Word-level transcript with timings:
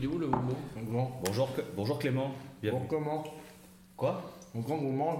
Il 0.00 0.04
est 0.04 0.06
où 0.06 0.18
le 0.18 0.26
moment 0.28 0.48
Bon, 0.76 1.10
Bonjour, 1.24 1.48
bonjour 1.76 1.98
Clément. 1.98 2.32
Bienvenue. 2.62 2.80
bon 2.82 2.86
comment? 2.88 3.24
Quoi? 3.96 4.22
On 4.54 4.62
quand 4.62 4.74
on 4.74 4.92
mange 4.92 5.18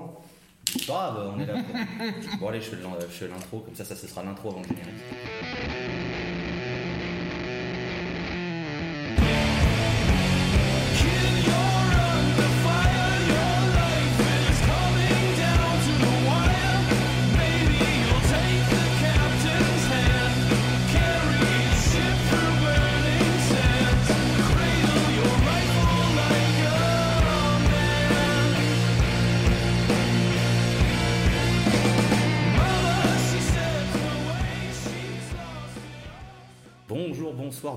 Ah 0.88 1.12
bah 1.14 1.34
on 1.36 1.40
est 1.40 1.46
là. 1.46 1.54
quoi. 1.62 1.80
bon 2.40 2.48
allez, 2.48 2.60
je 2.60 2.70
fais 2.70 2.76
l'in- 2.76 2.98
je 3.00 3.06
fais 3.06 3.28
l'intro, 3.28 3.60
comme 3.60 3.74
ça, 3.74 3.84
ça 3.84 3.94
ce 3.94 4.06
sera 4.06 4.22
l'intro 4.24 4.50
avant 4.50 4.60
le 4.60 4.68
générique. 4.68 4.94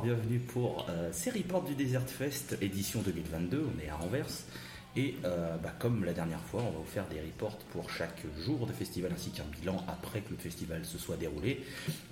Bienvenue 0.04 0.40
pour 0.40 0.86
euh, 0.90 1.14
Série 1.14 1.44
Porte 1.44 1.66
du 1.66 1.76
Desert 1.76 2.06
Fest, 2.06 2.58
édition 2.62 3.02
2022, 3.02 3.66
on 3.74 3.82
est 3.82 3.90
à 3.90 3.98
Anvers. 4.02 4.28
Et 4.98 5.16
euh, 5.24 5.56
bah, 5.64 5.74
comme 5.80 6.04
la 6.04 6.12
dernière 6.12 6.42
fois, 6.42 6.62
on 6.62 6.72
va 6.72 6.78
vous 6.80 6.92
faire 6.92 7.08
des 7.08 7.22
reports 7.22 7.58
pour 7.72 7.90
chaque 7.90 8.22
jour 8.38 8.68
de 8.68 8.74
festival 8.74 9.12
ainsi 9.16 9.30
qu'un 9.30 9.46
bilan 9.62 9.82
après 9.88 10.20
que 10.20 10.32
le 10.32 10.36
festival 10.36 10.84
se 10.84 10.98
soit 10.98 11.16
déroulé. 11.16 11.64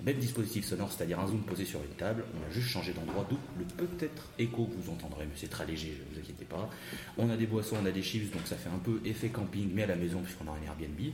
Même 0.04 0.16
dispositif 0.16 0.64
sonore, 0.64 0.90
c'est-à-dire 0.90 1.20
un 1.20 1.26
zoom 1.26 1.42
posé 1.42 1.66
sur 1.66 1.80
une 1.80 1.94
table. 1.98 2.24
On 2.34 2.50
a 2.50 2.50
juste 2.50 2.68
changé 2.68 2.94
d'endroit, 2.94 3.26
d'où 3.28 3.36
le 3.58 3.66
peut-être 3.66 4.30
écho 4.38 4.64
que 4.64 4.74
vous 4.74 4.90
entendrez, 4.90 5.26
mais 5.26 5.34
c'est 5.36 5.50
très 5.50 5.66
léger, 5.66 5.94
ne 6.08 6.14
vous 6.14 6.20
inquiétez 6.20 6.46
pas. 6.46 6.70
On 7.18 7.28
a 7.28 7.36
des 7.36 7.46
boissons, 7.46 7.76
on 7.82 7.84
a 7.84 7.92
des 7.92 8.02
chips, 8.02 8.32
donc 8.32 8.46
ça 8.46 8.56
fait 8.56 8.70
un 8.70 8.78
peu 8.78 9.02
effet 9.04 9.28
camping, 9.28 9.70
mais 9.74 9.82
à 9.82 9.88
la 9.88 9.96
maison 9.96 10.20
puisqu'on 10.20 10.46
a 10.46 10.52
un 10.52 10.62
Airbnb. 10.66 11.12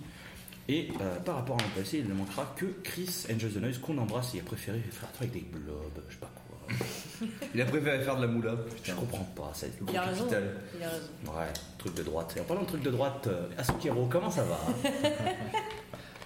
Et 0.69 0.91
euh, 1.01 1.19
par 1.20 1.37
rapport 1.37 1.59
à 1.59 1.63
l'an 1.63 1.70
passé, 1.75 1.98
il 1.98 2.09
ne 2.09 2.15
manquera 2.15 2.55
que 2.57 2.67
Chris 2.85 3.27
Angel 3.35 3.51
the 3.51 3.57
Noise 3.57 3.79
qu'on 3.79 3.98
embrasse 3.98 4.37
et 4.37 4.41
a 4.41 4.42
préféré 4.45 4.79
faire 4.79 5.09
un 5.09 5.13
truc 5.13 5.31
avec 5.31 5.33
des 5.33 5.59
blobs, 5.59 6.05
je 6.09 6.15
sais 6.15 6.20
pas 6.20 6.31
quoi. 6.35 6.48
Il 7.55 7.61
a 7.61 7.64
préféré 7.64 8.00
faire 8.00 8.16
de 8.16 8.22
la 8.22 8.28
moula. 8.28 8.52
Je 8.84 8.92
comprends 8.92 9.27
pas, 9.36 9.50
ça 9.55 9.66
Il 9.88 9.97
a 9.97 10.02
raison. 10.02 10.20
capital. 10.24 10.44
Il 10.78 10.84
a 10.84 10.88
raison. 10.88 11.38
Ouais, 11.38 11.52
truc 11.78 11.94
de 11.94 12.02
droite. 12.02 12.34
Et 12.36 12.41
en 12.41 12.44
parlant 12.44 12.62
de 12.62 12.69
truc 12.69 12.83
de 12.83 12.91
droite, 12.91 13.27
euh, 13.27 13.47
Asukero, 13.58 14.06
comment 14.11 14.30
ça 14.30 14.44
va 14.44 14.58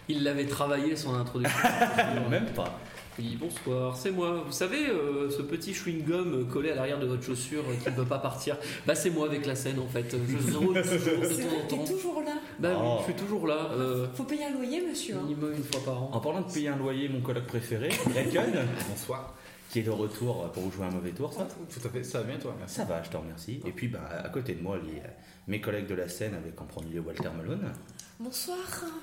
Il 0.08 0.24
l'avait 0.24 0.46
travaillé 0.46 0.96
son 0.96 1.14
introduction. 1.14 1.58
Même 2.30 2.46
pas. 2.54 2.78
Oui, 3.18 3.36
bonsoir, 3.38 3.94
c'est 3.96 4.10
moi. 4.10 4.42
Vous 4.46 4.52
savez, 4.52 4.88
euh, 4.88 5.30
ce 5.30 5.42
petit 5.42 5.72
chewing-gum 5.74 6.48
collé 6.48 6.70
à 6.70 6.74
l'arrière 6.74 6.98
de 6.98 7.04
votre 7.06 7.22
chaussure 7.22 7.62
euh, 7.68 7.74
qui 7.82 7.90
ne 7.90 7.94
peut 7.94 8.06
pas 8.06 8.18
partir, 8.18 8.56
bah 8.86 8.94
c'est 8.94 9.10
moi 9.10 9.26
avec 9.26 9.44
la 9.44 9.54
scène 9.54 9.78
en 9.78 9.86
fait. 9.86 10.16
Je 10.28 10.56
roule 10.56 10.80
toujours 10.82 11.20
de 11.20 11.26
temps 11.28 11.46
en 11.46 11.66
t'es 11.68 11.76
temps. 11.76 11.84
toujours 11.84 12.22
là. 12.22 12.32
Bah 12.58 12.70
oui, 12.72 12.76
Oh. 12.82 12.96
je 13.00 13.04
suis 13.04 13.14
toujours 13.22 13.46
là, 13.46 13.68
euh, 13.72 14.06
Faut 14.14 14.24
payer 14.24 14.46
un 14.46 14.52
loyer, 14.52 14.82
monsieur. 14.88 15.14
hein. 15.14 15.20
minimum 15.24 15.52
une 15.54 15.62
fois 15.62 15.82
par 15.84 16.02
En 16.02 16.06
an. 16.16 16.20
parlant 16.20 16.40
de 16.40 16.50
payer 16.52 16.68
un 16.68 16.76
loyer, 16.76 17.08
mon 17.10 17.20
colloque 17.20 17.46
préféré, 17.46 17.90
Draken, 18.06 18.66
Bonsoir. 18.88 19.34
Qui 19.72 19.78
est 19.80 19.82
de 19.82 19.90
retour 19.90 20.52
pour 20.52 20.62
vous 20.64 20.70
jouer 20.70 20.84
un 20.86 20.90
mauvais 20.90 21.10
tour, 21.12 21.32
ça 21.32 21.48
Tout 21.72 21.86
à 21.86 21.90
fait, 21.90 22.04
ça 22.04 22.18
va 22.18 22.24
bien 22.24 22.38
toi, 22.38 22.54
merci. 22.58 22.74
Ça 22.76 22.84
va, 22.84 23.02
je 23.02 23.08
te 23.10 23.16
remercie. 23.16 23.60
Et 23.66 23.72
puis, 23.72 23.88
bah, 23.88 24.00
à 24.22 24.28
côté 24.28 24.54
de 24.54 24.62
moi, 24.62 24.76
les, 24.76 24.98
euh, 25.00 25.04
mes 25.48 25.60
collègues 25.62 25.86
de 25.86 25.94
la 25.94 26.08
scène, 26.08 26.34
avec 26.34 26.60
en 26.60 26.66
premier 26.66 26.90
lieu 26.94 27.00
Walter 27.00 27.30
Malone. 27.36 27.72
Bonsoir. 28.20 28.58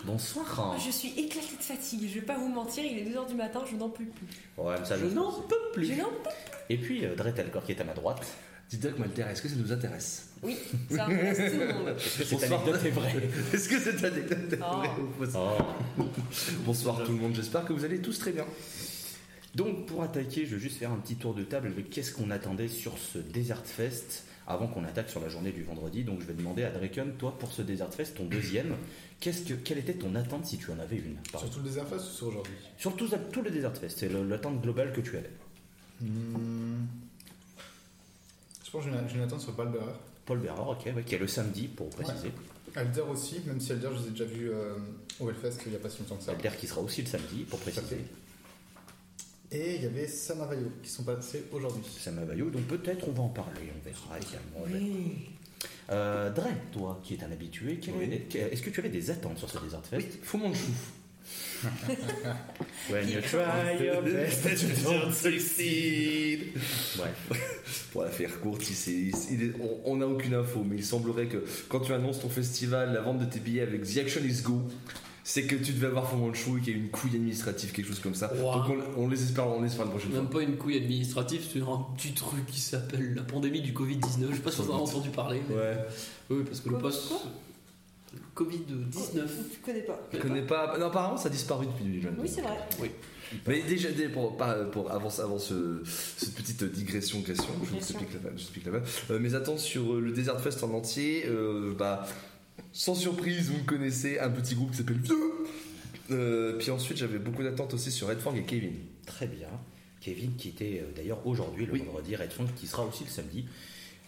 Bonsoir. 0.06 0.78
Je 0.86 0.92
suis 0.92 1.10
éclatée 1.20 1.58
de 1.58 1.64
fatigue. 1.64 2.08
Je 2.08 2.20
vais 2.20 2.26
pas 2.26 2.38
vous 2.38 2.48
mentir, 2.50 2.84
il 2.86 3.00
est 3.00 3.04
2h 3.12 3.28
du 3.28 3.34
matin, 3.36 3.62
je 3.70 3.76
n'en 3.76 3.90
peux 3.90 4.06
plus. 4.06 4.28
Ouais, 4.64 4.76
mais 4.80 4.86
ça, 4.86 4.98
Je 4.98 5.06
n'en 5.08 5.32
peux 5.42 5.56
plus. 5.74 5.86
Je 5.88 5.94
n'en 5.94 6.06
peux 6.10 6.30
Et 6.70 6.78
puis, 6.78 7.04
euh, 7.06 7.16
Dretelkor 7.16 7.64
qui 7.66 7.72
est 7.72 7.82
à 7.82 7.84
ma 7.84 7.94
droite. 7.94 8.26
Dis 8.70 8.78
donc 8.78 9.00
Malter, 9.00 9.24
est-ce 9.24 9.42
que 9.42 9.50
ça 9.50 9.56
nous 9.56 9.72
intéresse? 9.72 10.28
Oui, 10.44 10.56
ça 10.92 11.06
intéresse 11.06 11.52
tout 11.52 11.60
le 11.60 11.74
monde. 11.74 11.88
Est-ce 11.98 12.20
que 12.20 12.24
cette 12.26 12.30
Bonsoir. 12.50 12.62
anecdote 12.62 12.86
est 12.86 12.90
vraie? 12.92 13.16
Est-ce 13.54 13.68
que 13.70 13.80
cette 13.80 14.04
anecdote 14.04 14.54
est 14.54 14.60
Oh. 14.62 14.78
vraie 14.78 14.90
ou 14.90 15.26
fausse? 15.26 15.34
Oh. 15.36 16.04
Bonsoir 16.66 17.04
tout 17.04 17.12
le 17.12 17.18
monde, 17.18 17.34
j'espère 17.34 17.66
que 17.66 17.74
vous 17.74 17.84
allez 17.84 18.00
tous 18.00 18.20
très 18.20 18.32
bien. 18.32 18.46
Donc 19.56 19.86
pour 19.88 20.04
attaquer, 20.04 20.46
je 20.46 20.56
vais 20.56 20.62
juste 20.62 20.78
faire 20.78 20.92
un 20.92 20.98
petit 20.98 21.16
tour 21.16 21.34
de 21.34 21.44
table 21.44 21.68
avec 21.68 21.90
qu'est-ce 21.90 22.14
qu'on 22.14 22.30
attendait 22.32 22.68
sur 22.68 22.98
ce 22.98 23.18
Desert 23.18 23.66
Fest 23.66 24.26
avant 24.48 24.68
qu'on 24.68 24.84
attaque 24.84 25.10
sur 25.10 25.22
la 25.22 25.30
journée 25.30 25.52
du 25.52 25.64
vendredi. 25.64 26.04
Donc 26.04 26.22
je 26.22 26.26
vais 26.26 26.34
demander 26.34 26.64
à 26.64 26.72
Draken, 26.72 27.14
toi 27.14 27.38
pour 27.38 27.52
ce 27.52 27.62
Desert 27.62 27.94
Fest, 27.94 28.18
ton 28.18 28.26
deuxième, 28.26 28.76
qu'est-ce 29.20 29.44
que, 29.44 29.54
quelle 29.54 29.78
était 29.78 29.94
ton 29.94 30.16
attente 30.16 30.46
si 30.46 30.58
tu 30.58 30.72
en 30.72 30.80
avais 30.80 30.98
une 30.98 31.18
Sur 31.30 31.50
tout 31.50 31.60
le 31.60 31.66
désert 31.66 31.88
face 31.88 32.10
ou 32.10 32.14
sur 32.14 32.28
aujourd'hui 32.28 32.54
Sur 32.78 32.96
tout, 32.96 33.10
tout 33.32 33.42
le 33.42 33.52
Desert 33.52 33.78
Fest, 33.78 34.00
c'est 34.00 34.10
l'attente 34.10 34.62
globale 34.62 34.92
que 34.92 35.02
tu 35.02 35.18
avais. 35.18 35.30
Hmm. 36.02 36.86
Je 38.66 38.72
pense 38.72 38.86
que 38.86 38.92
j'ai 39.08 39.16
une, 39.16 39.24
attente 39.24 39.42
sur 39.42 39.54
Paul 39.56 39.70
Bearer. 39.70 39.94
Paul 40.26 40.40
Bearer, 40.40 40.62
ok, 40.62 40.96
ouais, 40.96 41.04
qui 41.04 41.16
est 41.16 41.20
le 41.20 41.28
samedi 41.28 41.68
pour 41.68 41.90
préciser. 41.90 42.32
Alder 42.76 43.02
aussi, 43.02 43.42
même 43.46 43.60
si 43.60 43.72
Alder, 43.72 43.90
je 43.96 44.02
les 44.02 44.08
ai 44.08 44.12
déjà 44.12 44.26
vus 44.26 44.52
euh, 44.52 44.76
au 45.20 45.30
Hellfest 45.30 45.58
il 45.66 45.72
n'y 45.72 45.76
a 45.76 45.80
pas 45.80 45.90
si 45.90 46.00
longtemps 46.00 46.18
que 46.18 46.24
ça. 46.24 46.32
Alder 46.32 46.52
qui 46.60 46.68
sera 46.68 46.82
aussi 46.82 47.02
le 47.02 47.08
samedi 47.08 47.46
pour 47.50 47.60
préciser. 47.60 47.98
Et 49.52 49.76
il 49.76 49.82
y 49.84 49.86
avait 49.86 50.08
Sam 50.08 50.42
Avayo 50.42 50.72
qui 50.84 50.90
sont 50.90 51.04
passés 51.04 51.46
aujourd'hui. 51.52 51.84
Sam 52.00 52.20
Avayo, 52.20 52.50
donc 52.50 52.64
peut-être 52.64 53.08
on 53.08 53.12
va 53.12 53.24
en 53.24 53.30
parler, 53.30 53.62
on 53.76 53.84
verra 53.84 54.18
également. 54.20 54.66
Oui. 54.68 55.30
Euh, 55.92 56.30
Dre, 56.32 56.50
toi 56.72 57.00
qui 57.04 57.16
es 57.16 57.24
un 57.24 57.32
habitué, 57.32 57.80
Oui. 57.98 58.22
est-ce 58.36 58.62
que 58.62 58.70
tu 58.70 58.80
avais 58.80 58.90
des 58.90 59.10
attentes 59.10 59.40
sur 59.40 59.50
ce 59.50 59.58
Desert 59.58 59.84
Fest 59.86 60.20
faut 60.22 60.38
mon 60.38 60.54
chou. 60.54 60.72
When 62.90 63.10
you 63.10 63.22
try 63.22 63.84
your 63.84 64.02
best, 64.02 64.46
you 64.64 64.70
don't 64.84 65.12
succeed. 65.14 66.54
Bref. 66.96 67.90
Pour 67.92 68.04
la 68.04 68.10
faire 68.10 68.40
courte, 68.40 68.64
il 68.88 69.08
il 69.32 69.54
on 69.84 69.98
n'a 69.98 70.08
aucune 70.08 70.36
info, 70.36 70.64
mais 70.64 70.78
il 70.78 70.86
semblerait 70.86 71.28
que 71.28 71.44
quand 71.68 71.82
tu 71.82 71.94
annonces 71.94 72.20
ton 72.22 72.30
festival, 72.30 72.94
la 72.94 73.02
vente 73.02 73.20
de 73.20 73.26
tes 73.26 73.40
billets 73.40 73.62
avec 73.62 73.84
The 73.84 73.98
Action 73.98 74.22
is 74.24 74.42
Go, 74.42 74.62
c'est 75.32 75.44
que 75.44 75.56
tu 75.56 75.74
devais 75.74 75.86
avoir 75.88 76.10
Fond 76.10 76.34
Chou 76.34 76.58
et 76.58 76.62
qu'il 76.62 76.74
y 76.74 76.76
a 76.76 76.80
eu 76.80 76.82
une 76.84 76.90
couille 76.90 77.12
administrative, 77.16 77.72
quelque 77.72 77.86
chose 77.88 78.00
comme 78.00 78.16
ça. 78.16 78.34
Wow. 78.34 78.68
Donc 78.68 78.78
on, 78.98 79.04
on 79.04 79.08
les 79.08 79.22
espère, 79.22 79.48
on 79.48 79.62
les 79.62 79.68
espère 79.68 79.86
la 79.86 79.92
prochaine 79.92 80.10
fois. 80.10 80.22
Même 80.22 80.30
pas 80.30 80.42
une 80.42 80.58
couille 80.58 80.78
administrative, 80.78 81.42
c'est 81.54 81.60
un 81.62 81.86
petit 81.96 82.14
truc 82.14 82.48
qui 82.48 82.60
s'appelle 82.60 83.14
la 83.14 83.22
pandémie 83.22 83.62
du 83.62 83.72
Covid-19. 83.74 84.30
Je 84.32 84.36
sais 84.36 84.42
pas 84.42 84.52
si 84.52 84.62
vous 84.64 84.72
en 84.72 84.74
avez 84.74 84.84
entendu 84.90 85.10
parler. 85.10 85.42
mais- 85.48 85.56
Ouais. 85.56 85.78
Oui, 86.32 86.44
parce 86.46 86.62
que 86.62 86.70
le 86.70 86.78
poste. 86.80 87.10
quoi 87.10 87.22
Covid-19. 88.36 89.28
Je 89.54 89.66
connais 89.66 89.82
pas. 89.82 90.00
Je 90.12 90.18
connais 90.18 90.42
pas. 90.42 90.78
Non, 90.80 90.88
apparemment, 90.88 91.18
ça 91.18 91.28
a 91.28 91.32
disparu 91.32 91.68
depuis 91.68 91.84
2022. 91.84 92.22
Oui, 92.22 92.28
c'est 92.34 92.42
vrai. 92.42 92.58
Mais 93.48 93.62
déjà, 93.62 93.92
dé- 93.92 94.10
pour, 94.10 94.36
pour 94.72 94.90
avant, 94.92 95.10
avant 95.20 95.38
ce- 95.38 95.84
cette 96.18 96.34
petite 96.34 96.64
digression, 96.64 97.22
question, 97.22 97.46
je 97.64 97.70
vous 97.70 97.76
explique 97.76 98.00
la 98.24 98.30
je 98.32 98.34
vous 98.36 98.40
explique 98.42 98.66
la. 98.66 98.80
Euh, 99.14 99.20
mes 99.20 99.36
attentes 99.36 99.60
sur 99.60 99.94
euh, 99.94 100.00
le 100.02 100.12
Desert 100.12 100.40
Fest 100.42 100.64
en 100.64 100.74
entier, 100.74 101.26
euh, 101.28 101.74
bah, 101.78 102.08
sans 102.72 102.96
surprise, 102.96 103.50
vous 103.50 103.58
me 103.60 103.64
connaissez, 103.66 104.20
un 104.20 104.30
petit 104.30 104.56
groupe 104.56 104.72
qui 104.72 104.78
s'appelle 104.78 105.00
Vieux. 105.00 105.16
Euh, 106.12 106.58
puis 106.58 106.72
ensuite, 106.72 106.98
j'avais 106.98 107.20
beaucoup 107.20 107.44
d'attentes 107.44 107.74
aussi 107.74 107.92
sur 107.92 108.08
Red 108.08 108.20
Fang 108.20 108.34
et 108.36 108.44
Kevin. 108.44 108.74
Très 109.06 109.28
bien. 109.28 109.50
Kevin 110.02 110.36
qui 110.38 110.50
était 110.50 110.82
euh, 110.84 110.92
d'ailleurs 110.96 111.26
aujourd'hui, 111.28 111.66
le 111.66 111.74
Oui. 111.74 111.84
vendredi, 111.86 112.16
Red 112.16 112.32
Funk 112.32 112.48
qui 112.56 112.68
sera 112.68 112.84
aussi 112.86 113.04
le 113.04 113.10
samedi. 113.10 113.46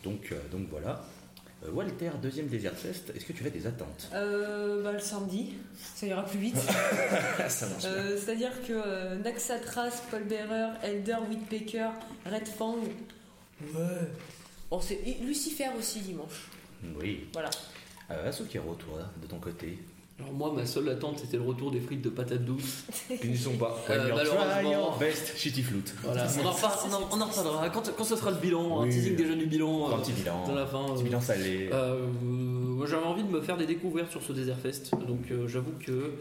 Donc, 0.03 0.29
euh, 0.31 0.39
donc 0.51 0.67
voilà. 0.69 1.05
Euh, 1.63 1.69
Walter, 1.71 2.09
deuxième 2.21 2.47
Desert 2.47 2.73
Fest, 2.75 3.11
est-ce 3.15 3.23
que 3.25 3.33
tu 3.33 3.45
as 3.45 3.49
des 3.51 3.67
attentes? 3.67 4.09
Euh, 4.13 4.81
bah, 4.81 4.93
le 4.93 4.99
samedi, 4.99 5.53
ça 5.95 6.07
ira 6.07 6.25
plus 6.25 6.39
vite. 6.39 6.55
ça 7.49 7.67
marche. 7.69 7.83
Euh, 7.85 8.17
C'est-à-dire 8.17 8.51
que 8.67 8.73
euh, 8.73 9.17
Naxatras, 9.17 10.01
Paul 10.09 10.23
Bearer, 10.23 10.69
Elder, 10.81 11.17
Whitpecker, 11.29 11.89
Red 12.25 12.47
Fang. 12.47 12.77
Ouais. 13.75 14.07
Bon, 14.71 14.81
c'est 14.81 14.95
et 15.05 15.17
Lucifer 15.23 15.67
aussi 15.77 15.99
dimanche. 15.99 16.47
Oui. 16.99 17.27
Voilà. 17.33 17.49
Euh, 18.11 18.29
Asukero, 18.29 18.75
toi, 18.75 18.99
de 19.21 19.27
ton 19.27 19.37
côté 19.39 19.77
Alors, 20.19 20.33
moi, 20.33 20.51
ma 20.55 20.65
seule 20.65 20.89
attente, 20.89 21.19
c'était 21.19 21.37
le 21.37 21.43
retour 21.43 21.71
des 21.71 21.79
frites 21.79 22.01
de 22.01 22.09
patates 22.09 22.43
douces. 22.45 22.83
Finissons 23.21 23.57
pas. 23.57 23.77
Euh, 23.89 24.07
When 24.07 24.17
you 24.17 24.23
try 24.25 24.37
malheureusement. 24.37 24.97
best, 24.99 25.37
shitty 25.37 25.63
flute. 25.63 25.93
Voilà, 26.03 26.27
on 26.41 26.45
en, 26.45 26.51
repar- 26.51 26.79
on 26.89 26.93
en- 26.93 27.09
on 27.17 27.21
en 27.21 27.25
reparlera 27.25 27.69
quand, 27.69 27.91
quand 27.97 28.03
ce 28.03 28.15
sera 28.15 28.31
le 28.31 28.37
bilan, 28.37 28.81
un 28.81 28.83
Oui. 28.83 28.89
teasing 28.89 29.15
déjà 29.15 29.35
du 29.35 29.45
bilan. 29.47 29.89
Un 29.89 29.93
euh, 29.93 29.97
petit 30.01 30.11
bilan. 30.13 30.47
de 30.49 30.55
la 30.55 30.65
fin. 30.65 30.79
Un 30.83 30.93
petit 30.93 31.01
euh, 31.01 31.03
bilan 31.05 31.21
salé. 31.21 31.69
Euh, 31.71 32.05
moi, 32.21 32.85
j'avais 32.87 33.05
envie 33.05 33.23
de 33.23 33.29
me 33.29 33.41
faire 33.41 33.57
des 33.57 33.65
découvertes 33.65 34.11
sur 34.11 34.21
ce 34.21 34.33
Desert 34.33 34.57
Fest, 34.57 34.91
donc 35.07 35.31
euh, 35.31 35.47
j'avoue 35.47 35.73
que 35.79 36.11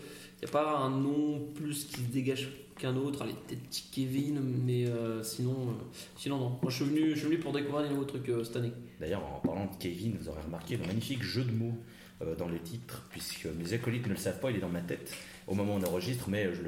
il 0.43 0.47
n'y 0.47 0.49
a 0.49 0.53
pas 0.53 0.79
un 0.79 0.89
nom 0.91 1.39
plus 1.55 1.85
qui 1.85 1.97
se 1.97 2.09
dégage 2.13 2.49
qu'un 2.81 2.97
autre. 2.97 3.23
Allez, 3.23 3.35
peut-être 3.47 3.61
Kevin, 3.93 4.41
mais 4.65 4.87
euh, 4.87 5.23
sinon, 5.23 5.69
euh, 5.69 5.73
sinon 6.17 6.39
non. 6.39 6.49
Moi, 6.63 6.71
je 6.71 6.77
suis 6.77 6.85
venu, 6.85 7.11
je 7.11 7.19
suis 7.19 7.27
venu 7.27 7.39
pour 7.39 7.53
découvrir 7.53 7.83
des 7.83 7.91
nouveaux 7.91 8.05
trucs 8.05 8.29
euh, 8.29 8.43
cette 8.43 8.57
année. 8.57 8.73
D'ailleurs, 8.99 9.23
en 9.25 9.41
parlant 9.41 9.67
de 9.67 9.77
Kevin, 9.79 10.17
vous 10.19 10.29
aurez 10.29 10.43
remarqué 10.43 10.77
le 10.77 10.87
magnifique 10.87 11.23
jeu 11.23 11.45
de 11.45 11.53
mots 11.53 11.77
euh, 12.23 12.35
dans 12.35 12.49
le 12.49 12.59
titre, 12.59 13.07
puisque 13.11 13.47
mes 13.47 13.73
acolytes 13.73 14.07
ne 14.07 14.13
le 14.13 14.19
savent 14.19 14.41
pas, 14.41 14.51
il 14.51 14.57
est 14.57 14.61
dans 14.61 14.69
ma 14.69 14.81
tête 14.81 15.15
au 15.47 15.55
moment 15.55 15.75
où 15.75 15.79
on 15.79 15.85
enregistre, 15.85 16.29
mais 16.29 16.53
je, 16.55 16.63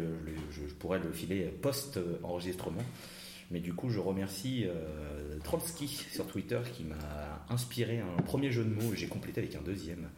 je 0.51 0.75
pourrais 0.75 0.99
le 0.99 1.13
filer 1.13 1.45
post-enregistrement. 1.63 2.83
Mais 3.51 3.61
du 3.61 3.75
coup, 3.75 3.91
je 3.91 4.01
remercie 4.01 4.65
Trotsky 5.45 5.87
sur 5.87 6.27
Twitter 6.27 6.59
qui 6.75 6.85
m'a 6.85 7.45
inspiré 7.51 8.01
un 8.01 8.23
premier 8.23 8.51
jeu 8.51 8.65
de 8.65 8.71
mots 8.71 8.93
et 8.93 8.97
j'ai 8.97 9.09
complété 9.09 9.41
avec 9.41 9.55
un 9.55 9.61
deuxième. 9.61 10.09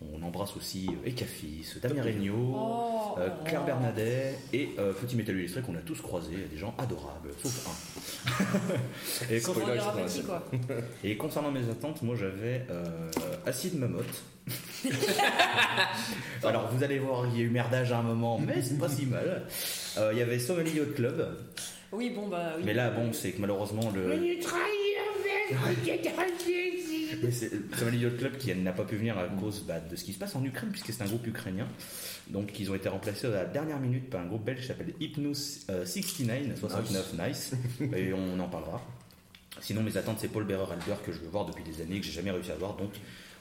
On 0.00 0.22
embrasse 0.22 0.54
aussi 0.58 0.88
euh, 0.90 1.08
Ekafis, 1.08 1.66
Damien 1.82 2.02
Regnault, 2.02 2.34
Oh, 2.54 3.14
euh, 3.18 3.30
oh. 3.32 3.44
Claire 3.46 3.64
Bernadet 3.64 4.34
et 4.52 4.68
euh, 4.78 4.92
Petit 4.92 5.16
Métal 5.16 5.36
Illustré 5.36 5.62
qu'on 5.62 5.74
a 5.74 5.80
tous 5.80 6.00
croisés, 6.02 6.36
des 6.50 6.58
gens 6.58 6.74
adorables, 6.76 7.30
sauf 7.42 7.66
un. 7.66 7.72
et, 9.34 9.40
Spoiler, 9.40 9.80
petit, 10.04 10.22
quoi. 10.22 10.44
concernant 11.18 11.50
mes 11.50 11.68
attentes, 11.70 12.02
moi 12.02 12.14
j'avais 12.14 12.66
euh, 12.70 12.84
Acide 13.46 13.78
Mamotte. 13.78 14.22
Alors 16.44 16.68
vous 16.72 16.84
allez 16.84 16.98
voir, 16.98 17.26
il 17.32 17.38
y 17.38 17.42
a 17.42 17.44
eu 17.44 17.50
merdage 17.50 17.90
à 17.90 17.98
un 17.98 18.02
moment, 18.02 18.38
mais 18.38 18.60
c'est 18.62 18.78
pas 18.78 18.88
si 18.90 19.06
mal. 19.06 19.44
Euh, 19.96 20.10
Il 20.12 20.18
y 20.18 20.22
avait 20.22 20.38
Somali 20.38 20.72
Yacht 20.72 20.94
Club, 20.94 21.36
Oui, 21.90 22.10
bon, 22.14 22.28
bah 22.28 22.52
oui. 22.58 22.62
mais 22.66 22.74
là 22.74 22.90
bon, 22.90 23.12
c'est 23.14 23.32
que 23.32 23.40
malheureusement 23.40 23.90
le. 23.94 24.14
Mais 27.22 27.30
c'est 27.30 27.50
Somali 27.76 27.98
Yacht 27.98 28.16
Club 28.18 28.36
qui 28.38 28.54
n'a 28.54 28.72
pas 28.72 28.84
pu 28.84 28.96
venir 28.96 29.18
à 29.18 29.26
cause 29.26 29.64
bah, 29.66 29.80
de 29.80 29.96
ce 29.96 30.04
qui 30.04 30.12
se 30.12 30.18
passe 30.18 30.34
en 30.36 30.44
Ukraine, 30.44 30.70
puisque 30.70 30.92
c'est 30.92 31.02
un 31.02 31.06
groupe 31.06 31.26
ukrainien. 31.26 31.66
Donc 32.28 32.58
ils 32.58 32.70
ont 32.70 32.74
été 32.74 32.88
remplacés 32.88 33.26
à 33.26 33.30
la 33.30 33.44
dernière 33.44 33.78
minute 33.78 34.10
par 34.10 34.20
un 34.20 34.26
groupe 34.26 34.44
belge 34.44 34.60
qui 34.60 34.66
s'appelle 34.66 34.94
Hypnos 35.00 35.66
euh, 35.70 35.84
69, 35.84 36.58
69 36.58 37.14
Nice, 37.26 37.52
et 37.96 38.12
on 38.12 38.38
en 38.40 38.48
parlera. 38.48 38.82
Sinon 39.60 39.82
mes 39.82 39.96
attentes 39.96 40.18
c'est 40.20 40.28
Paul 40.28 40.44
Bearer 40.44 40.72
Albert 40.72 41.02
que 41.02 41.12
je 41.12 41.18
veux 41.18 41.28
voir 41.28 41.46
depuis 41.46 41.64
des 41.64 41.80
années, 41.80 42.00
que 42.00 42.06
j'ai 42.06 42.12
jamais 42.12 42.30
réussi 42.30 42.50
à 42.50 42.56
voir. 42.56 42.76
Donc 42.76 42.92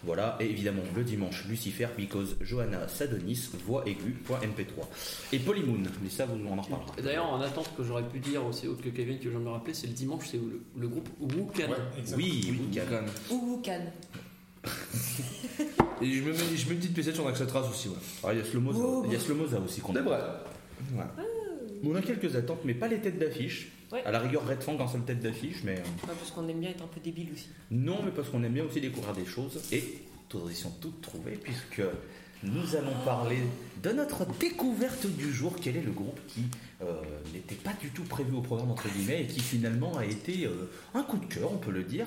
voilà, 0.05 0.37
et 0.39 0.45
évidemment 0.45 0.81
le 0.95 1.03
dimanche 1.03 1.45
Lucifer, 1.47 1.87
because 1.97 2.35
Johanna 2.41 2.87
Sadonis, 2.87 3.49
voix 3.65 3.83
aiguë.mp3. 3.87 4.85
Et 5.33 5.39
Polymoon, 5.39 5.83
mais 6.03 6.09
ça 6.09 6.25
vous 6.25 6.35
on 6.47 6.57
en 6.57 6.61
reparlera. 6.61 6.93
Et 6.97 7.01
D'ailleurs, 7.01 7.31
en 7.31 7.41
attente 7.41 7.69
que 7.75 7.83
j'aurais 7.83 8.07
pu 8.07 8.19
dire 8.19 8.45
aussi 8.45 8.67
autre 8.67 8.83
que 8.83 8.89
Kevin 8.89 9.17
que 9.17 9.25
je 9.25 9.29
viens 9.29 9.39
de 9.39 9.45
me 9.45 9.49
rappeler, 9.49 9.73
c'est 9.73 9.87
le 9.87 9.93
dimanche, 9.93 10.27
c'est 10.29 10.37
le, 10.37 10.61
le 10.77 10.87
groupe 10.87 11.09
Wukan. 11.19 11.69
Ouais. 11.69 11.75
Oui, 12.15 12.45
Oui, 12.49 12.59
Wukan. 12.71 13.61
Cannes. 13.63 13.91
Et 16.01 16.11
je 16.11 16.23
me 16.23 16.31
mets, 16.31 16.37
je 16.55 16.69
une 16.71 16.77
petite 16.79 16.93
pièce 16.93 17.13
sur 17.13 17.27
Axatras 17.27 17.69
aussi, 17.69 17.87
ouais. 17.89 17.95
Ah, 18.23 18.33
il 18.33 18.39
y 18.39 18.41
a 18.41 18.45
Slomoza, 18.45 18.79
Oh, 18.81 19.03
il 19.07 19.13
y 19.13 19.15
a 19.15 19.19
Slomoza 19.19 19.59
aussi 19.59 19.79
qu'on 19.81 19.93
C'est 19.93 19.99
a. 19.99 20.03
vrai. 20.03 20.19
Ouais. 20.93 21.03
On 21.85 21.95
a 21.95 22.01
quelques 22.01 22.35
attentes, 22.35 22.61
mais 22.65 22.73
pas 22.73 22.87
les 22.87 22.99
têtes 22.99 23.19
d'affiche. 23.19 23.69
Ouais. 23.91 24.03
À 24.03 24.11
la 24.11 24.19
rigueur, 24.19 24.47
Red 24.47 24.61
Fang 24.61 24.77
en 24.79 24.87
seule 24.87 25.03
tête 25.03 25.19
d'affiche, 25.19 25.63
mais 25.63 25.75
euh, 25.75 26.07
parce 26.07 26.31
qu'on 26.31 26.47
aime 26.49 26.59
bien 26.59 26.71
être 26.71 26.83
un 26.83 26.87
peu 26.87 26.99
débile 26.99 27.27
aussi. 27.33 27.47
non, 27.69 27.99
mais 28.03 28.11
parce 28.11 28.29
qu'on 28.29 28.43
aime 28.43 28.53
bien 28.53 28.63
aussi 28.63 28.81
découvrir 28.81 29.13
des 29.13 29.25
choses. 29.25 29.61
Et 29.71 29.83
transition 30.27 30.71
toute 30.81 31.01
trouvée, 31.01 31.37
puisque 31.41 31.81
nous 32.43 32.75
allons 32.75 32.93
parler 33.05 33.37
de 33.81 33.91
notre 33.91 34.25
découverte 34.37 35.07
du 35.07 35.31
jour. 35.33 35.55
Quel 35.61 35.77
est 35.77 35.81
le 35.81 35.91
groupe 35.91 36.19
qui 36.27 36.43
euh, 36.81 36.93
n'était 37.33 37.55
pas 37.55 37.73
du 37.79 37.89
tout 37.89 38.03
prévu 38.03 38.35
au 38.35 38.41
programme, 38.41 38.71
entre 38.71 38.88
guillemets, 38.89 39.23
et 39.23 39.27
qui 39.27 39.39
finalement 39.39 39.97
a 39.97 40.05
été 40.05 40.45
euh, 40.45 40.69
un 40.93 41.03
coup 41.03 41.17
de 41.17 41.25
cœur, 41.25 41.51
on 41.51 41.57
peut 41.57 41.71
le 41.71 41.83
dire. 41.83 42.05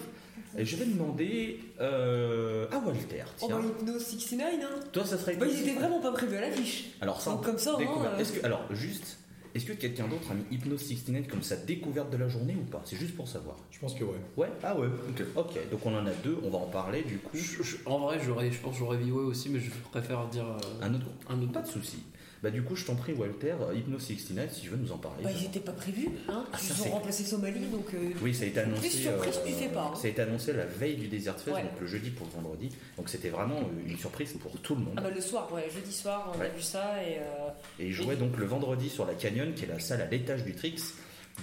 Et 0.57 0.65
je 0.65 0.77
vais 0.77 0.87
demander 0.87 1.61
euh, 1.81 2.67
à 2.71 2.79
Walter. 2.79 3.25
Oh, 3.41 3.47
Tiens, 3.47 3.59
bah, 3.59 3.65
Hypno 3.67 3.99
69, 3.99 4.55
hein. 4.63 4.81
toi, 4.93 5.05
ça 5.05 5.19
serait. 5.19 5.37
Bah, 5.37 5.47
ils 5.51 5.61
étaient 5.61 5.79
vraiment 5.79 6.01
pas 6.01 6.13
prévus 6.13 6.37
à 6.37 6.41
l'affiche. 6.41 6.91
Alors, 7.01 7.21
ça, 7.21 7.33
Donc, 7.33 7.45
comme 7.45 7.59
ça, 7.59 7.77
Est-ce 8.19 8.33
que, 8.33 8.47
alors, 8.47 8.65
juste, 8.73 9.19
est-ce 9.55 9.65
que 9.67 9.73
quelqu'un 9.73 10.07
d'autre 10.09 10.31
a 10.31 10.35
mis 10.35 10.45
Hypnose 10.51 10.81
69 10.87 11.27
comme 11.29 11.43
sa 11.43 11.57
découverte 11.57 12.11
de 12.11 12.17
la 12.17 12.29
journée 12.29 12.55
ou 12.61 12.65
pas? 12.65 12.83
C'est 12.85 12.97
juste 12.97 13.15
pour 13.17 13.29
savoir. 13.29 13.57
Je 13.71 13.79
pense 13.79 13.95
que 13.95 14.05
ouais. 14.05 14.21
Ouais? 14.37 14.49
Ah 14.63 14.79
ouais, 14.79 14.87
ok. 14.87 15.23
Ok, 15.37 15.71
donc 15.71 15.85
on 15.87 15.95
en 15.97 16.07
a 16.07 16.13
deux, 16.25 16.39
on 16.45 16.51
va 16.51 16.59
en 16.59 16.67
parler 16.67 17.03
du 17.03 17.19
coup. 17.19 17.31
Je- 17.37 17.63
je- 17.63 17.77
en 17.87 17.99
vrai, 18.01 18.19
j'aurais, 18.25 18.51
je 18.51 18.59
pense 18.61 18.73
que 18.75 18.79
j'aurais 18.79 18.99
Viway 18.99 19.25
aussi, 19.25 19.49
mais 19.51 19.61
je 19.61 19.71
préfère 19.91 20.27
dire 20.29 20.45
euh, 20.47 20.59
Un 20.83 20.95
autre 20.95 21.05
groupe 21.05 21.25
un 21.29 21.43
autre. 21.43 21.53
Pas 21.53 21.63
de 21.63 21.69
souci. 21.69 21.99
Bah, 22.43 22.51
du 22.51 22.63
coup, 22.63 22.77
je 22.77 22.85
t'en 22.85 22.95
prie, 22.95 23.13
Walter, 23.15 23.57
euh, 23.61 23.75
Hypnose 23.75 24.03
69, 24.07 24.55
si 24.55 24.61
tu 24.63 24.69
veux 24.69 24.77
nous 24.77 24.93
en 24.93 24.97
parler. 24.99 25.25
Bah, 25.25 25.31
ils 25.37 25.47
étaient 25.47 25.59
pas 25.59 25.73
prévus, 25.73 26.09
hein. 26.29 26.45
Ah, 26.53 26.57
Ils 26.63 26.83
ont 26.89 26.93
remplacé 26.93 27.25
Somalie, 27.25 27.67
donc. 27.67 27.93
euh, 27.95 28.11
Oui, 28.23 28.33
ça 28.35 28.45
a 28.45 28.47
été 28.47 28.61
annoncé. 28.61 28.81
Plus 28.83 28.91
surprise, 28.91 29.41
tu 29.45 29.53
fais 29.55 29.69
pas, 29.69 29.91
hein. 29.93 29.97
Ça 29.97 30.07
a 30.07 30.11
été 30.11 30.23
annoncé 30.23 30.53
la 30.53 30.65
veille 30.65 30.95
du 30.97 31.09
Desert 31.09 31.39
Fest, 31.41 31.57
Ouais. 31.57 31.63
donc 31.63 31.81
le 31.81 31.87
jeudi 31.89 32.11
pour 32.11 32.27
le 32.29 32.33
vendredi. 32.41 32.69
Donc 32.97 33.09
c'était 33.09 33.31
vraiment 33.31 33.57
euh, 33.59 33.89
une 33.91 33.99
surprise 33.99 34.33
pour 34.41 34.53
tout 34.61 34.75
le 34.77 34.83
monde. 34.83 34.95
Ah 34.97 35.01
bah 35.01 35.11
le 35.11 35.21
soir, 35.21 35.53
ouais, 35.53 35.69
jeudi 35.75 35.93
soir, 35.93 36.33
on 36.35 36.39
Ouais. 36.39 36.47
a 36.47 36.49
vu 36.51 36.63
ça 36.63 37.03
et 37.03 37.19
euh, 37.19 37.49
Et 37.81 37.87
ils 37.87 37.93
jouaient 37.93 38.15
donc 38.17 38.37
le 38.37 38.47
vendredi 38.47 38.89
sur 38.89 39.05
la 39.05 39.15
Canyon, 39.15 39.53
qui 39.55 39.65
est 39.65 39.69
la 39.69 39.81
salle 39.81 40.01
à 40.03 40.07
l'étage 40.07 40.45
du 40.45 40.55
Trix, 40.55 40.77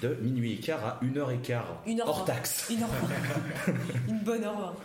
de 0.01 0.15
minuit 0.21 0.53
et 0.53 0.57
quart 0.57 0.83
à 0.85 0.99
1h15 1.03 1.61
Une 1.87 1.99
heure 2.01 2.07
hors 2.09 2.25
taxe. 2.25 2.67
une 2.69 2.83
heure 2.83 2.89
une 4.07 4.19
bonne 4.19 4.43
heure. 4.43 4.75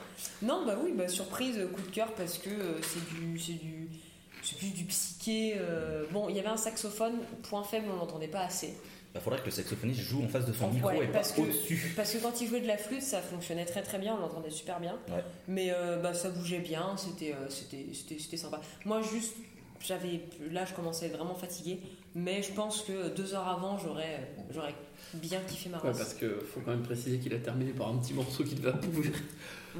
Non, 0.42 0.64
bah 0.66 0.76
oui, 0.82 0.92
bah 0.96 1.08
surprise, 1.08 1.56
coup 1.74 1.82
de 1.82 1.94
cœur 1.94 2.12
parce 2.14 2.38
que 2.38 2.50
euh, 2.50 2.80
c'est 2.82 3.14
du, 3.14 3.38
c'est 3.38 3.52
c'est 4.42 4.56
plus 4.58 4.72
du 4.72 4.84
psyché. 4.84 5.54
euh, 5.58 6.04
Bon, 6.12 6.28
il 6.28 6.36
y 6.36 6.38
avait 6.38 6.48
un 6.48 6.56
saxophone, 6.56 7.14
point 7.42 7.62
faible, 7.64 7.86
on 7.92 7.96
l'entendait 7.96 8.28
pas 8.28 8.40
assez. 8.42 8.68
Il 8.68 9.14
Bah, 9.14 9.20
faudrait 9.20 9.40
que 9.40 9.46
le 9.46 9.50
saxophoniste 9.50 10.00
joue 10.00 10.22
en 10.22 10.28
face 10.28 10.46
de 10.46 10.52
son 10.52 10.66
Ouais, 10.68 10.74
micro 10.74 10.92
et 11.02 11.06
pas 11.06 11.12
parce 11.14 11.32
que- 11.32 11.40
au-dessus. 11.40 11.92
Parce 11.96 12.12
que 12.12 12.18
quand 12.18 12.40
il 12.40 12.46
jouait 12.48 12.60
de 12.60 12.66
la 12.68 12.76
flûte, 12.78 13.02
ça 13.02 13.20
fonctionnait 13.20 13.64
très 13.64 13.82
très 13.82 13.98
bien, 13.98 14.14
on 14.14 14.20
l'entendait 14.20 14.50
super 14.50 14.78
bien. 14.78 14.96
Ouais. 15.08 15.24
Mais 15.48 15.72
euh, 15.72 15.96
bah, 16.00 16.14
ça 16.14 16.30
bougeait 16.30 16.60
bien, 16.60 16.96
c'était, 16.96 17.32
euh, 17.32 17.48
c'était, 17.48 17.86
c'était, 17.92 18.18
c'était 18.20 18.36
sympa. 18.36 18.60
Moi, 18.84 19.02
juste, 19.02 19.34
j'avais, 19.84 20.20
là, 20.52 20.64
je 20.64 20.74
commençais 20.74 21.06
à 21.06 21.08
être 21.08 21.16
vraiment 21.16 21.34
fatiguée, 21.34 21.80
mais 22.14 22.42
je 22.44 22.52
pense 22.52 22.82
que 22.82 23.08
deux 23.08 23.34
heures 23.34 23.48
avant, 23.48 23.78
j'aurais, 23.78 24.30
j'aurais 24.50 24.74
bien 25.14 25.40
kiffé 25.40 25.70
ma 25.70 25.78
Ouais, 25.78 25.88
race. 25.88 25.98
parce 25.98 26.14
que 26.14 26.38
faut 26.52 26.60
quand 26.60 26.70
même 26.70 26.82
préciser 26.84 27.18
qu'il 27.18 27.34
a 27.34 27.38
terminé 27.38 27.72
par 27.72 27.88
un 27.88 27.96
petit 27.98 28.14
morceau 28.14 28.44
qui 28.44 28.54
devait 28.54 28.72
pouvoir. 28.78 29.06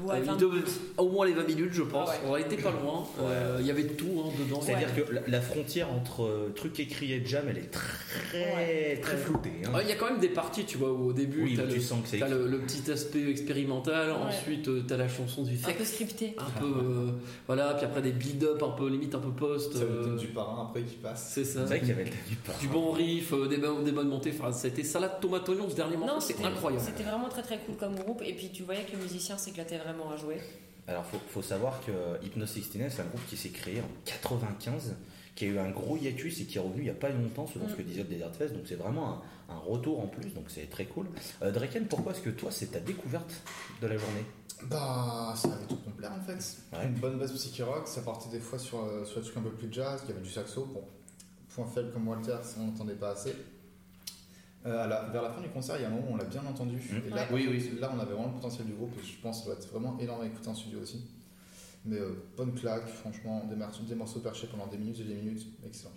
Ouais, 0.03 0.21
devait- 0.37 0.61
au 0.97 1.09
moins 1.09 1.25
les 1.25 1.33
20 1.33 1.43
minutes, 1.47 1.73
je 1.73 1.83
pense. 1.83 2.09
Ah 2.11 2.13
ouais. 2.25 2.29
On 2.29 2.33
a 2.35 2.39
été 2.39 2.55
pas 2.57 2.71
loin. 2.71 3.03
Euh, 3.21 3.57
Il 3.59 3.65
y 3.65 3.71
avait 3.71 3.83
tout 3.85 4.07
hein, 4.25 4.29
dedans. 4.39 4.61
C'est-à-dire 4.61 4.93
que 4.95 5.11
la, 5.13 5.21
la 5.27 5.41
frontière 5.41 5.91
entre 5.91 6.23
euh, 6.23 6.51
truc 6.55 6.79
écrit 6.79 7.11
et 7.13 7.25
jam, 7.25 7.45
elle 7.49 7.57
est 7.57 7.71
très 7.71 8.55
Ouais. 8.55 8.99
très 9.01 9.17
floutée. 9.17 9.51
hein. 9.65 9.71
Ah, 9.75 9.81
Il 9.81 9.89
y 9.89 9.91
a 9.91 9.95
quand 9.95 10.09
même 10.09 10.19
des 10.19 10.29
parties, 10.29 10.65
tu 10.65 10.77
vois, 10.77 10.91
où 10.91 11.09
au 11.09 11.13
début, 11.13 11.43
oui, 11.43 11.53
t'as 11.55 11.63
où 11.63 11.67
le, 11.67 11.73
tu 11.73 11.81
sens 11.81 12.01
que 12.03 12.07
c'est 12.09 12.19
t'as 12.19 12.27
le, 12.29 12.47
le 12.47 12.59
petit 12.59 12.89
aspect 12.91 13.29
expérimental, 13.29 14.09
Ouais. 14.11 14.15
ensuite 14.17 14.67
euh, 14.67 14.83
t'as 14.87 14.97
la 14.97 15.07
chanson 15.07 15.43
du 15.43 15.55
un 15.55 15.57
fait 15.57 15.73
peu 15.73 15.83
scripté. 15.85 16.35
un 16.37 16.59
peu 16.59 16.65
euh, 16.65 17.11
voilà 17.47 17.73
puis 17.73 17.85
après 17.85 18.01
des 18.01 18.11
build-up 18.11 18.61
un 18.63 18.69
peu 18.71 18.87
limite 18.87 19.13
un 19.15 19.19
peu 19.19 19.31
post 19.31 19.73
Ça 19.73 19.79
euh, 19.83 19.99
le 19.99 20.03
thème 20.05 20.17
du 20.17 20.27
parrain 20.27 20.67
après 20.69 20.83
qui 20.83 20.95
passe. 20.95 21.31
c'est 21.33 21.43
ça 21.43 21.61
C'est 21.61 21.65
vrai 21.65 21.79
qu'il 21.79 21.89
y 21.89 21.91
avait 21.91 22.03
le 22.05 22.09
thème 22.09 22.19
du 22.29 22.35
parrain. 22.35 22.59
du 22.59 22.67
bon 22.67 22.91
riff 22.91 23.33
euh, 23.33 23.47
des, 23.47 23.57
bonnes- 23.57 23.83
des 23.83 23.91
bonnes 23.91 24.07
montées 24.09 24.33
enfin 24.37 24.51
c'était 24.51 24.83
salade 24.83 25.19
tomate 25.21 25.47
oignon 25.49 25.69
ce 25.69 25.75
dernier 25.75 25.97
morceau 25.97 26.13
Non, 26.15 26.19
c'est 26.19 26.33
c'était 26.33 26.45
incroyable 26.45 26.83
C'était 26.85 27.03
vraiment 27.03 27.29
très 27.29 27.41
très 27.41 27.57
cool 27.59 27.75
comme 27.75 27.95
groupe. 27.95 28.21
Et 28.25 28.33
puis 28.33 28.49
tu 28.53 28.63
voyais 28.63 28.83
que 28.83 28.91
le 28.95 29.01
musicien 29.03 29.37
s'éclatait 29.37 29.77
vraiment 29.83 30.11
à 30.11 30.17
jouer. 30.17 30.37
Alors, 30.87 31.05
faut, 31.05 31.19
faut 31.29 31.41
savoir 31.41 31.79
que 31.85 31.91
Hypnose 32.25 32.49
69, 32.51 32.91
c'est 32.93 33.01
un 33.01 33.05
groupe 33.05 33.25
qui 33.27 33.37
s'est 33.37 33.49
créé 33.49 33.81
en 33.81 33.89
95, 34.05 34.95
qui 35.35 35.45
a 35.45 35.47
eu 35.47 35.59
un 35.59 35.69
gros 35.69 35.95
hiatus 35.97 36.41
et 36.41 36.45
qui 36.45 36.57
est 36.57 36.61
revenu 36.61 36.81
il 36.81 36.83
n'y 36.85 36.89
a 36.89 36.93
pas 36.95 37.09
longtemps, 37.09 37.47
selon 37.47 37.69
ce 37.69 37.75
que 37.75 37.81
disait 37.81 38.03
le 38.03 38.09
Desert 38.09 38.35
Fest. 38.35 38.53
Donc, 38.53 38.63
c'est 38.65 38.75
vraiment 38.75 39.09
un, 39.13 39.21
un 39.53 39.57
retour 39.57 39.99
en 39.99 40.07
plus, 40.07 40.33
donc 40.33 40.45
c'est 40.49 40.69
très 40.69 40.85
cool. 40.85 41.07
Euh, 41.41 41.51
Draken, 41.51 41.85
pourquoi 41.87 42.13
est-ce 42.13 42.21
que 42.21 42.29
toi, 42.29 42.51
c'est 42.51 42.67
ta 42.71 42.79
découverte 42.79 43.31
de 43.81 43.87
la 43.87 43.97
journée? 43.97 44.25
Bah, 44.69 45.33
ça 45.35 45.47
avait 45.53 45.65
tout 45.65 45.77
complet 45.77 46.07
en 46.07 46.21
fait. 46.21 46.57
Ouais. 46.71 46.85
Une 46.85 46.93
bonne 46.93 47.17
base 47.17 47.33
psyché 47.33 47.63
rock, 47.63 47.87
ça 47.87 48.01
partait 48.01 48.29
des 48.29 48.39
fois 48.39 48.59
sur, 48.59 48.83
euh, 48.83 49.03
sur 49.05 49.19
des 49.19 49.25
trucs 49.25 49.37
un 49.37 49.41
peu 49.41 49.51
plus 49.51 49.71
jazz, 49.71 50.01
il 50.05 50.09
y 50.09 50.13
avait 50.13 50.21
du 50.21 50.29
saxo. 50.29 50.65
Bon, 50.65 50.83
point 51.49 51.65
faible 51.65 51.91
comme 51.91 52.07
Walter, 52.07 52.37
ça, 52.43 52.57
on 52.59 52.65
n'entendait 52.67 52.93
pas 52.95 53.11
assez. 53.11 53.35
Euh, 54.65 54.85
la- 54.87 55.03
vers 55.09 55.23
la 55.23 55.31
fin 55.31 55.41
du 55.41 55.49
concert, 55.49 55.75
il 55.77 55.81
y 55.81 55.85
a 55.85 55.87
un 55.87 55.91
moment 55.91 56.07
où 56.11 56.13
on 56.13 56.17
l'a 56.17 56.25
bien 56.25 56.45
entendu. 56.45 56.77
Et 57.07 57.09
là, 57.09 57.25
Oui, 57.31 57.47
oui. 57.49 57.71
là, 57.79 57.91
on 57.95 57.99
avait 57.99 58.13
vraiment 58.13 58.27
le 58.27 58.33
potentiel 58.33 58.67
du 58.67 58.73
groupe 58.73 58.91
je 59.03 59.19
pense 59.21 59.39
que 59.39 59.43
ça 59.45 59.49
va 59.51 59.55
être 59.57 59.67
vraiment 59.71 59.97
énorme 59.99 60.21
à 60.21 60.25
écouter 60.27 60.49
en 60.49 60.53
studio 60.55 60.79
aussi. 60.81 61.05
Mais 61.83 61.97
euh, 61.97 62.11
bonne 62.37 62.53
claque, 62.53 62.87
franchement, 62.87 63.43
des, 63.49 63.55
morceaux- 63.55 63.83
des 63.83 63.95
morceaux 63.95 64.19
perchés 64.19 64.45
pendant 64.47 64.67
des 64.67 64.77
minutes 64.77 64.99
et 64.99 65.03
des 65.03 65.15
minutes, 65.15 65.47
excellent. 65.65 65.93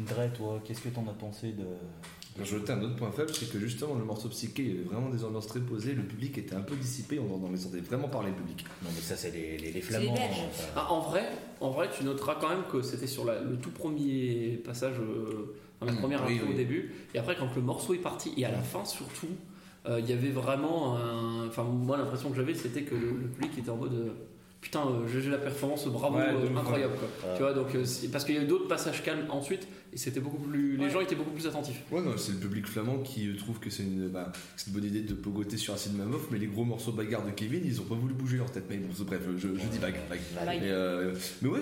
Dre, 0.00 0.32
toi, 0.34 0.60
qu'est-ce 0.64 0.80
que 0.80 0.88
t'en 0.88 1.06
as 1.08 1.12
pensé 1.14 1.52
de. 1.52 1.64
Je 2.34 2.40
rajouter 2.40 2.72
un 2.72 2.80
autre 2.82 2.96
point 2.96 3.12
faible, 3.12 3.30
c'est 3.34 3.48
que 3.52 3.58
justement 3.60 3.94
le 3.94 4.04
morceau 4.06 4.28
psyché, 4.30 4.52
il 4.62 4.68
y 4.68 4.70
avait 4.78 4.84
vraiment 4.88 5.10
des 5.10 5.22
ambiances 5.22 5.46
très 5.46 5.60
posées, 5.60 5.92
le 5.94 6.02
public 6.02 6.38
était 6.38 6.54
un 6.54 6.62
peu 6.62 6.74
dissipé, 6.74 7.18
on 7.20 7.26
en 7.32 7.36
entendait 7.36 7.80
vraiment 7.80 8.08
parler 8.08 8.30
le 8.30 8.36
public. 8.36 8.64
Non, 8.82 8.88
mais 8.92 9.00
ça, 9.02 9.16
c'est 9.16 9.30
les, 9.30 9.58
les, 9.58 9.70
les 9.70 9.80
Flamands. 9.82 10.14
Enfin. 10.14 10.64
Ah, 10.74 10.90
en 10.90 11.00
vrai 11.00 11.28
en 11.60 11.70
vrai 11.70 11.88
tu 11.94 12.04
noteras 12.04 12.36
quand 12.40 12.48
même 12.48 12.64
que 12.72 12.80
c'était 12.80 13.06
sur 13.06 13.26
la- 13.26 13.40
le 13.42 13.56
tout 13.58 13.70
premier 13.70 14.56
passage 14.64 14.94
euh, 14.98 15.54
dans 15.84 15.86
la 15.86 15.92
Mm, 15.92 15.98
première 16.00 16.24
oui, 16.26 16.34
intro 16.34 16.46
oui. 16.48 16.54
au 16.54 16.56
début 16.56 16.92
et 17.14 17.18
après 17.18 17.36
quand 17.36 17.48
le 17.54 17.62
morceau 17.62 17.94
est 17.94 17.98
parti 17.98 18.32
et 18.36 18.44
à 18.44 18.50
la 18.50 18.62
fin 18.62 18.84
surtout 18.84 19.28
euh, 19.88 19.98
il 20.00 20.08
y 20.08 20.12
avait 20.12 20.30
vraiment 20.30 20.96
un 20.96 21.46
enfin 21.48 21.64
moi 21.64 21.96
l'impression 21.96 22.30
que 22.30 22.36
j'avais 22.36 22.54
c'était 22.54 22.82
que 22.82 22.94
le, 22.94 23.08
le 23.10 23.28
public 23.28 23.58
était 23.58 23.70
en 23.70 23.76
mode 23.76 23.92
euh, 23.94 24.08
putain 24.60 24.82
euh, 24.86 25.08
GG 25.08 25.28
la 25.30 25.38
performance 25.38 25.86
bravo 25.88 26.16
Ouais, 26.18 26.22
euh, 26.28 26.56
incroyable 26.56 26.94
quoi 26.94 27.08
Ouais. 27.30 27.36
tu 27.36 27.42
vois 27.42 27.52
donc 27.52 27.74
euh, 27.74 27.84
parce 28.12 28.24
qu'il 28.24 28.34
y 28.36 28.38
a 28.38 28.42
eu 28.42 28.46
d'autres 28.46 28.68
passages 28.68 29.02
calmes 29.02 29.26
ensuite 29.30 29.66
et 29.92 29.98
c'était 29.98 30.20
beaucoup 30.20 30.38
plus 30.38 30.76
les 30.76 30.84
Ouais. 30.84 30.90
gens 30.90 31.00
étaient 31.00 31.14
beaucoup 31.14 31.30
plus 31.32 31.46
attentifs 31.46 31.82
Ouais, 31.90 32.00
non, 32.00 32.12
c'est 32.16 32.32
le 32.32 32.38
public 32.38 32.66
flamand 32.66 32.98
qui 33.00 33.28
trouve 33.36 33.58
que 33.58 33.68
c'est 33.70 33.82
une, 33.82 34.08
bah, 34.08 34.32
c'est 34.56 34.68
une 34.68 34.72
bonne 34.74 34.84
idée 34.84 35.02
de 35.02 35.14
pogoter 35.14 35.56
sur 35.56 35.74
Acid 35.74 35.94
Mammoth, 35.96 36.30
mais 36.30 36.38
les 36.38 36.46
gros 36.46 36.64
morceaux 36.64 36.92
bagarre 36.92 37.24
de 37.26 37.30
Kevin, 37.32 37.62
ils 37.64 37.80
ont 37.80 37.84
pas 37.84 37.94
voulu 37.94 38.14
bouger 38.14 38.38
leur 38.38 38.50
tête. 38.50 38.64
Mais 38.70 38.78
bon, 38.78 38.88
c'est- 38.96 39.04
bref, 39.04 39.20
je, 39.36 39.48
je 39.48 39.66
dis. 39.66 39.78
Vague. 39.78 39.94
Mais, 40.46 40.60
euh, 40.70 41.12
mais 41.42 41.48
ouais, 41.48 41.60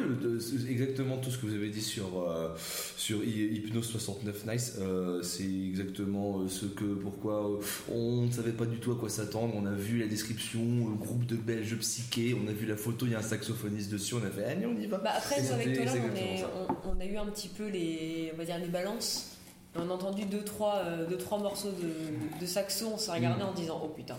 exactement 0.69 1.17
tout 1.19 1.31
ce 1.31 1.39
que 1.39 1.47
vous 1.47 1.55
avez 1.55 1.69
dit 1.71 1.83
sur, 1.83 2.29
euh, 2.29 2.49
sur 2.97 3.19
Hy- 3.23 3.51
Hypnose 3.57 3.87
69 3.87 4.47
Nice, 4.47 4.77
euh, 4.81 5.23
c'est 5.23 5.45
exactement 5.45 6.41
euh, 6.41 6.49
ce 6.49 6.67
que, 6.67 6.85
pourquoi 6.85 7.59
on 7.91 8.27
ne 8.27 8.31
savait 8.33 8.53
pas 8.53 8.67
du 8.67 8.77
tout 8.79 8.93
à 8.93 8.97
quoi 8.97 9.09
s'attendre. 9.09 9.55
On 9.57 9.67
a 9.67 9.73
vu 9.73 9.99
la 9.99 10.07
description, 10.07 10.61
le 10.89 10.95
groupe 10.97 11.27
de 11.27 11.37
Belges 11.37 11.77
psychés, 11.79 12.35
on 12.35 12.49
a 12.49 12.53
vu 12.53 12.67
la 12.67 12.77
photo, 12.77 13.07
il 13.07 13.13
y 13.13 13.15
a 13.15 13.19
un 13.19 13.23
saxophoniste 13.23 13.91
dessus, 13.91 14.15
on 14.15 14.25
a 14.25 14.31
fait, 14.31 14.45
allez, 14.45 14.67
on 14.67 14.79
y 14.81 14.87
va. 14.87 14.99
Bah 14.99 15.13
après, 15.17 15.41
nous, 15.43 15.53
avec 15.53 15.67
c'était- 15.69 15.79
Tola, 15.79 15.91
c'est 15.93 15.99
on, 16.01 16.05
exactement 16.05 16.35
est- 16.35 16.39
ça. 16.39 16.51
on, 16.85 16.91
on 16.97 17.01
a 17.01 17.05
eu 17.07 17.17
un 17.17 17.27
petit 17.27 17.49
peu 17.49 17.69
les, 17.69 18.20
on 18.33 18.37
va 18.37 18.45
dire, 18.45 18.59
les 18.59 18.67
balances. 18.67 19.37
On 19.77 19.89
a 19.89 19.93
entendu 19.95 20.25
deux 20.25 20.43
trois, 20.45 20.77
euh, 20.85 21.07
deux, 21.07 21.17
trois 21.17 21.39
morceaux 21.39 21.71
de, 21.71 22.41
de 22.41 22.47
saxo, 22.47 22.91
on 22.95 22.99
s'est 22.99 23.13
regardé 23.13 23.43
en 23.45 23.53
disant 23.53 23.81
oh 23.85 23.89
putain. 23.89 24.17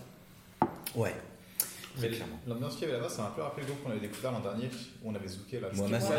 Ouais. 0.95 1.13
très 1.97 2.09
Mais 2.09 2.15
clairement. 2.15 2.39
L'ambiance 2.47 2.73
qu'il 2.75 2.83
y 2.83 2.85
avait 2.85 2.93
là-bas, 2.99 3.09
ça 3.09 3.23
m'a 3.23 3.27
un 3.27 3.31
peu 3.31 3.41
rappelé 3.41 3.63
le 3.65 3.71
groupe 3.73 3.83
qu'on 3.83 3.91
avait 3.91 3.99
découvert 3.99 4.31
l'an 4.31 4.39
dernier, 4.39 4.69
où 5.03 5.11
on 5.11 5.15
avait 5.15 5.27
zooké 5.27 5.59
là. 5.59 5.67
Moi, 5.73 5.87
C'était- 5.87 6.13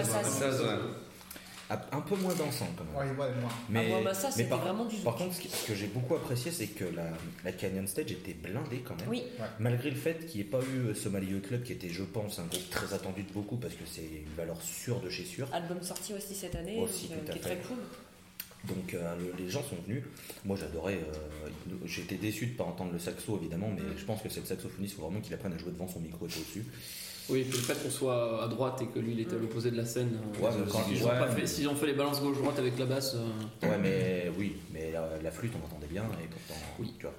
Un 1.70 2.00
peu 2.02 2.16
moins 2.16 2.34
dansant 2.34 2.68
quand 2.76 2.84
même. 2.84 2.94
Ouais, 3.16 3.16
ouais, 3.24 3.30
moi. 3.40 3.50
Mais, 3.70 3.88
moi, 3.88 4.00
Massa, 4.02 4.26
mais 4.28 4.32
c'était 4.32 4.48
par, 4.50 4.60
vraiment 4.60 4.84
du 4.84 4.96
par 4.96 5.14
contre, 5.16 5.34
ce, 5.34 5.40
qui- 5.40 5.48
ce 5.48 5.66
que 5.66 5.74
j'ai 5.74 5.86
beaucoup 5.86 6.14
apprécié, 6.14 6.50
c'est 6.50 6.66
que 6.66 6.84
la, 6.84 7.04
la 7.44 7.52
Canyon 7.52 7.86
Stage 7.86 8.12
était 8.12 8.34
blindée 8.34 8.80
quand 8.80 8.94
même. 9.00 9.08
Oui, 9.08 9.22
Malgré 9.58 9.88
le 9.90 9.96
fait 9.96 10.26
qu'il 10.26 10.40
n'y 10.42 10.46
ait 10.46 10.50
pas 10.50 10.60
eu 10.60 10.88
euh, 10.88 10.94
Somali 10.94 11.28
Youth 11.28 11.46
Club, 11.48 11.62
qui 11.62 11.72
était, 11.72 11.88
je 11.88 12.02
pense, 12.02 12.38
un 12.38 12.44
groupe 12.44 12.68
très 12.70 12.92
attendu 12.92 13.22
de 13.22 13.32
beaucoup 13.32 13.56
parce 13.56 13.72
que 13.74 13.84
c'est 13.86 14.02
une 14.02 14.34
valeur 14.36 14.60
sûre 14.60 15.00
de 15.00 15.08
chez 15.08 15.24
sûr. 15.24 15.48
album 15.54 15.80
sorti 15.82 16.12
aussi 16.12 16.34
cette 16.34 16.56
année, 16.56 16.78
Aussi, 16.78 17.08
donc, 17.08 17.18
euh, 17.18 17.20
tout 17.26 17.32
qui 17.32 17.38
est 17.38 17.40
très 17.40 17.56
cool. 17.56 17.78
Donc 18.64 18.94
euh, 18.94 19.16
le- 19.16 19.42
les 19.44 19.50
gens 19.50 19.62
sont 19.62 19.76
venus. 19.86 20.04
Moi 20.44 20.56
j'adorais. 20.60 20.94
euh, 20.94 21.48
J'étais 21.84 22.14
déçu 22.16 22.46
de 22.46 22.52
ne 22.52 22.56
pas 22.58 22.64
entendre 22.64 22.92
le 22.92 22.98
saxo 22.98 23.36
évidemment, 23.40 23.68
mais 23.74 23.82
je 23.96 24.04
pense 24.04 24.22
que 24.22 24.28
c'est 24.28 24.40
le 24.40 24.46
saxophoniste, 24.46 24.92
il 24.92 24.96
faut 24.96 25.02
vraiment 25.02 25.20
qu'il 25.20 25.34
apprenne 25.34 25.52
à 25.54 25.58
jouer 25.58 25.72
devant 25.72 25.88
son 25.88 25.98
micro 26.00 26.26
et 26.26 26.28
pas 26.28 26.36
au-dessus. 26.38 26.64
Oui, 27.28 27.44
puis 27.48 27.52
le 27.58 27.62
fait 27.64 27.80
qu'on 27.82 27.90
soit 27.90 28.42
à 28.44 28.48
droite 28.48 28.82
et 28.82 28.86
que 28.86 28.98
lui 28.98 29.12
il 29.12 29.20
était 29.20 29.36
à 29.36 29.38
l'opposé 29.38 29.70
de 29.70 29.76
la 29.76 29.84
scène. 29.86 30.10
euh, 30.16 30.42
Ouais, 30.44 30.50
mais 30.58 30.70
quand- 30.70 30.84
s'ils 30.84 31.02
ont 31.04 31.06
ouais, 31.08 31.18
pas 31.18 31.28
mais- 31.28 31.40
fait- 31.40 31.46
s'ils 31.46 31.68
ont 31.68 31.74
fait 31.76 31.86
les 31.86 31.92
balances 31.94 32.20
gauche-droite 32.20 32.58
avec 32.58 32.78
la 32.78 32.86
basse. 32.86 33.14
euh, 33.14 33.68
Ouais, 33.68 33.78
mais 33.78 34.30
oui, 34.38 34.56
mais 34.72 34.90
la, 34.92 35.08
la 35.22 35.30
flûte 35.30 35.52
on 35.60 35.64
entendait 35.64 35.86
bien 35.86 36.04
et 36.22 36.26
pourtant. 36.28 36.60
Oui. 36.78 36.92
Tu 36.98 37.02
vois. 37.06 37.14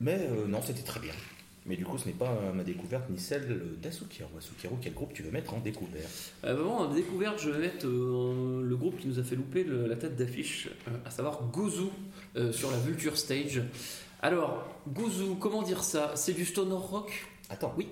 Mais 0.00 0.28
euh, 0.30 0.46
non, 0.46 0.60
c'était 0.62 0.82
très 0.82 1.00
bien. 1.00 1.12
Mais 1.66 1.76
du 1.76 1.84
coup, 1.86 1.96
ce 1.96 2.06
n'est 2.06 2.12
pas 2.14 2.30
euh, 2.30 2.52
ma 2.52 2.62
découverte 2.62 3.08
ni 3.08 3.18
celle 3.18 3.78
d'Asukiru. 3.80 4.28
Asukiru, 4.36 4.74
quel 4.82 4.92
groupe 4.92 5.12
tu 5.14 5.22
veux 5.22 5.30
mettre 5.30 5.54
en 5.54 5.60
découverte 5.60 6.32
Euh, 6.44 6.54
vraiment, 6.54 6.80
en 6.80 6.92
découverte, 6.92 7.40
je 7.40 7.48
vais 7.50 7.58
mettre 7.58 7.86
euh, 7.86 8.62
le 8.62 8.76
groupe 8.76 8.98
qui 8.98 9.08
nous 9.08 9.18
a 9.18 9.22
fait 9.22 9.36
louper 9.36 9.64
le- 9.64 9.86
la 9.86 9.96
tête 9.96 10.14
d'affiche, 10.16 10.68
euh, 10.88 10.90
à 11.06 11.10
savoir 11.10 11.42
Gozu 11.52 11.84
euh, 12.36 12.52
sur 12.52 12.70
la 12.70 12.76
Vulture 12.78 13.16
Stage. 13.16 13.62
Alors, 14.20 14.66
Gozu, 14.88 15.36
comment 15.40 15.62
dire 15.62 15.84
ça? 15.84 16.12
C'est 16.16 16.32
du 16.34 16.44
stoner 16.44 16.74
rock? 16.74 17.24
Attends, 17.48 17.72
Oui. 17.78 17.88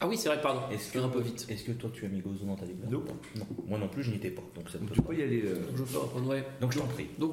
Ah 0.00 0.08
oui, 0.08 0.16
c'est 0.18 0.28
vrai, 0.28 0.40
pardon. 0.40 0.60
Est-ce 0.72 0.88
Je 0.88 0.92
que, 0.92 0.98
vais 0.98 1.04
un 1.04 1.08
peu 1.08 1.20
vite. 1.20 1.46
Est-ce 1.48 1.64
que 1.64 1.72
toi 1.72 1.88
tu 1.92 2.04
as 2.04 2.08
mis 2.08 2.20
Gozo 2.20 2.44
dans 2.44 2.56
ta 2.56 2.66
découverte 2.66 2.92
Non. 2.92 3.02
Non. 3.36 3.46
Moi 3.66 3.78
non 3.78 3.88
plus, 3.88 4.02
je 4.02 4.10
n'y 4.10 4.16
étais 4.16 4.30
pas. 4.30 4.42
Donc 4.54 4.68
ça 4.68 4.78
me 4.78 4.80
Donc, 4.80 4.88
peut 4.90 4.94
tu 4.96 5.02
pas. 5.02 5.08
peux 5.08 5.16
y 5.18 5.22
aller. 5.22 5.42
euh, 5.44 5.56
Je 5.76 5.82
peux 5.82 5.98
reprendre, 5.98 6.28
ouais. 6.28 6.44
Donc 6.60 6.72
je 6.72 6.78
t'en 6.78 6.86
prie. 6.86 7.06
Donc 7.18 7.32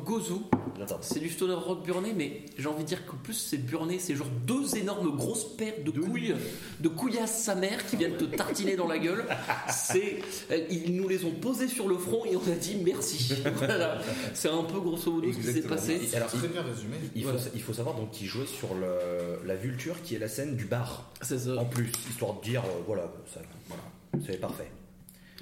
J'attends. 0.78 1.00
c'est 1.02 1.20
du 1.20 1.30
stoner 1.30 1.54
rock 1.56 1.84
burné, 1.84 2.14
mais 2.16 2.44
j'ai 2.58 2.68
envie 2.68 2.84
de 2.84 2.88
dire 2.88 3.06
qu'en 3.06 3.18
plus 3.18 3.34
c'est 3.34 3.58
burné, 3.58 4.00
c'est 4.00 4.16
genre 4.16 4.28
deux 4.48 4.78
énormes 4.78 5.16
grosses 5.16 5.56
paires 5.58 5.74
de 5.84 5.92
couilles, 5.92 6.34
de 6.80 6.88
couillasses 6.88 7.44
sa 7.44 7.56
mère 7.56 7.86
qui 7.86 7.98
viennent 7.98 8.16
te 8.18 8.24
tartiner 8.26 8.76
dans 8.76 8.88
la 8.88 8.98
gueule. 9.00 9.26
C'est, 9.70 10.20
euh, 10.52 10.66
ils 10.70 10.96
nous 10.96 11.08
les 11.08 11.26
ont 11.26 11.32
posées 11.32 11.68
sur 11.68 11.88
le 11.88 11.98
front 11.98 12.26
et 12.26 12.36
on 12.36 12.52
a 12.52 12.56
dit 12.56 12.78
merci. 12.84 13.34
Voilà, 13.56 14.00
c'est 14.34 14.50
un 14.50 14.64
peu 14.64 14.80
grosso 14.80 15.12
modo 15.12 15.32
ce 15.32 15.38
qui 15.38 15.44
s'est 15.44 15.62
passé. 15.62 16.00
Alors, 16.16 16.30
Très 16.30 16.48
bien 16.48 16.62
résumé. 16.62 16.96
Il 17.16 17.24
faut, 17.24 17.30
Voilà. 17.32 17.46
il 17.54 17.62
faut 17.62 17.74
savoir 17.74 17.96
donc 17.96 18.12
qu'il 18.12 18.28
jouait 18.28 18.46
sur 18.46 18.74
le- 18.74 19.46
la 19.46 19.56
Vulture 19.56 20.02
qui 20.02 20.16
est 20.16 20.20
la 20.20 20.28
scène 20.28 20.56
du 20.56 20.66
bar 20.66 21.12
C'est 21.22 21.40
ça. 21.40 21.56
en 21.58 21.66
plus, 21.66 21.92
histoire 22.10 22.34
de 22.36 22.42
dire 22.52 22.64
euh, 22.66 22.82
voilà, 22.86 23.04
ça, 23.34 23.40
voilà 23.68 23.84
c'est 24.26 24.40
parfait. 24.40 24.70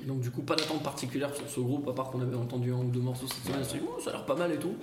Donc 0.06 0.22
du 0.22 0.32
coup 0.32 0.42
pas 0.44 0.56
d'attente 0.56 0.82
particulière 0.84 1.36
sur 1.36 1.50
ce 1.50 1.60
groupe 1.60 1.88
à 1.90 1.94
part 1.94 2.10
qu'on 2.12 2.22
avait 2.22 2.36
entendu 2.38 2.72
un 2.72 2.78
ou 2.78 2.90
deux 2.90 3.02
morceaux 3.02 3.28
cette 3.28 3.44
semaine. 3.44 3.60
On 3.62 3.64
s'est 3.64 3.78
dit, 3.80 3.84
Ouh, 3.84 4.00
ça 4.02 4.12
a 4.12 4.14
l'air 4.14 4.26
pas 4.26 4.36
mal 4.36 4.52
et 4.52 4.58
tout. 4.58 4.76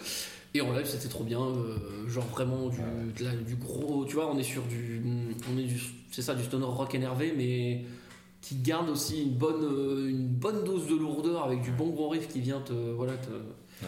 Et 0.54 0.60
en 0.60 0.72
live 0.72 0.86
c'était 0.86 1.08
trop 1.08 1.24
bien, 1.24 1.40
euh, 1.40 2.06
genre 2.08 2.24
vraiment 2.26 2.68
du, 2.68 2.78
de 3.18 3.24
la- 3.24 3.34
du 3.36 3.56
gros, 3.56 4.04
tu 4.06 4.14
vois, 4.14 4.30
on 4.30 4.38
est 4.38 4.42
sur 4.42 4.62
du, 4.62 5.02
on 5.52 5.58
est 5.58 5.64
du, 5.64 5.80
c'est 6.10 6.22
ça, 6.22 6.34
du 6.34 6.42
stoner 6.44 6.64
rock 6.66 6.94
énervé, 6.94 7.32
mais 7.36 7.84
qui 8.40 8.56
garde 8.56 8.88
aussi 8.88 9.22
une 9.22 9.34
bonne, 9.34 9.62
euh, 9.64 10.08
une 10.08 10.28
bonne 10.28 10.64
dose 10.64 10.86
de 10.86 10.94
lourdeur 10.94 11.44
avec 11.44 11.62
du 11.62 11.72
bon 11.72 11.88
gros 11.90 12.08
riff 12.10 12.28
qui 12.28 12.40
vient 12.40 12.60
te, 12.60 12.72
voilà, 12.72 13.14
te- 13.14 13.84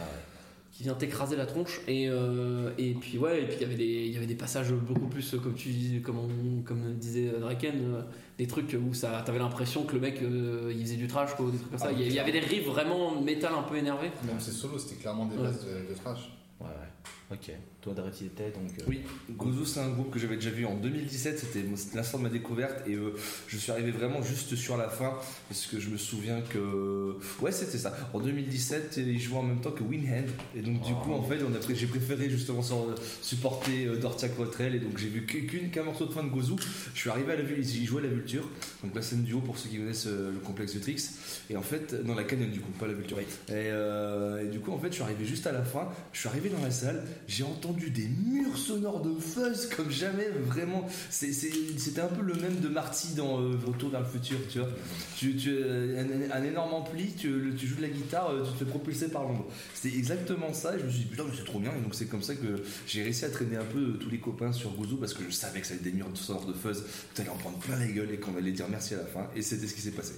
qui 0.79 0.85
vient 0.85 0.95
t'écraser 0.95 1.35
la 1.35 1.45
tronche 1.45 1.81
et, 1.89 2.09
euh, 2.09 2.71
et 2.79 2.95
puis 2.95 3.19
ouais 3.19 3.43
et 3.43 3.47
puis 3.47 3.57
il 3.57 3.63
y 3.63 3.65
avait 3.65 3.75
des 3.75 3.85
il 4.07 4.13
y 4.13 4.17
avait 4.17 4.27
des 4.29 4.37
passages 4.37 4.73
beaucoup 4.73 5.09
plus 5.09 5.35
comme 5.43 5.55
tu 5.55 5.71
dis 5.71 6.01
comme 6.03 6.19
on- 6.21 6.63
comme 6.63 6.95
disait 6.95 7.33
Draken 7.41 7.75
euh, 7.81 8.03
des 8.39 8.47
trucs 8.47 8.77
où 8.81 8.95
ça 8.95 9.21
t'avais 9.27 9.41
l'impression 9.41 9.83
que 9.83 9.95
le 9.95 10.01
mec 10.01 10.23
euh, 10.23 10.73
il 10.73 10.81
faisait 10.83 10.95
du 10.95 11.09
trash 11.09 11.35
quoi 11.35 11.51
des 11.51 11.59
trucs 11.59 11.71
comme 11.71 11.81
ça 11.81 11.87
Ah, 11.89 11.93
il 11.99 12.13
y, 12.13 12.21
avait 12.21 12.31
des 12.31 12.39
riffs 12.39 12.67
vraiment 12.69 13.21
métal 13.21 13.55
un 13.59 13.63
peu 13.65 13.77
énervés 13.77 14.13
Même 14.25 14.39
ses 14.39 14.53
solos, 14.53 14.79
c'était 14.79 15.01
clairement 15.01 15.27
des 15.27 15.37
Ouais. 15.37 15.43
bases 15.43 15.65
de, 15.67 15.93
de 15.93 15.99
trash. 15.99 16.31
Ouais, 16.61 16.67
ouais. 16.69 17.35
Ok. 17.37 17.53
Toi, 17.95 18.03
Dret, 18.05 18.13
il 18.21 18.27
était 18.27 18.51
donc. 18.51 18.71
euh, 18.81 18.85
Oui, 18.87 19.01
Gozo 19.31 19.65
c'est 19.65 19.81
un 19.81 19.89
groupe 19.89 20.11
que 20.11 20.19
j'avais 20.19 20.35
déjà 20.37 20.51
vu 20.51 20.67
en 20.67 20.75
2017, 20.75 21.39
c'était 21.39 21.65
l'instant 21.95 22.19
de 22.19 22.25
ma 22.25 22.29
découverte 22.29 22.87
et 22.87 22.95
euh, 22.95 23.15
je 23.47 23.57
suis 23.57 23.73
arrivé 23.73 23.91
vraiment 23.93 24.23
juste 24.23 24.55
sur 24.57 24.77
la 24.77 24.89
fin 24.91 25.15
parce 25.49 25.67
que 25.67 25.81
je 25.81 25.89
me 25.89 25.97
souviens 25.97 26.43
que 26.43 27.17
ouais 27.41 27.51
c'était 27.53 27.79
ça. 27.79 27.97
En 28.13 28.21
2017 28.21 28.97
ils 28.99 29.19
jouaient 29.21 29.39
en 29.39 29.43
même 29.43 29.61
temps 29.61 29.71
que 29.71 29.83
Winhand 29.83 30.27
et 30.55 30.61
donc 30.61 30.83
du 30.83 30.93
coup 30.93 31.13
en 31.13 31.23
fait 31.23 31.39
on 31.43 31.55
a 31.55 31.75
j'ai 31.75 31.87
préféré 31.87 32.29
justement 32.29 32.63
sur- 32.63 32.95
supporter 33.23 33.87
euh, 33.87 33.97
Dortia 33.97 34.29
Quatrell 34.29 34.75
et 34.75 34.81
donc 34.81 34.99
j'ai 34.99 35.09
vu 35.09 35.25
qu'une 35.25 35.71
qu'un 35.71 35.85
morceau 35.85 36.07
de 36.07 36.13
fin 36.13 36.23
de 36.25 36.29
Gozo. 36.29 36.57
Je 36.95 37.01
suis 37.01 37.11
arrivé 37.11 37.33
à 37.33 37.37
la 37.37 37.43
vue, 37.43 37.57
ils 37.59 37.87
jouaient 37.87 38.03
la 38.03 38.09
Vulture, 38.09 38.49
donc 38.85 38.95
la 38.95 39.03
scène 39.03 39.23
du 39.23 39.33
haut 39.35 39.41
pour 39.41 39.57
ceux 39.59 39.69
qui 39.69 39.79
connaissent 39.79 40.07
euh, 40.07 40.31
le 40.33 40.39
complexe 40.41 40.75
de 40.75 40.81
Trix 40.81 41.11
et 41.51 41.57
en 41.57 41.63
fait 41.63 42.05
dans 42.05 42.15
la 42.15 42.25
canyon 42.25 42.51
du 42.51 42.61
coup 42.61 42.73
pas 42.73 42.87
la 42.87 42.93
Vulture. 42.95 43.19
Et, 43.21 43.25
euh, 43.49 44.45
et 44.45 44.49
du 44.49 44.61
coup 44.61 44.73
en 44.73 44.79
fait 44.79 44.89
je 44.89 44.95
suis 44.95 45.03
arrivé 45.03 45.25
juste 45.25 45.47
à 45.47 45.53
la 45.53 45.63
fin, 45.63 45.89
je 46.13 46.21
suis 46.21 46.29
arrivé 46.29 46.49
dans 46.51 46.63
la 46.63 46.71
salle, 46.71 47.05
j'ai 47.27 47.45
entendu 47.45 47.78
des 47.87 48.09
murs 48.09 48.57
sonores 48.57 49.01
de 49.01 49.19
fuzz 49.19 49.69
comme 49.77 49.91
jamais, 49.91 50.29
vraiment. 50.29 50.87
C'était 51.11 52.01
un 52.01 52.09
peu 52.09 52.23
le 52.23 52.35
même 52.35 52.61
de 52.61 52.69
Marty 52.69 53.15
dans 53.15 53.41
euh, 53.41 53.59
Retour 53.67 53.91
vers 53.91 54.01
le 54.01 54.07
futur, 54.07 54.39
tu 54.51 54.59
vois. 54.59 54.69
Tu, 55.17 55.37
euh, 55.49 56.29
un, 56.33 56.43
énorme 56.43 56.75
ampli, 56.75 57.13
tu, 57.15 57.29
joues 57.57 57.77
de 57.77 57.83
la 57.83 57.89
guitare, 57.89 58.31
euh, 58.31 58.45
tu 58.45 58.53
te 58.53 58.65
fais 58.65 58.71
propulser 58.71 59.09
par 59.09 59.23
l'ombre. 59.23 59.47
C'était 59.75 59.97
exactement 59.97 60.53
ça, 60.53 60.77
et 60.77 60.81
je 60.81 60.85
me 60.85 60.91
suis 60.91 61.01
dit 61.01 61.07
putain, 61.07 61.25
mais 61.25 61.37
c'est 61.37 61.45
trop 61.45 61.61
bien, 61.61 61.73
et 61.77 61.81
donc 61.81 61.95
c'est 61.95 62.07
comme 62.07 62.23
ça 62.23 62.35
que 62.35 62.63
j'ai 62.87 63.03
réussi 63.03 63.25
à 63.25 63.31
traîner 63.31 63.57
un 63.57 63.65
peu 63.65 63.95
tous 63.99 64.11
les 64.11 64.19
copains 64.19 64.53
sur 64.53 64.71
Gouzou 64.71 64.97
parce 64.97 65.15
que 65.15 65.23
je 65.25 65.31
savais 65.31 65.61
que 65.61 65.67
ça 65.67 65.75
allait 65.75 65.81
être 65.81 65.93
des 65.93 65.93
murs 65.93 66.11
sonores 66.15 66.47
de 66.47 66.53
fuzz, 66.53 66.85
tu 67.15 67.21
allais 67.21 67.31
en 67.31 67.37
prendre 67.37 67.59
plein 67.59 67.79
la 67.79 67.87
gueule 67.87 68.11
et 68.13 68.19
qu'on 68.19 68.37
allait 68.37 68.53
dire 68.53 68.67
merci 68.69 68.95
à 68.95 68.99
la 68.99 69.07
fin, 69.07 69.29
et 69.35 69.43
c'était 69.43 69.67
ce 69.67 69.75
qui 69.75 69.81
s'est 69.81 69.93
passé. 69.93 70.15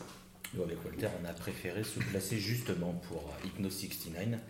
Avec 0.54 0.84
Walter, 0.84 1.08
on 1.22 1.28
a 1.28 1.32
préféré 1.32 1.84
se 1.84 2.00
placer 2.00 2.38
justement 2.38 2.92
pour 3.08 3.32
Hypno 3.44 3.70
69 3.70 4.40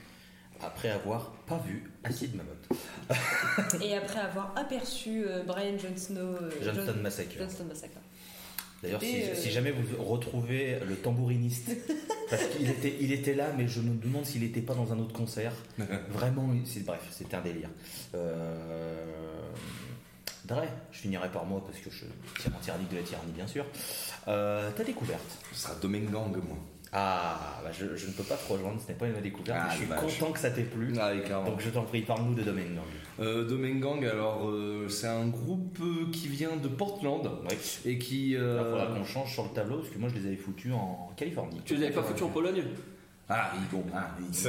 après 0.62 0.88
avoir 0.90 1.30
pas 1.46 1.58
vu 1.58 1.90
Acid 2.04 2.34
Mammoth. 2.34 3.80
Et 3.82 3.94
après 3.96 4.20
avoir 4.20 4.52
aperçu 4.56 5.24
euh, 5.26 5.42
Brian 5.44 5.76
Johnston, 5.78 6.16
euh, 6.18 6.50
Johnston 6.62 6.84
John- 6.86 7.02
Massacre. 7.02 7.34
Johnston 7.38 7.64
Massacre. 7.64 7.98
D'ailleurs, 8.82 9.00
si, 9.02 9.22
euh, 9.22 9.34
si 9.34 9.50
jamais 9.50 9.72
vous 9.72 10.02
retrouvez 10.02 10.78
le 10.88 10.96
tambouriniste, 10.96 11.70
parce 12.30 12.46
qu'il 12.46 12.68
était, 12.70 12.96
il 13.00 13.12
était 13.12 13.34
là, 13.34 13.52
mais 13.56 13.68
je 13.68 13.80
me 13.80 13.94
demande 13.94 14.24
s'il 14.24 14.40
n'était 14.40 14.62
pas 14.62 14.74
dans 14.74 14.92
un 14.92 14.98
autre 14.98 15.12
concert. 15.12 15.52
Vraiment, 16.10 16.48
bref, 16.86 17.00
c'était 17.10 17.36
un 17.36 17.42
délire. 17.42 17.68
Euh... 18.14 19.04
Dre, 20.46 20.62
je 20.90 20.98
finirai 20.98 21.28
par 21.30 21.44
moi 21.44 21.62
parce 21.64 21.78
que 21.78 21.90
je 21.90 22.04
tire 22.42 22.56
en 22.56 22.58
tyrannique 22.60 22.90
de 22.90 22.96
la 22.96 23.02
tyrannie, 23.02 23.32
bien 23.32 23.46
sûr. 23.46 23.66
Euh, 24.28 24.70
ta 24.72 24.82
découverte 24.82 25.38
Ce 25.52 25.60
sera 25.60 25.74
Domengang, 25.74 26.32
moi. 26.48 26.56
Ah, 26.92 27.60
bah, 27.62 27.70
je, 27.72 27.94
je 27.96 28.06
ne 28.08 28.12
peux 28.12 28.24
pas 28.24 28.34
te 28.36 28.52
rejoindre, 28.52 28.80
ce 28.80 28.88
n'est 28.88 28.98
pas 28.98 29.06
une 29.06 29.20
découverte. 29.20 29.58
Ah, 29.62 29.68
mais 29.78 29.86
je 30.08 30.08
suis 30.10 30.18
content 30.20 30.32
que 30.32 30.40
ça 30.40 30.50
t'ait 30.50 30.64
plu. 30.64 30.92
Ah, 31.00 31.12
oui. 31.14 31.20
Donc 31.46 31.60
je 31.60 31.70
t'en 31.70 31.84
prie, 31.84 32.02
parle-nous 32.02 32.34
de 32.34 32.42
Domaine 32.42 32.74
Gang. 32.74 32.84
Euh, 33.20 33.46
Domengang, 33.46 34.04
alors 34.04 34.48
euh, 34.48 34.88
c'est 34.88 35.06
un 35.06 35.28
groupe 35.28 35.78
euh, 35.80 36.10
qui 36.10 36.26
vient 36.26 36.56
de 36.56 36.66
Portland 36.68 37.30
Oui. 37.48 37.56
et 37.84 37.98
qui. 37.98 38.30
Il 38.30 38.36
euh, 38.38 38.70
faudra 38.72 38.86
qu'on 38.86 39.04
change 39.04 39.32
sur 39.32 39.44
le 39.44 39.50
tableau 39.50 39.76
parce 39.78 39.90
que 39.90 39.98
moi 39.98 40.08
je 40.08 40.18
les 40.20 40.26
avais 40.26 40.36
foutus 40.36 40.72
en 40.72 41.12
Californie. 41.16 41.60
tu 41.64 41.76
les 41.76 41.84
avais 41.84 41.94
pas 41.94 42.02
foutus 42.02 42.22
en 42.24 42.30
Pologne? 42.30 42.62
Ah, 43.30 43.52
ils 43.54 43.76
vont. 43.76 43.84
Ah, 43.94 44.08
ils- 44.20 44.44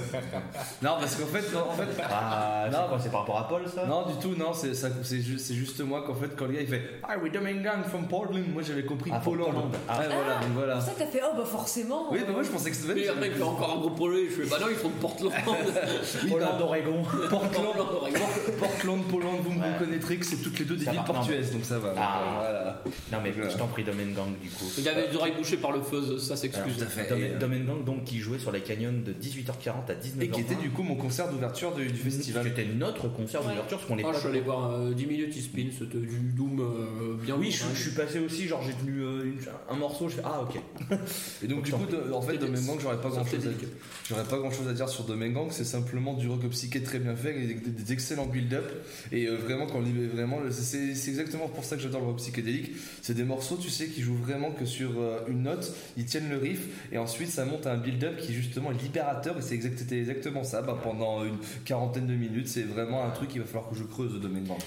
non, 0.83 0.91
parce 1.00 1.15
qu'en 1.15 1.27
fait, 1.27 1.53
non, 1.53 1.69
en 1.69 1.73
fait. 1.73 2.03
Ah, 2.09 2.67
Non. 2.71 2.97
c'est 3.00 3.11
par 3.11 3.21
rapport 3.21 3.38
à 3.39 3.47
Paul 3.47 3.61
ça? 3.73 3.85
Non, 3.85 4.07
du 4.07 4.15
tout, 4.15 4.35
non, 4.35 4.53
c'est 4.53 4.73
ça- 4.73 4.89
c'est 5.03 5.21
juste, 5.21 5.45
c'est 5.45 5.53
juste 5.53 5.79
moi 5.81 6.03
qu'en 6.05 6.15
fait, 6.15 6.35
quand 6.35 6.45
le 6.47 6.53
gars 6.53 6.61
il 6.61 6.67
fait 6.67 6.81
Ah, 7.03 7.17
we 7.21 7.31
Domengang 7.31 7.83
from 7.88 8.07
Portland, 8.07 8.43
moi 8.51 8.63
j'avais 8.63 8.83
compris 8.83 9.11
Ah. 9.13 9.19
Poland. 9.23 9.51
Ah. 9.88 10.00
Ouais, 10.00 10.05
voilà, 10.07 10.39
donc 10.41 10.50
voilà. 10.55 10.79
C'est 10.81 10.91
pour 10.91 10.97
ça 11.00 11.05
que 11.05 11.11
t'as 11.11 11.19
fait, 11.19 11.23
oh 11.25 11.35
bah 11.38 11.45
forcément. 11.45 12.11
Oui, 12.11 12.19
bah 12.25 12.33
moi 12.33 12.43
je 12.43 12.50
pensais 12.50 12.69
que 12.71 12.75
c'était 12.75 13.00
et 13.01 13.09
après 13.09 13.27
il 13.27 13.33
fait 13.33 13.43
encore 13.43 13.71
un 13.73 13.79
gros 13.79 13.89
projet 13.91 14.25
je 14.29 14.41
fais 14.43 14.50
bah 14.50 14.57
non 14.59 14.67
ils 14.69 14.75
font 14.75 14.89
de 14.89 14.93
Portland 14.95 15.31
Portland, 16.29 16.61
Oregon. 16.61 17.03
Portland, 17.29 17.77
Oregon. 17.77 18.19
Portland, 18.59 19.03
Poland, 19.09 19.35
vous 19.43 19.51
me 19.51 19.61
Ouais. 19.61 19.73
reconnaîtrez 19.73 20.17
que 20.17 20.25
c'est 20.25 20.38
toutes 20.38 20.57
les 20.59 20.65
deux 20.65 20.75
des 20.75 20.89
villes 20.89 21.01
portuaises, 21.05 21.51
donc 21.51 21.63
ça 21.65 21.77
va. 21.79 21.93
Ah. 21.97 22.19
Voilà. 22.39 22.81
Non 23.11 23.17
mais 23.23 23.31
je 23.33 23.57
t'en 23.57 23.67
prie, 23.67 23.83
Domaine 23.83 24.13
Gang 24.13 24.33
du 24.41 24.50
coup. 24.50 24.65
il 24.77 24.88
avait 24.89 25.07
les 25.07 25.15
oreilles 25.15 25.35
bouchées 25.38 25.57
par 25.57 25.71
le 25.71 25.81
fuzz 25.81 26.25
ça 26.27 26.35
s'excuse 26.35 26.77
Tout 26.77 26.83
à 26.83 26.88
fait. 26.88 27.07
Gang 27.09 27.83
donc 27.85 28.03
qui 28.05 28.19
jouait 28.19 28.39
sur 28.39 28.51
les 28.51 28.61
de 28.75 29.13
18h40 29.13 29.89
à 29.89 29.93
19h20. 29.95 30.21
Et 30.21 30.29
qui 30.29 30.41
était 30.41 30.55
du 30.55 30.69
coup 30.69 30.83
mon 30.83 30.95
concert 30.95 31.29
d'ouverture 31.29 31.75
du, 31.75 31.87
du 31.87 31.93
festival. 31.97 32.45
C'était 32.47 32.65
notre 32.65 33.07
concert 33.09 33.41
Ouais. 33.41 33.49
d'ouverture 33.49 33.77
parce 33.77 33.89
qu'on 33.89 33.97
est 33.97 34.03
Ah, 34.05 34.09
pas 34.11 34.13
je 34.13 34.19
suis 34.19 34.29
allé 34.29 34.41
voir 34.41 34.71
euh, 34.71 34.93
10 34.93 35.05
minutes 35.05 35.33
il 35.35 35.41
spin 35.41 35.65
c'était 35.77 35.97
du 35.97 36.19
Doom 36.35 36.59
euh, 36.61 37.15
bien 37.23 37.35
Oui, 37.35 37.51
je, 37.51 37.63
hein. 37.63 37.67
je 37.73 37.81
suis 37.81 37.91
passé 37.91 38.19
aussi, 38.19 38.47
genre 38.47 38.61
j'ai 38.65 38.73
tenu 38.73 39.01
euh, 39.01 39.23
une- 39.25 39.39
un 39.69 39.75
morceau, 39.75 40.07
je 40.09 40.15
fais 40.15 40.21
ah 40.25 40.41
ok. 40.43 40.61
Et 41.43 41.47
donc 41.47 41.63
du 41.63 41.71
coup, 41.71 41.85
de- 41.85 42.11
en 42.13 42.21
fait, 42.21 42.33
C'était- 42.33 42.45
Domengang, 42.45 42.77
j'aurais 42.79 43.01
pas 43.01 43.09
grand 43.09 43.25
chose 43.25 43.45
à 43.45 43.49
délicat. 43.49 43.67
J'aurais 44.07 44.23
pas 44.23 44.37
grand 44.37 44.51
chose 44.51 44.67
à 44.67 44.73
dire 44.73 44.87
sur 44.89 45.03
Domengang, 45.05 45.47
c'est 45.51 45.65
simplement 45.65 46.13
du 46.13 46.27
rock 46.27 46.47
psyché 46.49 46.81
très 46.83 46.99
bien 46.99 47.15
fait, 47.15 47.29
avec 47.29 47.63
des, 47.63 47.69
des 47.71 47.93
excellents 47.93 48.25
build-up. 48.27 48.65
Et 49.11 49.25
euh, 49.27 49.35
vraiment, 49.37 49.65
quand 49.67 49.79
on 49.79 49.81
met 49.81 50.07
vraiment, 50.07 50.39
c'est 50.51 50.93
c'est 50.95 51.09
exactement 51.09 51.47
pour 51.47 51.63
ça 51.63 51.75
que 51.75 51.81
j'adore 51.81 52.01
le 52.01 52.07
rock 52.07 52.17
psychédélique. 52.17 52.71
C'est 53.01 53.13
des 53.15 53.23
morceaux, 53.23 53.57
tu 53.57 53.69
sais, 53.69 53.87
qui 53.87 54.01
jouent 54.01 54.15
vraiment 54.21 54.51
que 54.51 54.65
sur 54.65 54.91
euh, 54.99 55.19
une 55.27 55.43
note, 55.43 55.73
ils 55.97 56.05
tiennent 56.05 56.29
le 56.29 56.37
riff, 56.37 56.61
et 56.91 56.97
ensuite 56.97 57.29
ça 57.29 57.45
monte 57.45 57.65
à 57.65 57.73
un 57.73 57.77
build-up 57.77 58.17
qui 58.17 58.33
justement 58.33 58.60
libérateur, 58.69 59.37
et 59.37 59.41
c'est 59.41 59.55
exact- 59.55 59.79
c'était 59.79 59.99
exactement 59.99 60.43
ça. 60.43 60.61
Bah, 60.61 60.77
pendant 60.83 61.23
une 61.25 61.37
quarantaine 61.65 62.05
de 62.05 62.13
minutes, 62.13 62.47
c'est 62.47 62.63
vraiment 62.63 63.03
un 63.03 63.09
truc 63.09 63.29
qu'il 63.29 63.41
va 63.41 63.47
falloir 63.47 63.69
que 63.69 63.75
je 63.75 63.83
creuse 63.83 64.21
Domengang. 64.21 64.59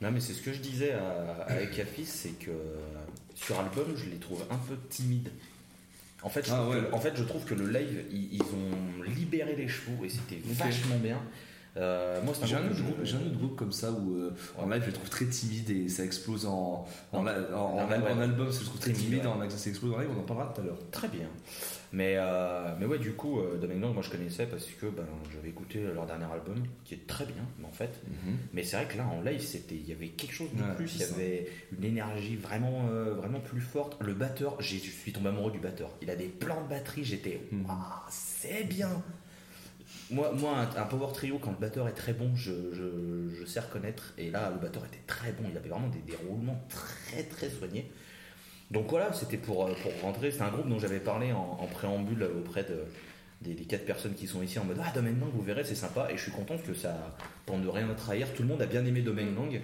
Non, 0.00 0.10
mais 0.10 0.20
c'est 0.20 0.32
ce 0.32 0.42
que 0.42 0.52
je 0.52 0.58
disais 0.60 0.92
à, 0.92 1.44
à 1.46 1.60
Ekafis, 1.60 2.06
c'est 2.06 2.38
que 2.38 2.50
sur 3.36 3.58
album, 3.60 3.86
je 3.96 4.10
les 4.10 4.16
trouve 4.16 4.42
un 4.50 4.56
peu 4.56 4.76
timides. 4.88 5.30
En 6.22 6.28
fait, 6.28 6.44
je 6.44 6.52
Ah 6.52 6.56
trouve 6.56 6.74
ouais. 6.74 6.82
que, 6.90 6.94
en 6.94 7.00
fait, 7.00 7.12
je 7.16 7.22
trouve 7.22 7.44
que 7.44 7.54
le 7.54 7.68
live, 7.70 8.04
ils, 8.10 8.34
ils 8.34 8.42
ont 8.42 9.04
libéré 9.04 9.54
les 9.56 9.68
chevaux 9.68 10.04
et 10.04 10.08
c'était 10.08 10.40
vachement 10.44 10.96
bien. 10.98 11.20
Euh, 11.78 12.20
moi, 12.24 12.34
J'ai 12.44 12.56
un, 12.56 12.66
autre 12.66 12.82
groupe, 12.82 12.96
j'ai 13.02 13.16
un 13.16 13.20
autre 13.20 13.38
groupe 13.38 13.56
comme 13.56 13.72
ça 13.72 13.90
où 13.92 14.16
euh, 14.16 14.34
en 14.58 14.68
live 14.68 14.82
je 14.82 14.86
les 14.86 14.92
trouve 14.92 15.08
très 15.08 15.26
timides 15.26 15.70
et 15.70 15.88
ça 15.88 16.04
explose 16.04 16.44
en, 16.46 16.86
en, 17.12 17.18
en 17.18 17.28
album, 17.28 18.50
je 18.50 18.58
les 18.58 18.64
trouve 18.64 18.80
très 18.80 18.92
Timide, 18.92 19.10
timide, 19.10 19.26
ouais. 19.26 19.32
en 19.32 19.40
live 19.40 19.50
ça 19.50 19.70
explose 19.70 19.94
en 19.94 19.98
live, 19.98 20.08
on 20.16 20.20
en 20.20 20.24
parlera 20.24 20.52
tout 20.54 20.60
à 20.60 20.64
l'heure. 20.64 20.78
Très 20.90 21.08
bien. 21.08 21.28
Mais, 21.92 22.14
euh, 22.16 22.74
mais 22.78 22.86
ouais, 22.86 22.98
du 22.98 23.12
coup, 23.12 23.38
euh, 23.40 23.56
Domaine 23.56 23.80
Lang, 23.80 23.94
moi 23.94 24.02
je 24.02 24.10
connaissais 24.10 24.46
parce 24.46 24.66
que 24.66 24.86
ben, 24.86 25.04
j'avais 25.32 25.48
écouté 25.48 25.82
leur 25.94 26.04
dernier 26.06 26.26
album, 26.26 26.62
qui 26.84 26.94
est 26.94 27.06
très 27.06 27.24
bien, 27.24 27.44
en 27.64 27.72
fait. 27.72 28.02
Mais 28.52 28.62
c'est 28.62 28.76
vrai 28.76 28.86
que 28.86 28.98
là, 28.98 29.06
en 29.06 29.22
live, 29.22 29.40
c'était, 29.40 29.74
il 29.76 29.88
y 29.88 29.92
avait 29.92 30.08
quelque 30.08 30.34
chose 30.34 30.50
de 30.54 30.62
Ouais, 30.62 30.74
plus, 30.76 30.96
il 30.96 31.00
y 31.00 31.04
avait 31.04 31.48
une 31.76 31.84
énergie 31.84 32.36
vraiment, 32.36 32.88
euh, 32.90 33.14
vraiment 33.14 33.40
plus 33.40 33.60
forte. 33.60 33.96
Le 34.00 34.12
batteur, 34.12 34.56
je 34.60 34.76
suis 34.76 35.12
tombé 35.12 35.28
amoureux 35.28 35.52
du 35.52 35.60
batteur. 35.60 35.90
Il 36.02 36.10
a 36.10 36.16
des 36.16 36.26
plans 36.28 36.62
de 36.62 36.68
batterie, 36.68 37.04
j'étais. 37.04 37.40
Waouh, 37.52 37.76
c'est 38.10 38.64
bien. 38.64 38.90
Moi, 40.10 40.32
moi 40.32 40.52
un, 40.58 40.82
un 40.82 40.84
power 40.86 41.12
trio, 41.12 41.38
quand 41.38 41.50
le 41.50 41.58
batteur 41.58 41.86
est 41.88 41.92
très 41.92 42.12
bon, 42.14 42.34
je, 42.34 42.52
je, 42.72 43.34
je 43.38 43.44
sais 43.44 43.60
reconnaître. 43.60 44.14
Et 44.18 44.30
là, 44.30 44.50
le 44.50 44.58
batteur 44.58 44.84
était 44.86 45.02
très 45.06 45.32
bon. 45.32 45.44
Il 45.50 45.56
avait 45.56 45.68
vraiment 45.68 45.88
des, 45.88 45.98
des 46.00 46.16
roulements 46.28 46.60
très, 46.68 47.24
très 47.24 47.50
soignés. 47.50 47.90
Donc 48.70 48.88
voilà, 48.90 49.12
c'était 49.12 49.36
pour, 49.36 49.66
euh, 49.66 49.74
pour 49.82 49.92
rentrer. 50.02 50.30
C'est 50.30 50.42
un 50.42 50.50
groupe 50.50 50.68
dont 50.68 50.78
j'avais 50.78 51.00
parlé 51.00 51.32
en, 51.32 51.58
en 51.60 51.66
préambule 51.66 52.22
auprès 52.22 52.64
de, 52.64 52.84
des, 53.42 53.54
des 53.54 53.64
quatre 53.64 53.84
personnes 53.84 54.14
qui 54.14 54.26
sont 54.26 54.42
ici 54.42 54.58
en 54.58 54.64
mode 54.64 54.78
Ah, 54.82 54.90
Domaine 54.94 55.18
Lang, 55.20 55.30
vous 55.32 55.42
verrez, 55.42 55.64
c'est 55.64 55.74
sympa. 55.74 56.08
Et 56.10 56.16
je 56.16 56.22
suis 56.22 56.32
content 56.32 56.56
que 56.58 56.74
ça, 56.74 57.16
pour 57.46 57.58
ne 57.58 57.68
rien 57.68 57.86
trahir, 57.94 58.32
tout 58.34 58.42
le 58.42 58.48
monde 58.48 58.62
a 58.62 58.66
bien 58.66 58.84
aimé 58.86 59.02
Domaine 59.02 59.34
Lang. 59.34 59.60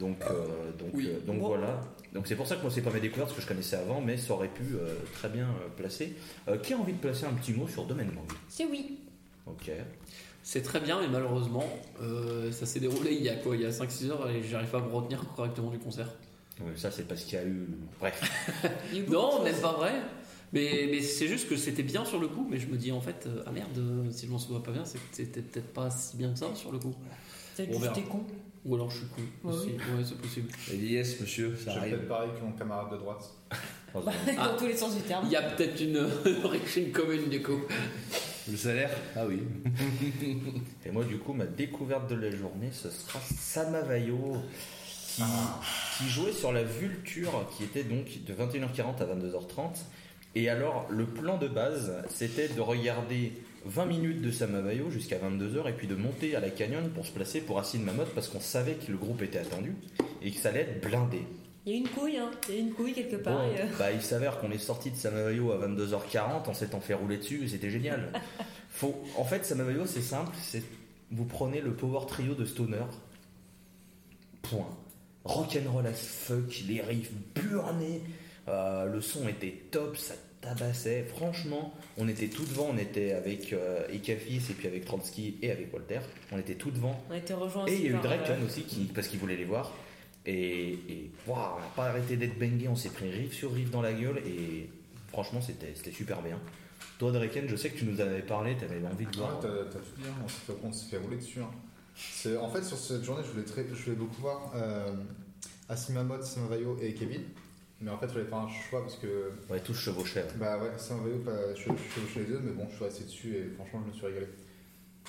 Donc, 0.00 0.16
euh, 0.28 0.72
donc, 0.76 0.90
Oui. 0.92 1.08
euh, 1.08 1.20
donc 1.24 1.38
voilà. 1.38 1.80
Donc 2.12 2.26
c'est 2.26 2.34
pour 2.34 2.48
ça 2.48 2.56
que 2.56 2.62
moi 2.62 2.70
c'est 2.72 2.82
pas 2.82 2.90
mes 2.90 2.98
découvertes 3.00 3.28
parce 3.28 3.36
que 3.36 3.42
je 3.42 3.46
connaissais 3.48 3.76
avant, 3.76 4.00
mais 4.00 4.16
ça 4.16 4.34
aurait 4.34 4.48
pu 4.48 4.74
euh, 4.74 4.92
très 5.12 5.28
bien 5.28 5.44
euh, 5.46 5.68
placer. 5.76 6.16
Euh, 6.48 6.58
qui 6.58 6.72
a 6.74 6.78
envie 6.78 6.94
de 6.94 6.98
placer 6.98 7.26
un 7.26 7.32
petit 7.32 7.52
mot 7.52 7.68
sur 7.68 7.84
Domaine 7.84 8.08
Lang? 8.12 8.24
C'est 8.48 8.64
oui. 8.66 8.98
Ok. 9.46 9.70
C'est 10.42 10.62
très 10.62 10.80
bien, 10.80 11.00
mais 11.00 11.08
malheureusement, 11.08 11.64
euh, 12.02 12.52
ça 12.52 12.66
s'est 12.66 12.80
déroulé 12.80 13.12
il 13.14 13.22
y 13.22 13.28
a 13.30 13.36
quoi 13.36 13.56
Il 13.56 13.62
y 13.62 13.66
a 13.66 13.70
5-6 13.70 14.10
heures 14.10 14.28
et 14.28 14.42
j'arrive 14.42 14.68
pas 14.68 14.78
à 14.78 14.82
me 14.82 14.92
retenir 14.92 15.24
correctement 15.34 15.70
du 15.70 15.78
concert. 15.78 16.08
Ouais, 16.60 16.72
ça 16.76 16.90
c'est 16.90 17.08
parce 17.08 17.22
qu'il 17.24 17.34
y 17.38 17.40
a 17.40 17.44
eu. 17.44 17.66
Bref. 17.98 18.20
Il 18.92 19.04
Non, 19.10 19.44
choses. 19.44 19.60
pas 19.60 19.72
vrai. 19.72 19.92
Mais, 20.52 20.86
mais 20.90 21.00
c'est 21.00 21.26
juste 21.26 21.48
que 21.48 21.56
c'était 21.56 21.82
bien 21.82 22.04
sur 22.04 22.20
le 22.20 22.28
coup, 22.28 22.46
mais 22.48 22.58
je 22.60 22.68
me 22.68 22.76
dis 22.76 22.92
en 22.92 23.00
fait, 23.00 23.24
euh, 23.26 23.42
ah 23.46 23.50
merde, 23.50 23.76
euh, 23.76 24.08
si 24.10 24.26
je 24.26 24.30
m'en 24.30 24.38
souviens 24.38 24.60
pas 24.60 24.70
bien, 24.70 24.84
c'était 24.84 25.40
peut-être 25.42 25.72
pas 25.72 25.90
si 25.90 26.16
bien 26.16 26.32
que 26.32 26.38
ça 26.38 26.54
sur 26.54 26.70
le 26.70 26.78
coup. 26.78 26.94
Peut-être 27.56 27.70
On 27.74 27.80
que 27.80 27.86
j'étais 27.86 28.02
con. 28.02 28.24
Ou 28.64 28.74
alors 28.76 28.90
je 28.90 28.98
suis 28.98 29.06
con. 29.08 29.22
Ouais, 29.48 29.54
aussi. 29.54 29.68
Ouais, 29.70 30.04
c'est 30.04 30.16
possible. 30.18 30.48
Et 30.72 30.76
yes, 30.76 31.20
monsieur, 31.20 31.56
ça 31.56 31.72
J'ai 31.72 31.78
arrive. 31.78 31.94
peut-être 31.94 32.08
pareil 32.08 32.30
que 32.38 32.44
mon 32.44 32.52
camarade 32.52 32.92
de 32.92 32.98
droite. 32.98 33.24
Heureusement. 33.94 34.12
Ah. 34.38 34.48
Dans 34.48 34.56
tous 34.56 34.66
les 34.66 34.76
sens 34.76 34.94
du 34.94 35.02
terme. 35.02 35.24
Il 35.26 35.32
y 35.32 35.36
a 35.36 35.42
peut-être 35.42 35.80
une 35.80 35.96
origine 36.44 36.92
commune 36.92 37.28
du 37.28 37.42
coup. 37.42 37.60
Le 38.50 38.56
salaire? 38.56 38.90
Ah 39.16 39.24
oui. 39.26 39.40
Et 40.86 40.90
moi, 40.90 41.04
du 41.04 41.18
coup, 41.18 41.32
ma 41.32 41.46
découverte 41.46 42.10
de 42.10 42.14
la 42.14 42.30
journée, 42.30 42.68
ce 42.72 42.90
sera 42.90 43.18
Samavayo, 43.20 44.36
qui, 45.08 45.22
qui 45.96 46.08
jouait 46.10 46.32
sur 46.32 46.52
la 46.52 46.62
Vulture, 46.62 47.48
qui 47.56 47.64
était 47.64 47.84
donc 47.84 48.06
de 48.26 48.34
21h40 48.34 49.00
à 49.00 49.06
22h30. 49.06 49.84
Et 50.34 50.50
alors, 50.50 50.86
le 50.90 51.06
plan 51.06 51.38
de 51.38 51.48
base, 51.48 51.94
c'était 52.10 52.48
de 52.48 52.60
regarder 52.60 53.32
20 53.66 53.86
minutes 53.86 54.20
de 54.20 54.30
Samavayo 54.30 54.90
jusqu'à 54.90 55.16
22h 55.16 55.68
et 55.68 55.72
puis 55.72 55.86
de 55.86 55.94
monter 55.94 56.36
à 56.36 56.40
la 56.40 56.50
canyon 56.50 56.90
pour 56.90 57.06
se 57.06 57.12
placer 57.12 57.40
pour 57.40 57.58
Acide 57.58 57.82
Mammoth 57.82 58.10
parce 58.14 58.28
qu'on 58.28 58.40
savait 58.40 58.74
que 58.74 58.90
le 58.92 58.98
groupe 58.98 59.22
était 59.22 59.38
attendu 59.38 59.74
et 60.22 60.30
que 60.30 60.38
ça 60.38 60.50
allait 60.50 60.60
être 60.60 60.86
blindé. 60.86 61.22
Il 61.66 61.72
y 61.72 61.76
a 61.76 61.78
une 61.78 61.88
couille, 61.88 62.18
hein. 62.18 62.30
Il 62.48 62.54
y 62.54 62.58
a 62.58 62.60
une 62.60 62.72
couille 62.72 62.92
quelque 62.92 63.16
part. 63.16 63.38
Bon, 63.38 63.54
euh, 63.56 63.66
bah, 63.78 63.90
il 63.90 64.02
s'avère 64.02 64.38
qu'on 64.38 64.50
est 64.50 64.58
sorti 64.58 64.90
de 64.90 64.96
Samavayo 64.96 65.52
à 65.52 65.66
22h40 65.66 66.48
en 66.48 66.54
s'étant 66.54 66.80
fait 66.80 66.94
rouler 66.94 67.16
dessus 67.16 67.44
et 67.44 67.48
c'était 67.48 67.70
génial. 67.70 68.12
Faut, 68.68 69.02
en 69.16 69.24
fait, 69.24 69.44
Samavayo, 69.44 69.86
c'est 69.86 70.02
simple, 70.02 70.32
c'est 70.42 70.62
vous 71.10 71.24
prenez 71.24 71.60
le 71.60 71.74
power 71.74 72.06
trio 72.06 72.34
de 72.34 72.44
Stoner, 72.44 72.84
point. 74.42 74.68
Rock'n'roll 75.24 75.86
as 75.86 75.94
fuck, 75.94 76.64
les 76.68 76.82
riffs 76.82 77.12
burnés, 77.34 78.02
euh, 78.48 78.84
le 78.86 79.00
son 79.00 79.26
était 79.26 79.62
top, 79.70 79.96
ça 79.96 80.14
tabassait. 80.42 81.04
Franchement, 81.04 81.72
on 81.96 82.08
était 82.08 82.28
tout 82.28 82.44
devant, 82.44 82.68
on 82.70 82.76
était 82.76 83.12
avec 83.12 83.52
euh, 83.54 83.86
Ekafis 83.90 84.42
et 84.50 84.52
puis 84.52 84.68
avec 84.68 84.84
Trotsky 84.84 85.38
et 85.40 85.50
avec 85.50 85.72
Walter, 85.72 86.00
on 86.30 86.38
était 86.38 86.56
tout 86.56 86.70
devant. 86.70 87.00
On 87.08 87.14
a 87.14 87.18
été 87.18 87.32
rejoints 87.32 87.64
Et 87.66 87.74
il 87.74 87.82
y 87.84 87.86
a 87.86 87.90
eu 87.90 88.02
Draken 88.02 88.42
euh, 88.42 88.46
aussi, 88.46 88.62
qui, 88.62 88.84
parce 88.84 89.08
qu'il 89.08 89.18
voulait 89.18 89.36
les 89.36 89.46
voir. 89.46 89.72
Et, 90.26 90.72
et 90.88 91.10
waouh, 91.26 91.56
on 91.56 91.60
n'a 91.60 91.66
pas 91.76 91.86
arrêté 91.88 92.16
d'être 92.16 92.38
bangé, 92.38 92.66
on 92.68 92.76
s'est 92.76 92.88
pris 92.90 93.10
riff 93.10 93.32
sur 93.34 93.52
riff 93.52 93.70
dans 93.70 93.82
la 93.82 93.92
gueule. 93.92 94.18
Et 94.26 94.70
franchement, 95.08 95.40
c'était 95.42 95.72
c'était 95.74 95.92
super 95.92 96.22
bien. 96.22 96.38
Toi, 96.98 97.12
Draken, 97.12 97.48
je 97.48 97.56
sais 97.56 97.70
que 97.70 97.78
tu 97.78 97.84
nous 97.84 97.96
en 98.00 98.04
avais 98.06 98.22
parlé, 98.22 98.56
tu 98.56 98.64
avais 98.64 98.84
envie 98.86 99.04
de 99.06 99.10
Ouais, 99.10 99.16
voir. 99.16 99.40
t'as 99.40 99.48
t'as 99.48 99.78
tout 99.80 99.96
dit, 99.98 100.04
on 100.24 100.28
s'est 100.28 100.34
fait, 100.46 100.52
on 100.62 100.72
s'est 100.72 100.86
fait 100.86 100.98
rouler 100.98 101.16
dessus. 101.16 101.40
hein. 101.40 101.50
En 102.40 102.48
fait, 102.50 102.62
sur 102.64 102.76
cette 102.78 103.04
journée, 103.04 103.22
je 103.24 103.30
voulais, 103.32 103.44
très, 103.44 103.64
je 103.68 103.74
voulais 103.84 103.96
beaucoup 103.96 104.20
voir 104.20 104.52
euh, 104.56 104.92
Asimamot, 105.68 106.22
Samavayo 106.22 106.76
et 106.80 106.94
Kevin. 106.94 107.22
Mais 107.80 107.90
en 107.90 107.98
fait, 107.98 108.06
il 108.06 108.12
fallait 108.12 108.24
faire 108.24 108.38
un 108.38 108.48
choix 108.48 108.80
parce 108.82 108.96
que, 108.96 109.32
Ouais, 109.50 109.60
tous 109.60 109.74
chevauchés. 109.74 110.20
ouais. 110.20 110.26
bah 110.36 110.58
ouais, 110.58 110.70
Samavayo, 110.78 111.22
je 111.54 111.62
je 111.62 112.00
suis 112.02 112.14
chez 112.14 112.20
les 112.20 112.26
deux, 112.26 112.40
mais 112.42 112.52
bon, 112.52 112.66
je 112.70 112.76
suis 112.76 112.84
resté 112.84 113.04
dessus 113.04 113.36
et 113.36 113.50
franchement, 113.56 113.82
je 113.84 113.88
me 113.90 113.92
suis 113.94 114.06
régalé. 114.06 114.26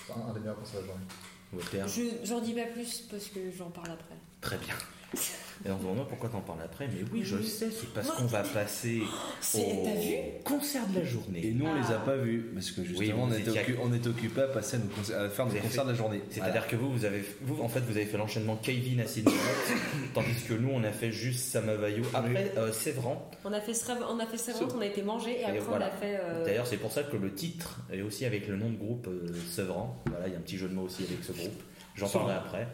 C'est 0.06 0.14
un, 0.14 0.30
un 0.30 0.34
des 0.34 0.40
meilleurs 0.42 0.58
concerts 0.60 0.82
de 0.82 0.88
la 0.88 0.94
journée. 0.94 1.88
Je- 2.22 2.26
J'en 2.28 2.42
dis 2.42 2.54
pas 2.54 2.66
plus 2.66 3.02
parce 3.10 3.28
que 3.28 3.40
j'en 3.58 3.70
parle 3.70 3.92
après. 3.92 4.16
très 4.42 4.58
bien. 4.58 4.76
Et 5.66 5.72
on 5.72 5.78
se 5.80 5.84
demande 5.84 6.08
pourquoi 6.10 6.28
t'en 6.30 6.42
parles 6.42 6.60
après, 6.66 6.88
mais 6.88 7.00
oui, 7.14 7.22
je 7.24 7.38
le 7.38 7.44
sais, 7.44 7.70
c'est 7.72 7.88
parce 7.94 8.12
qu'on 8.12 8.26
va 8.26 8.44
passer 8.44 9.02
C'est- 9.40 9.60
au 9.60 9.86
T'as 9.86 9.94
vu 10.00 10.16
concert 10.44 10.86
de 10.88 10.96
la 10.96 11.02
Et 11.02 11.06
journée. 11.06 11.52
nous, 11.56 11.66
on 11.66 11.74
les 11.74 11.94
a 11.94 12.02
Ah. 12.02 12.06
pas 12.06 12.18
vus 12.18 12.52
parce 12.54 12.72
que 12.72 12.84
justement, 12.84 13.00
Oui, 13.00 13.14
on, 13.18 13.28
vous 13.28 13.34
était 13.40 13.50
étiez- 13.52 13.62
occu- 13.62 13.78
on 13.82 13.94
était 13.94 14.08
occupés 14.10 14.42
à 14.42 14.48
passer 14.48 14.76
à, 14.76 14.80
nos 14.80 14.88
concerts- 14.88 15.18
à 15.22 15.30
faire 15.30 15.46
nos 15.46 15.52
avez 15.52 15.62
concerts 15.62 15.82
fait- 15.84 15.88
de 15.88 15.92
la 15.92 15.98
journée. 15.98 16.22
C'est-à-dire 16.30 16.68
que 16.68 16.76
vous, 16.76 16.92
vous 16.92 17.06
avez, 17.06 17.24
vous, 17.42 17.64
en 17.64 17.70
fait, 17.70 17.80
vous 17.80 17.96
avez 17.96 18.06
fait 18.06 18.18
l'enchaînement 18.18 18.58
Kevin 18.62 19.00
à 19.00 19.08
Sydney, 19.08 19.34
tandis 20.14 20.44
que 20.48 20.54
nous, 20.54 20.70
on 20.72 20.84
a 20.84 20.92
fait 20.92 21.12
juste 21.12 21.40
Samavayo. 21.52 22.04
Après, 22.14 22.52
euh, 22.58 22.72
Sévran, 22.74 23.30
On 23.46 23.54
a 23.54 23.62
fait 23.62 23.72
rêve- 23.72 24.04
on 24.10 24.20
a 24.20 24.26
fait 24.28 24.38
Sévran, 24.38 24.68
on 24.76 24.82
a 24.82 24.86
été 24.86 25.02
mangé 25.04 25.40
et 25.40 25.46
après 25.46 25.60
voilà. 25.60 25.86
on 25.86 25.96
a 25.96 26.00
fait. 26.02 26.20
euh, 26.22 26.46
D'ailleurs, 26.46 26.68
c'est 26.68 26.78
pour 26.78 26.92
ça 26.92 27.04
que 27.04 27.16
le 27.16 27.34
titre 27.34 27.80
est 27.92 28.02
aussi 28.02 28.26
avec 28.26 28.48
le 28.50 28.58
nom 28.58 28.70
de 28.70 28.76
groupe 28.78 29.08
euh, 29.08 29.26
Sevran. 29.50 30.04
Voilà, 30.08 30.28
il 30.28 30.34
y 30.34 30.36
a 30.36 30.40
un 30.40 30.42
petit 30.42 30.58
jeu 30.58 30.68
de 30.68 30.74
mots 30.74 30.84
aussi 30.84 31.04
avec 31.04 31.24
ce 31.24 31.32
groupe. 31.32 31.62
J'en 31.96 32.08
Sevran. 32.08 32.26
parlerai 32.28 32.46
après. 32.46 32.68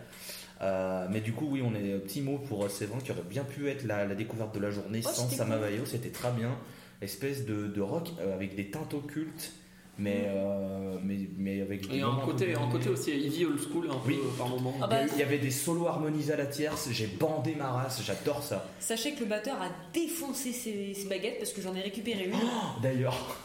Euh, 0.62 1.08
mais 1.10 1.22
du 1.22 1.34
coup, 1.34 1.48
oui, 1.50 1.64
on 1.66 1.74
est 1.74 1.98
petit 2.00 2.22
mot 2.22 2.38
pour 2.38 2.64
euh, 2.66 2.70
Sevran 2.70 3.00
qui 3.00 3.12
aurait 3.12 3.22
bien 3.28 3.44
pu 3.44 3.68
être 3.70 3.84
la, 3.86 4.06
la 4.06 4.14
découverte 4.16 4.54
de 4.54 4.60
la 4.60 4.70
journée 4.70 5.02
Oh, 5.04 5.10
sans 5.12 5.28
Samavayo. 5.30 5.86
C'était 5.86 6.10
très 6.12 6.32
bien. 6.32 6.56
Espèce 7.02 7.46
de, 7.46 7.66
de 7.68 7.82
rock 7.82 8.10
euh, 8.20 8.36
avec 8.36 8.56
des 8.56 8.70
teintes 8.70 8.94
occultes, 8.94 9.54
mais, 9.98 10.26
euh, 10.28 11.00
mais, 11.04 11.18
mais 11.36 11.62
avec 11.62 11.88
des 11.90 11.98
Et 11.98 12.02
un 12.02 12.16
côté, 12.24 12.54
un 12.54 12.68
côté 12.70 12.90
aussi 12.90 13.10
heavy 13.10 13.44
old 13.46 13.60
school 13.60 13.88
un 13.90 13.96
Oui. 14.08 14.18
peu 14.22 14.28
par 14.38 14.50
moment. 14.50 14.76
Ah 14.82 14.88
Il 14.88 14.92
y, 14.92 14.94
a 14.94 15.00
bah, 15.00 15.06
eu- 15.06 15.10
il 15.16 15.20
y 15.20 15.24
avait 15.24 15.40
des 15.40 15.50
solos 15.50 15.88
harmonisés 15.88 16.34
à 16.34 16.38
la 16.38 16.46
tierce. 16.46 16.90
J'ai 16.92 17.08
bandé 17.08 17.56
ma 17.56 17.72
race. 17.72 18.04
J'adore 18.06 18.44
ça. 18.44 18.68
Sachez 18.80 19.14
que 19.14 19.22
le 19.22 19.26
batteur 19.26 19.60
a 19.60 19.70
défoncé 19.94 20.52
ses, 20.54 20.94
ses 20.94 21.08
baguettes 21.10 21.40
parce 21.40 21.54
que 21.54 21.62
j'en 21.64 21.74
ai 21.76 21.82
récupéré 21.82 22.26
une. 22.26 22.82
D'ailleurs, 22.84 23.36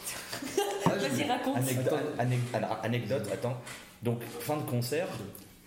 Vas-y, 0.85 1.23
raconte. 1.23 1.57
Anecdote, 1.57 1.93
anec- 2.19 2.53
alors, 2.55 2.79
anecdote, 2.83 3.27
attends. 3.33 3.57
Donc, 4.03 4.21
fin 4.39 4.57
de 4.57 4.69
concert, 4.69 5.07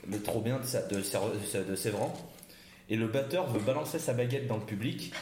le 0.09 0.21
trop 0.21 0.41
bien 0.41 0.59
de, 0.59 0.65
sa- 0.65 0.83
de, 0.87 1.03
Ser- 1.03 1.65
de 1.69 1.75
Sévran, 1.75 2.15
et 2.89 2.97
le 2.97 3.07
batteur 3.09 3.47
veut 3.51 3.61
balancer 3.61 3.99
sa 3.99 4.13
baguette 4.13 4.47
dans 4.47 4.57
le 4.57 4.65
public, 4.65 5.13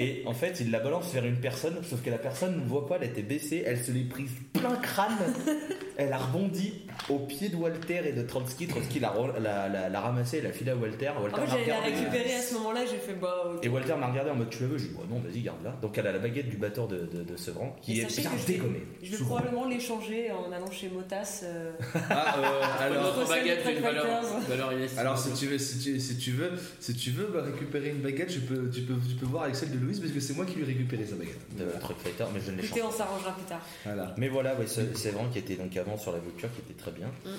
et 0.00 0.22
en 0.26 0.34
fait, 0.34 0.60
il 0.60 0.70
la 0.70 0.78
balance 0.78 1.12
vers 1.12 1.24
une 1.24 1.40
personne, 1.40 1.82
sauf 1.82 2.02
que 2.02 2.10
la 2.10 2.18
personne 2.18 2.60
ne 2.60 2.64
voit 2.68 2.86
pas, 2.86 2.96
elle 2.96 3.08
était 3.10 3.22
baissée, 3.22 3.64
elle 3.66 3.82
se 3.82 3.90
l'est 3.90 4.04
prise 4.08 4.30
plein 4.52 4.76
crâne, 4.76 5.16
elle 5.96 6.12
a 6.12 6.18
rebondi 6.18 6.86
au 7.08 7.18
pied 7.20 7.48
de 7.48 7.56
Walter 7.56 8.02
et 8.06 8.12
de 8.12 8.22
Trotsky, 8.22 8.66
Trotsky 8.66 9.00
l'a 9.00 9.14
l'a 9.40 9.68
l'a- 9.68 9.88
l'a 9.88 10.00
ramassé, 10.00 10.38
elle 10.38 10.46
a 10.46 10.52
filé 10.52 10.70
à 10.72 10.76
Walter, 10.76 11.10
Walter 11.22 11.36
En 11.40 11.46
fait, 11.46 11.50
j'allais 11.52 11.66
la 11.66 11.80
récupérer 11.80 12.34
à 12.34 12.42
ce 12.42 12.54
moment-là, 12.54 12.80
j'ai 12.84 12.98
fait 12.98 13.14
bah. 13.14 13.34
Et 13.62 13.68
Walter 13.68 13.94
m'a 13.98 14.08
regardé 14.08 14.30
en 14.30 14.34
mode 14.34 14.50
tu 14.50 14.62
la 14.62 14.68
veux 14.68 14.78
Je 14.78 14.84
lui 14.84 14.90
dis 14.90 14.96
bah 14.96 15.04
non, 15.10 15.20
vas-y, 15.20 15.40
garde-la. 15.40 15.70
Donc 15.82 15.96
elle 15.98 16.06
a 16.06 16.12
la 16.12 16.18
baguette 16.18 16.48
du 16.48 16.56
batteur 16.56 16.86
de, 16.88 16.98
de, 17.12 17.22
de 17.22 17.36
Sevran 17.36 17.76
qui 17.82 17.98
Et 17.98 18.02
est 18.02 18.16
bien 18.20 18.30
je 18.38 18.46
dégommée. 18.46 18.82
Je 19.02 19.10
vais 19.10 19.16
Souvent. 19.16 19.36
probablement 19.36 19.66
l'échanger 19.66 20.30
en 20.32 20.52
allant 20.52 20.70
chez 20.70 20.88
Motas. 20.88 21.40
euh, 21.44 21.72
Ah, 22.10 22.36
euh, 22.38 22.62
alors, 22.84 23.02
Notre 23.04 23.20
Recel 23.22 23.38
baguette 23.42 23.66
une 23.76 23.82
valeur, 23.82 24.06
alors 24.98 25.18
si 25.18 25.32
tu 25.32 25.46
veux, 25.46 25.58
si 25.58 25.78
tu, 25.78 26.00
si 26.00 26.16
tu 26.18 26.32
veux, 26.32 26.52
si 26.80 26.94
tu 26.94 27.10
veux 27.10 27.26
bah, 27.32 27.42
récupérer 27.42 27.90
une 27.90 27.98
baguette, 28.00 28.28
tu 28.28 28.40
peux, 28.40 28.68
tu 28.70 28.82
peux, 28.82 28.94
tu 29.08 29.14
peux 29.14 29.26
voir 29.26 29.44
avec 29.44 29.56
celle 29.56 29.70
de 29.70 29.78
Louise 29.78 30.00
parce 30.00 30.12
que 30.12 30.20
c'est 30.20 30.34
moi 30.34 30.44
qui 30.44 30.56
lui 30.56 30.62
ai 30.64 30.66
récupéré 30.66 31.04
sa 31.04 31.14
baguette. 31.16 31.38
de 31.56 31.64
Truc 31.80 31.96
Fighter, 31.98 32.24
mais 32.34 32.40
je 32.44 32.50
ne 32.52 32.58
Écoutez, 32.62 32.82
on 32.82 32.90
s'arrangera 32.90 33.32
plus 33.32 33.44
tard. 33.44 33.60
Voilà. 33.84 34.14
Mais 34.16 34.28
voilà, 34.28 34.54
ouais, 34.56 34.66
c'est 34.66 34.96
c'est 34.96 35.10
vraiment 35.10 35.28
qui 35.30 35.38
était 35.38 35.54
donc 35.56 35.76
avant 35.76 35.96
sur 35.96 36.12
la 36.12 36.18
Vulture, 36.18 36.48
qui 36.54 36.60
était 36.60 36.80
très 36.80 36.87
bien. 36.90 37.08
Mm. 37.24 37.30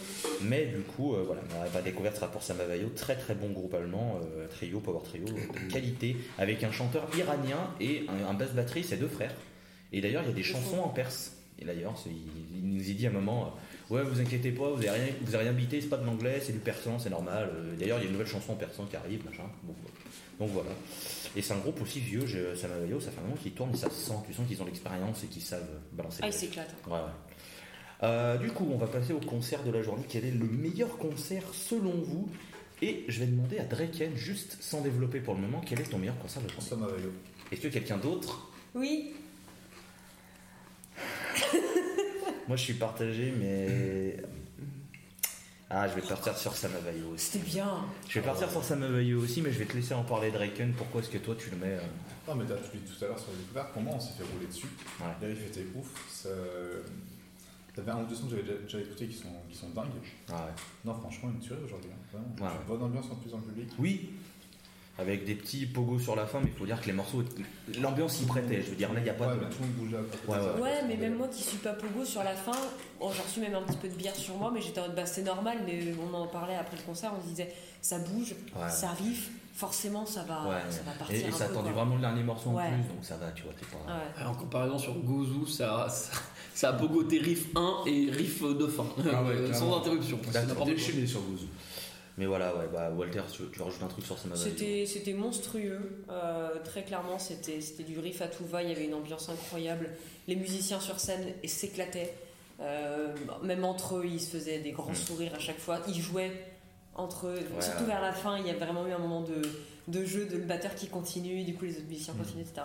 Mais 0.44 0.66
du 0.66 0.82
coup, 0.82 1.14
euh, 1.14 1.24
voilà, 1.26 1.42
ma, 1.52 1.70
ma 1.70 1.82
découverte 1.82 2.16
sera 2.16 2.28
pour 2.28 2.44
Samavayo, 2.44 2.90
très 2.96 3.16
très 3.16 3.36
bon 3.36 3.50
groupe 3.50 3.74
allemand, 3.74 4.20
euh, 4.38 4.48
trio, 4.48 4.80
power 4.80 5.02
trio, 5.04 5.26
euh, 5.28 5.68
de 5.68 5.72
qualité, 5.72 6.18
avec 6.38 6.64
un 6.64 6.72
chanteur 6.72 7.08
iranien 7.18 7.74
et 7.80 8.06
un, 8.08 8.30
un 8.30 8.34
basse 8.34 8.54
batterie, 8.54 8.84
c'est 8.84 8.98
deux 8.98 9.08
frères. 9.08 9.34
Et 9.92 10.02
d'ailleurs, 10.02 10.24
il 10.24 10.30
y 10.30 10.32
a 10.32 10.36
des 10.36 10.44
chansons 10.44 10.80
en 10.80 10.90
perse. 10.90 11.34
Et 11.62 11.66
d'ailleurs, 11.66 11.94
il, 12.06 12.70
nous 12.70 12.90
y 12.90 12.94
dit 12.94 13.06
à 13.06 13.10
un 13.10 13.14
moment 13.14 13.54
euh, 13.92 13.94
Ouais, 13.94 14.04
vous 14.04 14.22
inquiétez 14.22 14.52
pas, 14.52 14.70
vous 14.70 14.78
avez 14.78 14.92
rien, 14.92 15.08
vous 15.22 15.36
avez 15.36 15.46
rien 15.46 15.54
bité, 15.54 15.82
c'est 15.82 15.88
pas 15.88 15.98
de 15.98 16.06
l'anglais, 16.06 16.40
c'est 16.42 16.54
du 16.54 16.60
persan, 16.60 17.00
c'est 17.00 17.10
normal. 17.10 17.50
D'ailleurs, 17.78 17.98
il 17.98 18.02
y 18.02 18.04
a 18.04 18.08
une 18.08 18.14
nouvelle 18.14 18.28
chanson 18.28 18.54
en 18.54 18.56
persan 18.56 18.86
qui 18.86 18.96
arrive, 18.96 19.26
machin. 19.26 19.44
Bon, 19.64 19.74
donc 20.40 20.50
voilà. 20.52 20.70
Et 21.36 21.42
c'est 21.42 21.54
un 21.54 21.58
groupe 21.58 21.82
aussi 21.82 22.00
vieux, 22.00 22.26
Samavayo, 22.56 23.00
ça 23.00 23.12
fait 23.12 23.20
un 23.20 23.24
moment 23.24 23.36
qu'ils 23.36 23.52
tournent, 23.52 23.76
ça 23.76 23.90
se 23.90 23.96
sent, 23.96 24.14
tu 24.26 24.34
sens 24.34 24.48
qu'ils 24.48 24.62
ont 24.62 24.66
l'expérience 24.66 25.24
et 25.24 25.28
qu'ils 25.28 25.42
savent 25.42 25.68
balancer. 25.92 26.20
Ah, 26.22 26.28
le 26.28 26.34
il 26.34 26.38
s'éclate. 26.38 26.74
Ouais, 26.88 26.94
ouais. 26.94 27.00
Euh, 28.04 28.38
du 28.38 28.50
coup, 28.50 28.68
on 28.72 28.78
va 28.78 28.88
passer 28.88 29.12
au 29.14 29.20
concert 29.20 29.64
de 29.64 29.72
la 29.72 29.82
journée. 29.82 30.04
Quel 30.08 30.26
est 30.26 30.32
le 30.32 30.46
meilleur 30.46 30.98
concert 30.98 31.44
selon 31.54 31.92
vous? 32.02 32.30
Et 32.82 33.04
je 33.10 33.20
vais 33.20 33.26
demander 33.26 33.60
à 33.60 33.66
Draken, 33.66 34.16
juste 34.16 34.58
sans 34.62 34.80
développer 34.82 35.20
pour 35.20 35.34
le 35.36 35.42
moment, 35.42 35.62
quel 35.66 35.82
est 35.82 35.84
ton 35.90 35.98
meilleur 35.98 36.18
concert 36.20 36.42
de 36.42 36.48
la 36.48 36.54
journée? 36.54 36.86
Valu. 36.94 37.10
Est-ce 37.52 37.62
que 37.62 37.68
quelqu'un 37.68 37.98
d'autre? 37.98 38.50
Oui, 38.74 39.14
Moi, 42.48 42.56
je 42.58 42.64
suis 42.64 42.74
partagé, 42.74 43.34
mais. 43.38 44.18
Ah, 45.70 45.88
je 45.88 45.94
vais 45.94 46.02
partir 46.02 46.36
sur 46.36 46.56
Samavayo 46.56 47.10
aussi. 47.14 47.26
c'était 47.34 47.46
bien. 47.46 47.86
Je 48.08 48.20
vais 48.20 48.26
partir 48.26 48.50
sur 48.50 48.64
Samavayo 48.64 49.20
aussi, 49.22 49.42
mais 49.42 49.52
je 49.52 49.60
vais 49.60 49.66
te 49.66 49.76
laisser 49.76 49.94
en 49.94 50.04
parler, 50.04 50.32
Draken. 50.32 50.74
Pourquoi 50.74 51.02
est-ce 51.02 51.10
que 51.12 51.20
toi, 51.20 51.36
tu 51.38 51.52
le 51.52 51.58
mets 51.58 51.76
euh, 51.76 51.82
Non, 52.28 52.34
mais 52.36 52.46
t'as 52.46 52.56
tu 52.56 52.78
dis 52.78 52.92
tout 52.92 53.06
à 53.06 53.08
l'heure 53.10 53.20
sur 53.20 53.30
les 53.32 53.38
découvertes, 53.38 53.72
pour 53.74 53.84
moi, 53.84 53.94
on 53.96 54.00
s'est 54.00 54.14
fait 54.18 54.24
rouler 54.34 54.48
dessus. 54.48 54.66
Ouais. 55.00 55.32
Étaient 55.32 55.66
ouf. 55.76 55.88
ça- 56.12 56.30
T'avais 57.86 57.92
un 57.98 58.04
ou 58.04 58.08
deux 58.08 58.16
sons 58.16 58.26
que 58.26 58.32
j'avais 58.32 58.44
déjà, 58.44 58.58
déjà 58.60 58.80
écoutés 58.80 59.08
qui 59.08 59.16
sont, 59.18 59.28
qui 59.50 59.58
sont 59.58 59.70
dingues. 59.70 59.88
Ah 60.32 60.34
ouais. 60.46 60.52
Non, 60.86 60.94
franchement, 60.94 61.30
une 61.34 61.40
tuerie 61.40 61.64
aujourd'hui. 61.64 61.90
hein, 61.94 61.98
vraiment. 62.12 62.28
Ouais, 62.52 62.58
Une 62.62 62.68
bonne 62.68 62.84
ambiance 62.84 63.06
en 63.12 63.16
plus 63.16 63.32
le 63.32 63.38
public. 63.42 63.70
Oui, 63.80 64.10
avec 64.98 65.24
des 65.26 65.36
petits 65.36 65.66
pogos 65.66 66.00
sur 66.00 66.16
la 66.18 66.26
fin, 66.26 66.42
mais 66.42 66.48
il 66.48 66.58
faut 66.58 66.66
dire 66.66 66.82
que 66.82 66.88
les 66.88 66.92
morceaux, 66.94 67.24
l'ambiance 67.80 68.22
y 68.22 68.26
prêtait. 68.26 68.62
Je 68.62 68.72
veux 68.72 68.76
dire, 68.76 68.92
là, 68.92 69.00
il 69.00 69.04
n'y 69.04 69.10
a 69.10 69.14
pas 69.14 69.28
ouais, 69.30 69.36
de. 69.36 69.40
mais 69.40 69.50
tout 69.50 69.62
le 69.62 69.68
monde 69.68 69.76
bougeait 69.78 69.98
à 69.98 70.02
Ouais, 70.02 70.38
ouais. 70.56 70.62
Ouais, 70.62 70.82
mais 70.88 70.98
même 70.98 71.16
moi 71.16 71.30
qui 71.30 71.42
suis 71.42 71.58
pas 71.60 71.72
pogo 71.74 72.04
sur 72.04 72.22
la 72.24 72.36
fin, 72.36 72.52
bon, 73.00 73.10
j'ai 73.14 73.22
reçu 73.22 73.40
même 73.40 73.56
un 73.56 73.62
petit 73.62 73.78
peu 73.78 73.88
de 73.88 73.96
bière 73.96 74.16
sur 74.16 74.36
moi, 74.36 74.52
mais 74.54 74.62
j'étais 74.62 74.82
en 74.82 74.88
mode 74.88 74.96
bah 74.96 75.06
c'est 75.06 75.24
normal, 75.24 75.60
mais 75.66 75.94
on 76.06 76.14
en 76.14 76.28
parlait 76.28 76.56
après 76.56 76.76
le 76.76 76.84
concert, 76.84 77.14
on 77.18 77.22
se 77.24 77.28
disait 77.30 77.54
ça 77.82 78.00
bouge, 78.00 78.36
Ouais. 78.56 78.70
ça 78.70 78.90
riff, 78.90 79.30
forcément 79.60 80.06
ça 80.06 80.24
va, 80.24 80.48
Ouais. 80.48 80.56
ça 80.70 80.82
va 80.86 80.92
partir. 80.94 81.16
Et, 81.16 81.22
et 81.22 81.28
un 81.28 81.32
ça 81.32 81.48
quoi. 81.48 81.62
vraiment 81.62 81.96
le 81.96 82.02
dernier 82.02 82.24
morceau 82.24 82.50
en 82.52 82.54
plus, 82.56 82.88
donc 82.88 83.04
ça 83.04 83.18
va, 83.18 83.32
tu 83.32 83.44
vois, 83.44 83.54
t'es 83.54 83.66
pas. 83.66 83.78
Ouais. 83.94 84.26
En 84.26 84.34
comparaison 84.34 84.78
sur 84.80 84.96
Gozu, 85.00 85.46
ça, 85.52 85.88
ça, 85.90 86.12
ça 86.54 86.70
a 86.70 86.74
pogoté 86.74 87.20
riff 87.20 87.48
1 87.56 87.84
et 87.88 88.10
riff 88.12 88.42
de 88.44 88.68
fin, 88.68 88.86
Ah 89.12 89.24
ouais, 89.24 89.34
Euh, 89.36 89.54
sans 89.54 89.78
interruption. 89.78 90.18
Quoi. 90.18 90.66
déchaîné 90.66 91.06
sur 91.06 91.22
Gozu. 91.22 91.48
Mais 92.18 92.26
voilà, 92.26 92.54
ouais, 92.56 92.68
bah 92.74 92.90
Walter, 92.92 93.22
tu, 93.32 93.44
tu 93.54 93.62
rajoutes 93.62 93.82
un 93.84 93.88
truc 93.88 94.06
sur 94.06 94.18
Samavayo. 94.20 94.44
C'était, 94.50 94.86
c'était 94.86 95.14
monstrueux, 95.14 96.04
euh, 96.10 96.50
très 96.66 96.84
clairement, 96.84 97.18
c'était, 97.18 97.62
c'était 97.62 97.84
du 97.84 97.98
riff 98.00 98.22
à 98.22 98.28
tout 98.28 98.46
va, 98.46 98.62
il 98.62 98.68
y 98.70 98.72
avait 98.74 98.86
une 98.86 98.94
ambiance 98.94 99.30
incroyable. 99.30 99.90
Les 100.28 100.36
musiciens 100.36 100.80
sur 100.80 101.00
scène 101.00 101.26
s'éclataient, 101.46 102.14
Euh, 102.62 103.16
même 103.42 103.64
entre 103.64 103.96
eux, 104.00 104.06
ils 104.06 104.20
se 104.20 104.32
faisaient 104.36 104.60
des 104.60 104.72
grands 104.74 104.92
Mm. 104.92 104.96
sourires 104.96 105.34
à 105.36 105.40
chaque 105.40 105.60
fois, 105.60 105.80
ils 105.88 106.02
jouaient 106.02 106.34
entre 106.96 107.28
Ouais, 107.30 107.62
surtout 107.62 107.82
ouais. 107.82 107.86
vers 107.88 108.02
la 108.02 108.12
fin, 108.14 108.38
il 108.38 108.48
y 108.48 108.50
a 108.50 108.54
vraiment 108.56 108.86
eu 108.88 108.92
un 108.92 108.98
moment 109.00 109.22
de, 109.22 109.42
de 109.88 110.06
jeu, 110.06 110.26
de 110.26 110.38
le 110.38 110.44
batteur 110.44 110.76
qui 110.76 110.88
continue, 110.88 111.44
du 111.44 111.56
coup 111.56 111.66
les 111.66 111.78
autres 111.78 111.88
musiciens 111.88 112.14
Mm. 112.14 112.18
continuent, 112.18 112.42
etc. 112.42 112.62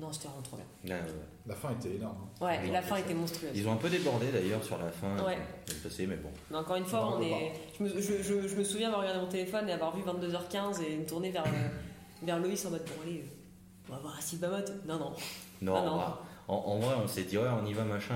Non, 0.00 0.12
c'était 0.12 0.28
vraiment 0.28 0.42
trop 0.42 0.56
bien. 0.56 0.66
Ouais, 0.96 1.02
ouais, 1.02 1.08
ouais. 1.08 1.14
La 1.46 1.54
fin 1.56 1.70
était 1.72 1.96
énorme. 1.96 2.16
hein. 2.40 2.44
Ouais, 2.44 2.60
Ils 2.66 2.72
la 2.72 2.82
fin 2.82 2.96
était 2.96 3.14
monstrueuse. 3.14 3.50
Ils 3.52 3.66
ont 3.66 3.72
un 3.72 3.76
peu 3.76 3.90
débordé 3.90 4.30
d'ailleurs 4.30 4.62
sur 4.62 4.78
la 4.78 4.90
fin. 4.92 5.16
Ouais. 5.24 5.38
Passé, 5.82 6.06
mais 6.06 6.14
bon. 6.16 6.28
Mais 6.52 6.56
encore 6.56 6.76
une 6.76 6.84
fois, 6.84 7.16
On 7.16 7.20
est... 7.20 7.52
je, 7.76 7.82
me, 7.82 7.88
je, 8.00 8.22
je- 8.22 8.46
je 8.48 8.54
me 8.56 8.62
souviens 8.62 8.88
avoir 8.88 9.00
regardé 9.02 9.20
mon 9.20 9.26
téléphone 9.28 9.68
et 9.68 9.72
avoir 9.72 9.96
vu 9.96 10.02
22h15 10.04 10.82
et 10.84 10.96
me 10.98 11.04
tourner 11.04 11.30
vers, 11.32 11.44
le- 11.44 12.26
vers 12.26 12.38
Loïs 12.38 12.64
en 12.66 12.70
mode 12.70 12.84
bon, 12.84 13.02
allez, 13.02 13.24
on 13.88 13.92
va 13.94 13.98
voir 13.98 14.16
Acid 14.18 14.40
Mammoth. 14.40 14.72
Non, 14.86 14.98
non. 15.00 15.12
Non, 15.62 15.74
Ah 15.76 15.84
non. 15.84 15.96
bah, 15.96 16.22
en, 16.48 16.54
en 16.54 16.78
vrai, 16.78 16.94
on 17.04 17.06
s'est 17.06 17.24
dit, 17.24 17.36
ouais, 17.38 17.48
on 17.62 17.64
y 17.66 17.72
va, 17.74 17.84
machin. 17.84 18.14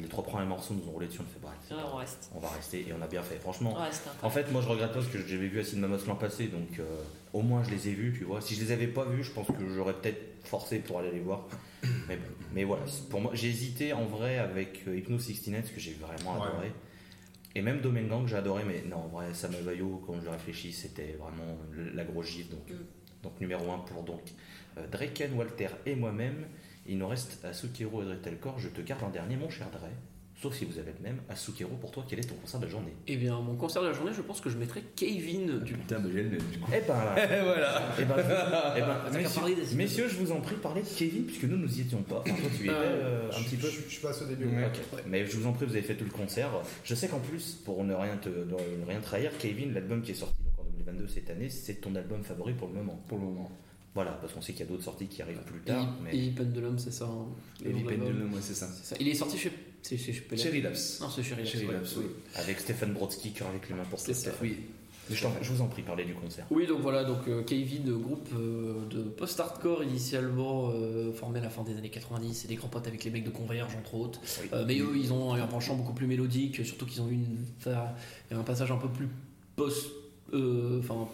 Les 0.00 0.08
trois 0.08 0.24
premiers 0.24 0.46
morceaux 0.46 0.74
nous 0.74 0.88
ont 0.88 0.92
roulé 0.92 1.06
dessus, 1.06 1.20
on 1.20 1.24
fait, 1.24 1.38
bah, 1.42 1.52
Ouais, 1.70 1.76
pas 1.82 1.90
on 1.92 1.96
reste. 1.96 2.30
on 2.34 2.38
va 2.40 2.48
rester 2.48 2.80
et 2.88 2.92
on 2.98 3.02
a 3.02 3.06
bien 3.06 3.22
fait. 3.22 3.36
Franchement, 3.36 3.76
En 4.22 4.30
fait, 4.30 4.50
moi 4.50 4.62
je 4.62 4.68
regrette 4.68 4.88
pas 4.92 4.94
parce 5.00 5.06
que 5.08 5.18
j'avais 5.18 5.46
vu 5.48 5.60
Acid 5.60 5.78
Mammoth 5.78 6.06
l'an 6.06 6.16
passé, 6.16 6.48
donc 6.48 6.78
euh, 6.78 6.84
au 7.32 7.42
moins 7.42 7.62
je 7.62 7.70
les 7.70 7.88
ai 7.88 7.92
vus, 7.92 8.14
tu 8.16 8.24
vois. 8.24 8.40
Si 8.40 8.54
je 8.54 8.64
les 8.64 8.72
avais 8.72 8.86
pas 8.86 9.04
vus, 9.04 9.22
je 9.24 9.30
pense 9.32 9.46
que 9.48 9.68
j'aurais 9.74 9.92
peut-être 9.94 10.20
forcé 10.44 10.78
pour 10.78 10.98
aller 10.98 11.10
les 11.12 11.20
voir. 11.20 11.46
Mais 12.08 12.16
bon, 12.16 12.22
mais 12.54 12.64
voilà, 12.64 12.84
pour 13.10 13.20
moi, 13.20 13.32
j'ai 13.34 13.48
hésité 13.48 13.92
en 13.92 14.04
vrai 14.06 14.38
avec 14.38 14.84
euh, 14.88 14.96
Hypno 14.96 15.18
69 15.18 15.60
parce 15.62 15.74
que 15.74 15.80
j'ai 15.80 15.92
vraiment 15.94 16.40
Ouais. 16.40 16.46
adoré. 16.48 16.72
Et 17.56 17.62
même 17.62 17.80
Domengang, 17.80 18.26
j'ai 18.26 18.36
adoré, 18.36 18.62
mais 18.66 18.82
non, 18.88 18.96
en 18.96 19.08
vrai, 19.08 19.26
Samavayo, 19.34 20.02
quand 20.06 20.14
je 20.24 20.28
réfléchis, 20.28 20.72
c'était 20.72 21.16
vraiment 21.20 21.56
la 21.94 22.04
grosse 22.04 22.26
gifle. 22.28 22.50
Donc, 22.52 22.70
Mm. 22.70 22.74
donc 23.22 23.40
numéro 23.40 23.70
1 23.70 23.78
pour 23.80 24.02
donc 24.02 24.22
euh, 24.78 24.86
Draken, 24.88 25.34
Walter 25.34 25.68
et 25.86 25.94
moi-même. 25.94 26.46
Il 26.86 26.98
nous 26.98 27.08
reste 27.08 27.44
Asukero 27.44 28.02
et 28.02 28.04
Dretelcore. 28.06 28.58
Je 28.58 28.68
te 28.68 28.80
garde 28.80 29.02
un 29.04 29.10
dernier, 29.10 29.36
mon 29.36 29.48
cher 29.50 29.68
Dre. 29.70 29.88
Sauf 30.42 30.54
si 30.56 30.64
vous 30.64 30.78
avez 30.78 30.92
le 30.92 31.02
même. 31.02 31.18
Asukero, 31.30 31.70
pour 31.76 31.90
toi, 31.92 32.04
quel 32.08 32.18
est 32.18 32.24
ton 32.28 32.34
concert 32.34 32.58
de 32.60 32.66
la 32.66 32.70
journée? 32.70 32.92
Eh 33.06 33.16
bien, 33.16 33.38
mon 33.40 33.54
concert 33.54 33.80
de 33.82 33.86
la 33.86 33.92
journée, 33.94 34.12
je 34.14 34.20
pense 34.20 34.40
que 34.40 34.50
je 34.50 34.58
mettrais 34.58 34.82
Kevin 34.96 35.60
du 35.60 35.74
Putain, 35.74 36.00
mais 36.00 36.10
j'ai 36.12 36.22
le 36.24 36.30
même 36.30 36.42
du 36.50 36.58
coup. 36.58 36.70
Eh 36.74 36.80
ben, 36.86 36.94
voilà. 37.44 37.94
Eh 37.98 38.04
ben, 38.04 38.14
eh 38.76 38.80
ben, 38.80 39.10
messieurs, 39.12 39.40
parler 39.40 39.54
des- 39.54 39.74
messieurs, 39.76 40.08
je 40.08 40.16
vous 40.16 40.32
en 40.32 40.40
prie, 40.40 40.56
parlez 40.56 40.82
de 40.82 40.88
Kevin, 40.88 41.24
puisque 41.24 41.44
nous, 41.44 41.56
nous 41.56 41.78
y 41.78 41.82
étions 41.82 42.02
pas. 42.02 42.22
Enfin, 42.26 42.34
toi, 42.34 42.50
tu 42.54 42.62
y 42.64 42.66
étais 42.66 42.72
euh, 42.74 43.30
un 43.30 43.38
Je- 43.38 43.44
petit 43.44 43.56
peu. 43.56 43.68
Je, 43.68 43.80
je 43.82 43.88
suis 43.88 44.02
passé 44.02 44.24
au 44.24 44.28
début. 44.28 44.46
Ouais. 44.46 44.56
ouais. 44.56 44.66
Ok. 44.92 45.02
Mais 45.06 45.24
je 45.24 45.36
vous 45.38 45.46
en 45.46 45.52
prie, 45.52 45.64
vous 45.66 45.72
avez 45.72 45.82
fait 45.82 45.94
tout 45.96 46.04
le 46.04 46.10
concert. 46.10 46.50
Je 46.82 46.94
sais 46.94 47.08
qu'en 47.08 47.20
plus, 47.20 47.52
pour 47.64 47.82
ne 47.84 47.94
rien, 47.94 48.16
te, 48.18 48.28
ne 48.28 48.84
rien 48.86 49.00
trahir, 49.00 49.30
Kevin, 49.38 49.72
l'album 49.72 50.02
qui 50.02 50.10
est 50.10 50.14
sorti 50.14 50.34
donc 50.42 50.66
en 50.66 50.70
2022 50.78 51.06
cette 51.08 51.30
année, 51.30 51.48
c'est 51.48 51.74
ton 51.80 51.94
album 51.94 52.22
favori 52.24 52.52
pour 52.54 52.68
le 52.68 52.74
moment. 52.74 53.00
Pour 53.08 53.18
le 53.18 53.24
moment. 53.24 53.50
Voilà, 53.94 54.12
parce 54.12 54.32
qu'on 54.32 54.40
sait 54.42 54.52
qu'il 54.52 54.64
y 54.64 54.68
a 54.68 54.70
d'autres 54.70 54.82
sorties 54.84 55.06
qui 55.06 55.22
arrivent 55.22 55.38
plus 55.46 55.60
tard. 55.60 55.82
Et 56.00 56.02
Mais... 56.04 56.16
Heavy 56.16 56.30
Pendulum, 56.32 56.78
c'est 56.78 56.92
ça. 56.92 57.04
hein, 57.04 57.26
Heavy 57.64 57.84
l'album. 57.84 58.06
Pendulum, 58.08 58.34
ouais, 58.34 58.40
c'est 58.42 58.54
ça. 58.54 58.68
Il 58.98 59.06
est 59.08 59.14
sorti 59.14 59.38
chez. 59.38 59.52
C'est 59.82 59.96
chez. 59.98 60.12
Cherry 60.36 60.62
Labs. 60.62 60.74
Non, 61.00 61.08
c'est 61.10 61.22
chez 61.22 61.34
Cherry 61.36 61.46
Cherry 61.46 61.66
Labs, 61.66 61.86
oui. 61.98 62.04
Avec 62.36 62.58
Stéphane 62.58 62.92
Brodsky, 62.92 63.32
cœur 63.32 63.48
avec 63.48 63.68
les 63.68 63.74
mains 63.74 63.84
pour 63.84 63.98
ça. 64.00 64.12
Oui. 64.42 64.56
Je, 65.10 65.26
vous 65.52 65.60
en 65.60 65.66
prie, 65.66 65.82
parlez 65.82 66.04
du 66.06 66.14
concert. 66.14 66.46
Oui, 66.50 66.66
donc 66.66 66.80
voilà, 66.80 67.04
donc 67.04 67.28
euh, 67.28 67.42
Kevin, 67.42 67.92
groupe 67.98 68.26
euh, 68.34 68.86
de 68.88 69.02
post-hardcore 69.02 69.84
initialement 69.84 70.70
euh, 70.72 71.12
formé 71.12 71.40
à 71.40 71.42
la 71.42 71.50
fin 71.50 71.62
des 71.62 71.76
années 71.76 71.90
90, 71.90 72.32
c'est 72.34 72.48
des 72.48 72.54
grands 72.54 72.68
potes 72.68 72.86
avec 72.86 73.04
les 73.04 73.10
mecs 73.10 73.24
de 73.24 73.28
Converge 73.28 73.76
entre 73.76 73.96
autres. 73.96 74.18
Oui. 74.42 74.48
Euh, 74.54 74.64
mais 74.66 74.78
eux, 74.78 74.96
ils 74.96 75.12
ont 75.12 75.34
un 75.34 75.46
penchant 75.46 75.76
beaucoup 75.76 75.92
plus 75.92 76.06
mélodique, 76.06 76.64
surtout 76.64 76.86
qu'ils 76.86 77.02
ont 77.02 77.08
eu 77.10 77.12
une, 77.16 77.44
un 78.30 78.42
passage 78.44 78.72
un 78.72 78.78
peu 78.78 78.88
plus 78.88 79.08
post. 79.56 79.88
euh, 80.32 80.80
Enfin. 80.80 81.06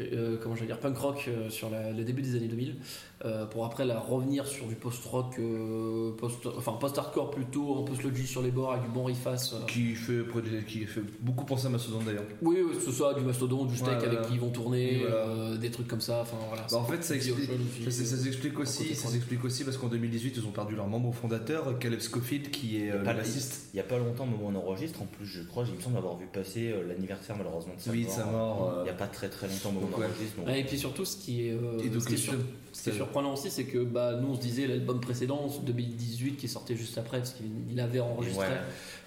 Euh, 0.00 0.36
comment 0.42 0.54
je 0.54 0.60
vais 0.60 0.66
dire, 0.66 0.78
punk 0.78 0.96
rock 0.96 1.24
euh, 1.28 1.50
sur 1.50 1.70
le 1.70 2.04
début 2.04 2.22
des 2.22 2.36
années 2.36 2.48
2000, 2.48 2.76
euh, 3.24 3.44
pour 3.46 3.66
après 3.66 3.84
la 3.84 3.98
revenir 4.00 4.46
sur 4.46 4.66
du 4.66 4.74
post-rock, 4.74 5.34
euh, 5.38 6.12
post, 6.16 6.46
enfin 6.56 6.72
post-hardcore 6.72 7.30
plutôt, 7.30 7.78
un 7.80 7.82
peu 7.82 7.94
sludgy 7.94 8.26
sur 8.26 8.40
les 8.42 8.50
bords 8.50 8.72
avec 8.72 8.84
du 8.84 8.90
bon 8.90 9.04
riff-ass. 9.04 9.52
euh. 9.52 9.66
Qui 9.66 9.94
fait, 9.94 10.22
qui 10.66 10.86
fait 10.86 11.02
beaucoup 11.20 11.44
penser 11.44 11.66
à 11.66 11.70
Mastodon 11.70 11.98
d'ailleurs. 12.04 12.24
Oui, 12.42 12.58
oui, 12.66 12.76
que 12.76 12.82
ce 12.82 12.92
soit 12.92 13.14
du 13.14 13.20
Mastodon, 13.20 13.64
du 13.66 13.76
steak 13.76 13.88
Ouais, 14.00 14.06
avec 14.06 14.22
qui 14.22 14.34
ils 14.34 14.40
vont 14.40 14.48
tourner, 14.50 15.00
voilà. 15.00 15.14
euh, 15.16 15.56
des 15.58 15.70
trucs 15.70 15.88
comme 15.88 16.00
ça, 16.00 16.20
enfin 16.22 16.36
voilà. 16.48 16.66
Bah, 16.70 16.78
en 16.78 16.84
fait, 16.84 17.02
ça 17.04 17.14
explique, 17.14 17.36
Ocean 17.50 17.58
aussi, 17.62 17.84
ça, 17.84 17.90
ça- 18.04 18.16
ça 18.16 18.22
s'explique 18.22 18.58
aussi, 18.58 18.94
ça 18.94 19.08
s'explique 19.08 19.44
aussi 19.44 19.64
parce 19.64 19.76
qu'en 19.76 19.88
2018, 19.88 20.34
ils 20.36 20.46
ont 20.46 20.50
perdu 20.52 20.74
leur 20.76 20.86
membre 20.88 21.12
fondateur, 21.12 21.78
Caleb 21.78 22.00
Scofield, 22.00 22.50
qui 22.50 22.78
est 22.82 22.90
euh, 22.90 22.98
le 22.98 23.04
bassiste. 23.04 23.68
Il 23.72 23.76
n'y 23.76 23.80
a 23.80 23.84
pas 23.84 23.98
longtemps, 23.98 24.24
au 24.24 24.26
moment 24.28 24.46
où 24.48 24.52
on 24.52 24.56
enregistre, 24.58 25.02
en 25.02 25.06
plus, 25.06 25.26
je 25.26 25.42
crois, 25.42 25.64
il 25.68 25.74
me 25.74 25.80
semble 25.80 25.98
avoir 25.98 26.16
vu 26.16 26.26
passer 26.32 26.70
euh, 26.72 26.86
l'anniversaire 26.88 27.36
malheureusement 27.36 27.74
de 27.76 27.80
sa 27.80 27.90
Oui, 27.90 28.02
de 28.02 28.06
mort. 28.06 28.16
sa 28.16 28.24
mort, 28.24 28.74
Il 28.80 28.84
n'y 28.84 28.88
a 28.90 28.94
pas 28.94 29.06
très 29.08 29.28
très 29.28 29.46
longtemps, 29.46 29.68
au 29.68 29.72
moment 29.72 29.86
où 29.92 30.00
on 30.00 30.04
enregistre. 30.04 30.36
donc- 30.38 30.46
Ouais, 30.46 30.60
et 30.60 30.64
puis 30.64 30.78
surtout, 30.78 31.04
ce 31.04 31.16
qui 31.16 31.46
est, 31.48 31.52
euh, 31.52 31.78
Et 31.84 31.88
donc, 31.88 32.02
ce 32.02 32.06
qui 32.06 32.12
est 32.14 32.16
le 32.16 32.22
sur- 32.22 32.32
film, 32.32 32.44
ce 32.72 32.82
qui 32.82 32.88
est 32.88 32.92
c'est- 32.92 32.98
surprenant 33.10 33.32
aussi, 33.34 33.50
c'est 33.50 33.64
que 33.64 33.78
bah, 33.78 34.14
nous 34.20 34.28
on 34.28 34.34
se 34.36 34.40
disait 34.40 34.66
l'album 34.68 35.00
précédent, 35.00 35.48
2018, 35.66 36.36
qui 36.36 36.46
sortait 36.48 36.76
juste 36.76 36.96
après, 36.96 37.18
parce 37.18 37.34
qu'il 37.34 37.80
avait 37.80 37.98
enregistré, 38.00 38.46
Ouais. 38.46 38.54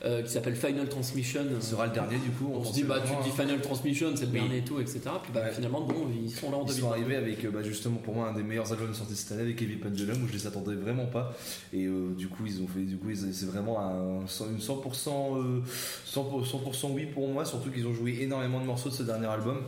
euh, 0.05 0.21
qui 0.21 0.29
s'appelle 0.31 0.55
Final 0.57 0.89
Transmission. 0.89 1.41
Ce 1.61 1.71
sera 1.71 1.87
le 1.87 1.93
dernier 1.93 2.17
du 2.17 2.29
coup. 2.31 2.51
on 2.53 2.63
se 2.63 2.73
dit, 2.73 2.83
bah, 2.83 2.97
tu 3.05 3.13
te 3.15 3.23
dis 3.23 3.29
Final 3.29 3.61
Transmission, 3.61 4.07
c'est 4.15 4.25
le 4.25 4.31
Oui. 4.31 4.39
dernier 4.41 4.57
et 4.57 4.63
tout, 4.63 4.79
etc. 4.81 4.99
Puis 5.23 5.31
bah, 5.33 5.41
Ouais. 5.45 5.51
finalement, 5.51 5.81
bon, 5.81 6.07
ils 6.21 6.29
sont 6.29 6.51
là 6.51 6.57
en 6.57 6.63
Ils 6.63 6.67
2020. 6.67 6.81
sont 6.87 6.91
arrivés 6.91 7.15
avec 7.15 7.45
euh, 7.45 7.51
bah, 7.51 7.63
justement 7.63 7.97
pour 7.97 8.13
moi 8.15 8.27
un 8.27 8.33
des 8.33 8.43
meilleurs 8.43 8.71
albums 8.73 8.93
sortis 8.93 9.15
cette 9.15 9.31
année 9.31 9.43
avec 9.43 9.61
Heavy 9.61 9.77
Pendulum 9.77 10.21
où 10.23 10.27
je 10.27 10.33
les 10.33 10.45
attendais 10.47 10.75
vraiment 10.75 11.05
pas 11.05 11.33
et 11.71 11.85
euh, 11.85 12.13
du 12.17 12.27
coup 12.27 12.43
ils 12.45 12.61
ont 12.61 12.67
fait 12.67 12.81
du 12.81 12.97
coup 12.97 13.09
ils- 13.09 13.33
c'est 13.33 13.45
vraiment 13.45 13.79
un, 13.79 14.19
une 14.21 14.59
100% 14.59 15.37
euh, 15.37 15.61
100%, 16.05 16.43
100% 16.43 16.91
oui 16.93 17.05
pour 17.05 17.27
moi 17.29 17.45
surtout 17.45 17.69
qu'ils 17.71 17.87
ont 17.87 17.93
joué 17.93 18.17
énormément 18.21 18.59
de 18.59 18.65
morceaux 18.65 18.89
de 18.89 18.93
ce 18.95 19.03
dernier 19.03 19.27
album 19.27 19.61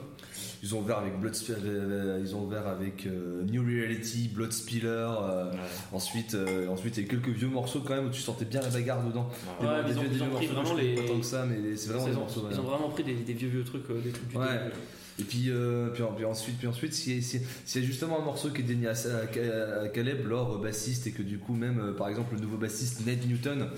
ils 0.65 0.73
ont 0.73 0.79
ouvert 0.79 0.97
avec 0.97 1.19
Blood 1.19 1.35
euh, 1.63 2.19
ils 2.19 2.35
ont 2.35 2.43
ouvert 2.43 2.67
avec 2.67 3.05
euh, 3.05 3.43
New 3.43 3.63
Reality 3.63 4.29
Blood 4.33 4.51
Spiller 4.51 4.87
euh, 4.87 5.51
Ouais. 5.51 5.57
ensuite 5.93 6.33
euh, 6.33 6.67
ensuite 6.69 6.97
il 6.97 7.03
y 7.03 7.05
a 7.05 7.09
quelques 7.09 7.29
vieux 7.29 7.47
morceaux 7.47 7.81
quand 7.85 7.93
même 7.95 8.07
où 8.07 8.09
tu 8.09 8.19
sentais 8.21 8.45
bien 8.45 8.61
la 8.61 8.69
bagarre 8.69 9.03
dedans 9.05 9.29
Ouais. 9.61 9.67
Ouais, 9.67 9.75
Des- 9.75 9.83
mais 9.83 9.91
ils 9.91 9.99
ont- 9.99 10.01
des- 10.01 10.07
vieux 10.09 10.25
morceaux 10.25 10.47
vraiment 10.53 10.69
connais 10.71 10.81
les- 10.83 10.95
pas 10.95 11.03
tant 11.07 11.19
que 11.19 11.25
ça 11.25 11.45
mais 11.45 11.75
c'est 11.77 11.89
vraiment 11.89 12.07
ils, 12.07 12.09
des 12.09 12.15
ont, 12.17 12.19
morceaux 12.21 12.39
ils 12.49 12.55
voilà. 12.55 12.59
ont 12.61 12.63
vraiment 12.71 12.89
pris 12.89 13.03
des, 13.03 13.13
des 13.13 13.33
vieux 13.33 13.49
vieux 13.49 13.63
trucs, 13.63 13.87
euh, 13.91 14.01
des 14.01 14.09
trucs 14.09 14.27
du 14.27 14.37
Ouais. 14.37 14.45
début. 14.47 14.71
Et 15.17 15.23
puis, 15.23 15.45
euh, 15.49 15.89
puis, 15.91 16.03
puis 16.17 16.25
ensuite, 16.25 16.57
puis 16.57 16.67
ensuite, 16.67 16.93
s'il 16.93 17.17
y, 17.19 17.19
a- 17.21 17.79
y 17.79 17.83
justement 17.85 18.21
un 18.21 18.25
morceau 18.25 18.49
qui 18.49 18.61
est 18.61 18.65
dédié 18.65 18.89
à, 18.89 18.91
à- 18.91 19.81
à 19.83 19.87
Caleb, 19.87 20.27
leur 20.27 20.59
bassiste, 20.59 21.07
et 21.07 21.11
que 21.11 21.21
du 21.23 21.37
coup 21.37 21.53
même, 21.53 21.79
euh, 21.79 21.93
par 21.93 22.09
exemple, 22.09 22.35
le 22.35 22.41
nouveau 22.41 22.57
bassiste 22.57 23.05
Ned 23.05 23.25
Newton, 23.25 23.69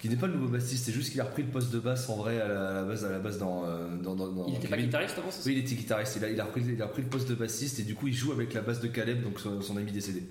qui 0.00 0.08
n'est 0.08 0.16
pas 0.16 0.26
le 0.26 0.32
nouveau 0.32 0.48
bassiste, 0.48 0.86
c'est 0.86 0.92
juste 0.92 1.10
qu'il 1.12 1.20
a 1.20 1.24
repris 1.24 1.42
le 1.42 1.50
poste 1.50 1.70
de 1.70 1.80
basse 1.80 2.08
en 2.08 2.16
vrai 2.16 2.40
à 2.40 2.48
la, 2.48 2.68
à 2.70 2.72
la 2.74 2.82
base, 2.84 3.04
à 3.04 3.10
la 3.10 3.18
base 3.18 3.38
dans, 3.38 3.64
euh, 3.66 3.94
dans, 4.02 4.14
dans, 4.14 4.28
dans 4.32 4.46
Il 4.46 4.54
était 4.56 4.68
pas 4.68 4.78
guitariste 4.78 5.18
avant, 5.18 5.28
Oui, 5.44 5.52
il 5.52 5.58
était 5.58 5.74
guitariste. 5.74 6.16
Il 6.16 6.24
a, 6.24 6.30
il, 6.30 6.40
a 6.40 6.44
repris, 6.44 6.62
il 6.66 6.80
a 6.80 6.86
repris 6.86 7.02
le 7.02 7.08
poste 7.08 7.28
de 7.28 7.34
bassiste 7.34 7.78
et 7.78 7.82
du 7.82 7.94
coup, 7.94 8.08
il 8.08 8.14
joue 8.14 8.32
avec 8.32 8.54
la 8.54 8.62
basse 8.62 8.80
de 8.80 8.88
Caleb, 8.88 9.22
donc 9.22 9.38
son, 9.38 9.60
son 9.60 9.76
ami 9.76 9.92
décédé. 9.92 10.22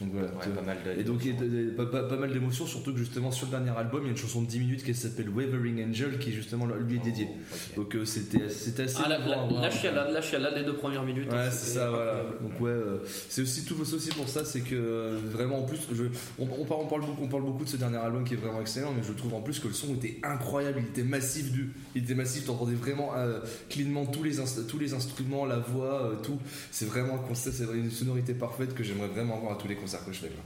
Donc 0.00 0.10
voilà. 0.12 0.28
Ouais, 0.28 0.34
Tu- 0.42 0.50
pas 0.50 0.60
mal 0.62 0.76
de- 0.84 1.00
et 1.00 1.04
donc 1.04 1.20
il 1.24 1.32
y 1.32 1.36
a 1.36 1.40
de- 1.40 1.48
de- 1.48 1.70
pas, 1.70 1.86
pas- 1.86 2.02
pas 2.02 2.16
mal 2.16 2.30
d'émotions, 2.30 2.66
surtout 2.66 2.92
que 2.92 2.98
justement 2.98 3.30
sur 3.30 3.46
le 3.46 3.52
dernier 3.52 3.70
album, 3.70 4.02
il 4.02 4.06
y 4.06 4.08
a 4.08 4.10
une 4.10 4.16
chanson 4.18 4.42
de 4.42 4.46
10 4.46 4.58
minutes 4.60 4.84
qui 4.84 4.94
s'appelle 4.94 5.30
Wavering 5.30 5.88
Angel 5.88 6.18
qui 6.18 6.32
justement 6.32 6.66
lui 6.66 6.96
est 6.96 6.98
dédiée. 6.98 7.28
Oh. 7.32 7.56
Donc 7.80 7.94
euh, 7.96 8.04
c'était 8.04 8.42
assez. 8.42 8.72
Ah, 9.02 9.08
la, 9.08 9.16
émouvant 9.16 9.30
la, 9.30 9.42
à 9.42 9.46
voir. 9.46 9.62
la 9.62 9.70
chialade, 9.70 10.10
la 10.12 10.20
chialade 10.20 10.52
les 10.56 10.64
deux 10.64 10.74
premières 10.76 11.02
minutes. 11.02 11.32
Ouais, 11.32 11.48
c'est 11.50 11.74
ça, 11.78 11.88
voilà. 11.88 12.24
Donc 12.42 12.60
ouais, 12.60 12.68
euh, 12.70 12.98
c'est 13.30 13.40
aussi 13.40 13.64
tout 13.64 13.80
aussi 13.80 14.10
pour 14.10 14.28
ça, 14.28 14.44
c'est 14.44 14.60
que 14.60 14.74
euh, 14.74 15.18
vraiment 15.32 15.60
en 15.60 15.62
plus, 15.62 15.78
je, 15.94 16.04
on, 16.38 16.44
on 16.60 16.64
parle, 16.66 16.80
on 16.82 16.86
parle 16.88 17.00
beaucoup, 17.06 17.24
on 17.24 17.28
parle 17.28 17.44
beaucoup 17.44 17.64
de 17.64 17.68
ce 17.70 17.78
dernier 17.78 17.96
album 17.96 18.24
qui 18.24 18.34
est 18.34 18.38
vraiment 18.38 18.60
excellent, 18.60 18.92
mais 18.94 19.02
je 19.02 19.12
trouve 19.14 19.32
en 19.32 19.40
plus 19.40 19.60
que 19.60 19.68
le 19.68 19.74
son 19.74 19.94
était 19.94 20.18
incroyable, 20.22 20.80
il 20.82 20.88
était 20.90 21.04
massif 21.08 21.50
du, 21.52 21.72
il 21.94 22.02
était 22.04 22.14
massif, 22.14 22.44
t'entendais 22.44 22.74
vraiment 22.74 23.12
euh, 23.16 23.40
cleanement 23.70 24.04
tous 24.04 24.22
les 24.22 24.32
tous 24.68 24.78
les 24.78 24.92
instruments, 24.92 25.46
la 25.46 25.58
voix, 25.58 26.02
euh, 26.10 26.14
tout. 26.22 26.38
C'est 26.70 26.84
vraiment 26.86 27.14
un 27.14 27.18
concert, 27.26 27.50
c'est 27.54 27.64
une 27.74 27.90
sonorité 27.90 28.34
parfaite 28.34 28.74
que 28.74 28.84
j'aimerais 28.84 29.08
vraiment 29.08 29.38
avoir 29.38 29.52
à 29.52 29.56
tous 29.56 29.68
les 29.68 29.74
concerts 29.74 29.85
que 30.04 30.12
je 30.12 30.18
fais. 30.20 30.28
quoi. 30.28 30.42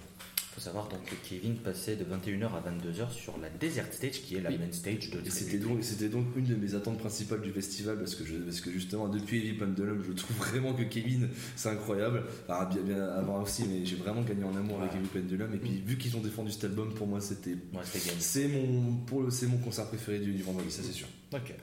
faut 0.55 0.61
savoir 0.61 0.89
donc 0.89 1.05
que 1.05 1.15
Kevin 1.29 1.55
passait 1.57 1.97
de 1.97 2.05
21h 2.05 2.45
à 2.47 2.61
22h 2.71 3.11
sur 3.13 3.39
la 3.39 3.49
Desert 3.51 3.93
Stage 3.93 4.21
qui 4.23 4.37
est 4.37 4.41
la 4.41 4.51
Oui. 4.51 4.59
main 4.59 4.73
stage 4.73 5.11
de 5.11 5.21
c'était 5.31 5.59
donc, 5.59 5.83
c'était 5.83 6.09
donc 6.09 6.27
une 6.37 6.45
de 6.47 6.55
mes 6.57 6.75
attentes 6.75 6.99
principales 6.99 7.41
du 7.41 7.51
festival 7.53 7.99
parce 7.99 8.15
que, 8.17 8.25
je, 8.25 8.35
parce 8.37 8.61
que 8.61 8.71
justement 8.73 9.09
depuis 9.09 9.39
Heavy 9.39 9.53
Pendulum 9.59 10.03
je 10.07 10.13
trouve 10.13 10.37
vraiment 10.39 10.75
que 10.75 10.83
Kevin 10.83 11.29
c'est 11.57 11.69
incroyable. 11.71 12.25
Alors, 12.49 12.69
bien, 12.69 12.83
bien 12.83 13.03
avant 13.11 13.43
aussi 13.43 13.65
mais 13.69 13.85
j'ai 13.87 13.97
vraiment 13.97 14.23
gagné 14.23 14.45
en 14.45 14.55
amour 14.57 14.81
avec. 14.83 14.95
Heavy 14.95 15.07
Pendulum 15.09 15.55
et 15.55 15.59
puis 15.59 15.81
vu 15.87 15.97
qu'ils 15.97 16.17
ont 16.17 16.21
défendu 16.21 16.51
cet 16.51 16.65
album 16.65 16.93
pour 16.95 17.07
moi 17.07 17.21
c'était 17.21 17.53
Ouais, 17.73 17.83
c'est 18.19 18.49
mon 18.49 18.97
pour 19.07 19.23
le 19.23 19.31
c'est 19.31 19.47
mon 19.47 19.59
concert 19.59 19.87
préféré 19.87 20.19
du, 20.19 20.33
du 20.33 20.43
vendredi 20.43 20.71
ça 20.71 20.83
c'est 20.85 20.93
sûr. 20.93 21.07
Ok. 21.33 21.55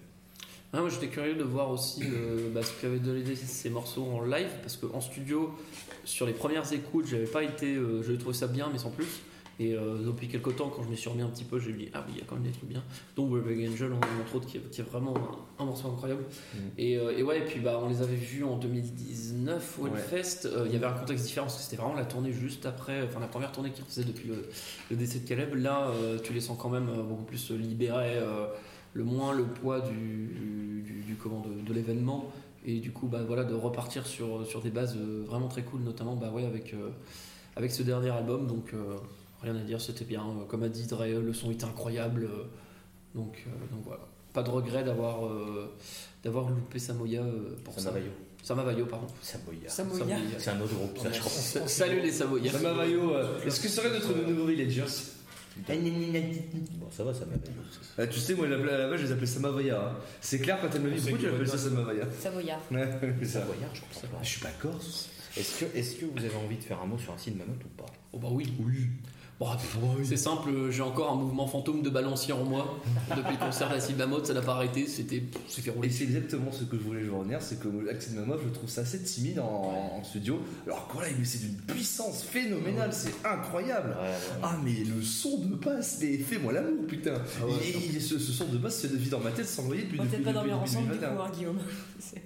Ah, 0.74 0.82
moi 0.82 0.90
j'étais 0.90 1.08
curieux 1.08 1.36
de 1.36 1.44
voir 1.44 1.70
aussi 1.72 2.02
euh, 2.04 2.50
bah, 2.54 2.62
ce 2.62 2.72
qu'avaient 2.82 3.00
donné 3.00 3.24
ces 3.36 3.70
morceaux 3.70 4.04
en 4.04 4.22
live 4.24 4.50
parce 4.62 4.76
qu'en 4.78 5.00
studio, 5.02 5.52
sur 6.04 6.26
les 6.26 6.34
premières 6.34 6.72
écoutes, 6.74 7.08
j'avais 7.08 7.26
pas 7.26 7.44
été, 7.44 7.76
euh, 7.76 8.04
j'avais 8.04 8.18
trouvé 8.18 8.36
ça 8.36 8.48
bien 8.48 8.70
mais 8.72 8.78
sans 8.78 8.90
plus. 8.92 9.08
Et 9.60 9.74
euh, 9.74 9.98
depuis 10.06 10.28
quelques 10.28 10.56
temps, 10.56 10.70
quand 10.70 10.84
je 10.84 10.90
me 10.90 10.96
suis 10.96 11.10
remis 11.10 11.24
un 11.24 11.30
petit 11.30 11.44
peu, 11.46 11.58
j'ai 11.60 11.74
dit 11.74 11.90
ah 11.94 12.04
oui, 12.06 12.14
il 12.16 12.20
y 12.20 12.22
a 12.22 12.26
quand 12.28 12.36
même 12.36 12.44
des 12.44 12.52
trucs 12.52 12.70
bien. 12.70 12.84
Donc 13.16 13.32
Waving 13.32 13.72
Angel, 13.72 13.92
en- 13.92 13.96
entre 13.96 14.36
autres, 14.36 14.46
qui 14.46 14.58
est, 14.58 14.70
qui 14.70 14.82
est 14.82 14.84
vraiment 14.84 15.16
un, 15.58 15.64
un 15.64 15.66
morceau 15.66 15.88
incroyable. 15.88 16.22
Mm. 16.54 16.58
Et, 16.78 16.98
euh, 16.98 17.18
et 17.18 17.24
ouais, 17.24 17.40
et 17.40 17.46
puis 17.46 17.60
bah 17.60 17.80
on 17.82 17.90
les 17.90 18.02
avait 18.04 18.16
vus 18.16 18.44
en 18.44 18.58
2019 18.58 19.80
au 19.80 19.84
Ouais. 19.86 19.90
Euh, 20.46 20.64
Il 20.68 20.74
y 20.74 20.76
avait 20.76 20.86
un 20.86 20.92
contexte 20.92 21.26
différent 21.26 21.48
parce 21.48 21.58
que 21.58 21.64
c'était 21.64 21.82
vraiment 21.82 21.96
la 21.96 22.06
tournée 22.06 22.34
juste 22.34 22.68
après, 22.68 23.02
enfin 23.04 23.20
la 23.20 23.26
première 23.28 23.52
tournée 23.52 23.72
qu'ils 23.72 23.86
faisaient 23.86 24.04
depuis 24.04 24.28
le, 24.28 24.48
le 24.92 24.96
décès 24.96 25.20
de 25.20 25.28
Caleb. 25.28 25.56
Là, 25.56 25.92
tu 26.24 26.34
les 26.34 26.42
sens 26.42 26.58
quand 26.62 26.70
même 26.70 26.90
beaucoup 27.08 27.24
plus 27.24 27.50
libérés. 27.52 28.20
Le 28.94 29.04
moins 29.04 29.34
le 29.34 29.44
poids 29.46 29.82
du, 29.82 29.94
du, 30.84 31.02
du- 31.06 31.16
comment, 31.16 31.42
de, 31.42 31.62
de 31.68 31.74
l'événement. 31.74 32.32
Et 32.66 32.80
du 32.80 32.92
coup 32.92 33.08
bah, 33.08 33.22
voilà, 33.26 33.44
de 33.46 33.54
repartir 33.54 34.06
sur, 34.06 34.46
sur 34.46 34.62
des 34.62 34.70
bases 34.72 34.96
euh, 34.98 35.24
vraiment 35.26 35.48
très 35.48 35.62
cool 35.64 35.82
notamment 35.82 36.16
bah, 36.16 36.32
ouais, 36.32 36.46
avec, 36.46 36.74
euh, 36.74 36.90
avec 37.56 37.72
ce 37.72 37.84
dernier 37.84 38.10
album. 38.10 38.48
Donc 38.48 38.74
euh, 38.74 38.96
rien 39.42 39.56
à 39.56 39.60
dire 39.62 39.80
c'était 39.80 40.06
bien. 40.06 40.24
Comme 40.50 40.64
a 40.64 40.70
dit 40.70 40.86
Dre 40.88 41.06
le 41.06 41.34
son 41.34 41.52
était 41.52 41.66
incroyable. 41.66 42.28
Donc, 43.16 43.44
euh, 43.48 43.50
donc 43.74 43.84
voilà. 43.86 44.02
Pas 44.34 44.44
de 44.44 44.50
regret 44.50 44.84
d'avoir 44.84 45.26
euh, 45.26 45.72
d'avoir 46.24 46.50
loupé 46.50 46.78
Samoya 46.78 47.22
euh, 47.22 47.56
pour 47.64 47.74
ça. 47.76 47.82
Samavayo. 47.82 48.12
Samavayo 48.44 48.86
pardon. 48.86 49.08
Samoya. 49.22 49.68
Samoya. 49.70 50.18
C'est 50.38 50.50
un 50.52 50.62
autre 50.62 50.74
groupe, 50.76 50.98
ça, 51.00 51.12
je 51.12 51.20
crois. 51.20 51.32
Sa- 51.32 51.68
Salut 51.68 52.02
les 52.02 52.12
Samoya 52.12 52.52
Samavayo, 52.52 53.12
euh, 53.14 53.44
est-ce 53.46 53.60
que 53.62 53.68
ce 53.68 53.76
serait 53.78 53.90
notre 53.92 54.14
nouveau 54.28 54.46
Villagers? 54.46 54.84
Bon, 56.80 56.88
ça 56.92 57.04
va, 57.04 57.14
Samavayo. 57.14 57.42
Ah, 57.98 58.08
Tu 58.08 58.20
sais 58.20 58.36
moi 58.36 58.46
à 58.46 58.50
la 58.50 58.56
à 58.74 58.78
la 58.78 58.90
base 58.90 59.00
je 59.02 59.06
les 59.06 59.12
appelais 59.12 59.26
Samavaya. 59.26 59.80
hein. 59.82 59.96
C'est 60.22 60.40
clair 60.40 60.60
quand 60.62 60.68
elle 60.74 60.82
me 60.82 60.92
dit 60.92 60.96
pourquoi 61.02 61.18
tu 61.18 61.26
qu'il 61.26 61.34
appelles 61.34 61.46
va 61.48 61.52
ça 61.52 61.58
Samavaya 61.58 62.04
Savoyard. 62.20 62.60
Ouais, 62.72 62.90
c'est 63.20 63.26
ça. 63.26 63.40
Savoyard, 63.42 63.70
je 63.76 63.82
comprends 63.82 64.18
pas. 64.18 64.24
Je 64.24 64.28
suis 64.30 64.42
pas 64.42 64.52
corse. 64.62 65.10
Est-ce 65.38 65.60
que, 65.60 65.78
est 65.78 66.00
que 66.00 66.06
vous 66.06 66.26
avez 66.26 66.36
envie 66.36 66.58
de 66.58 66.64
faire 66.64 66.82
un 66.82 66.86
mot 66.88 66.98
sur 66.98 67.14
Acide 67.14 67.38
Mammoth 67.38 67.64
ou 67.64 67.70
pas? 67.82 67.86
Oh 68.14 68.18
bah 68.20 68.30
oui 68.32 68.54
Oui. 68.60 68.88
Bon, 69.40 69.46
c'est 70.04 70.18
simple, 70.18 70.50
j'ai 70.72 70.82
encore 70.82 71.12
un 71.12 71.16
mouvement 71.16 71.46
fantôme 71.46 71.84
de 71.84 71.92
balancier 71.92 72.34
en 72.34 72.44
moi. 72.44 72.80
Depuis 73.16 73.34
le 73.34 73.38
concert 73.46 73.70
d'Acid 73.70 73.96
Mammoth, 73.96 74.26
ça 74.26 74.34
n'a 74.34 74.42
pas 74.42 74.54
arrêté, 74.56 74.88
c'était 74.88 75.18
Et 75.84 75.90
c'est 75.92 76.06
exactement 76.06 76.52
ce 76.52 76.64
que 76.64 76.76
je 76.76 76.82
voulais 76.82 77.08
revenir, 77.08 77.40
c'est 77.40 77.60
que 77.60 77.68
Axel 77.88 78.16
Mamov, 78.16 78.42
je 78.44 78.50
trouve 78.50 78.68
ça 78.68 78.82
assez 78.82 79.04
timide 79.04 79.38
en, 79.38 79.92
en 80.00 80.04
studio. 80.04 80.40
Alors 80.66 80.88
que 80.88 80.98
là, 81.02 81.08
mais 81.20 81.24
c'est 81.24 81.38
d'une 81.46 81.56
puissance 81.58 82.24
phénoménale, 82.24 82.92
c'est 82.92 83.14
incroyable. 83.24 83.90
Ouais, 83.90 84.08
ouais. 84.08 84.40
Ah 84.42 84.58
mais 84.64 84.84
le 84.84 85.04
son 85.04 85.38
de 85.38 85.54
basse, 85.56 86.00
mais 86.02 86.18
fais-moi 86.18 86.54
l'amour 86.54 86.88
putain. 86.88 87.14
ouais, 87.14 87.52
Et- 87.64 87.96
et 87.96 88.00
ce, 88.00 88.18
ce 88.18 88.32
son 88.32 88.46
de 88.48 88.58
basse, 88.58 88.80
c'est 88.80 88.92
de 88.92 88.98
vie 88.98 89.12
dans 89.12 89.20
ma 89.20 89.30
tête 89.30 89.48
sans 89.48 89.66
noyer 89.66 89.84
depuis 89.84 90.00
On 90.02 90.06
peut-être 90.08 90.24
pas 90.24 90.34
dormir 90.34 90.58
ensemble 90.60 90.94
du 90.94 90.98
2021. 90.98 91.16
coup, 91.16 91.22
hein, 91.22 91.32
Guillaume. 91.38 91.60
C'est- 92.00 92.24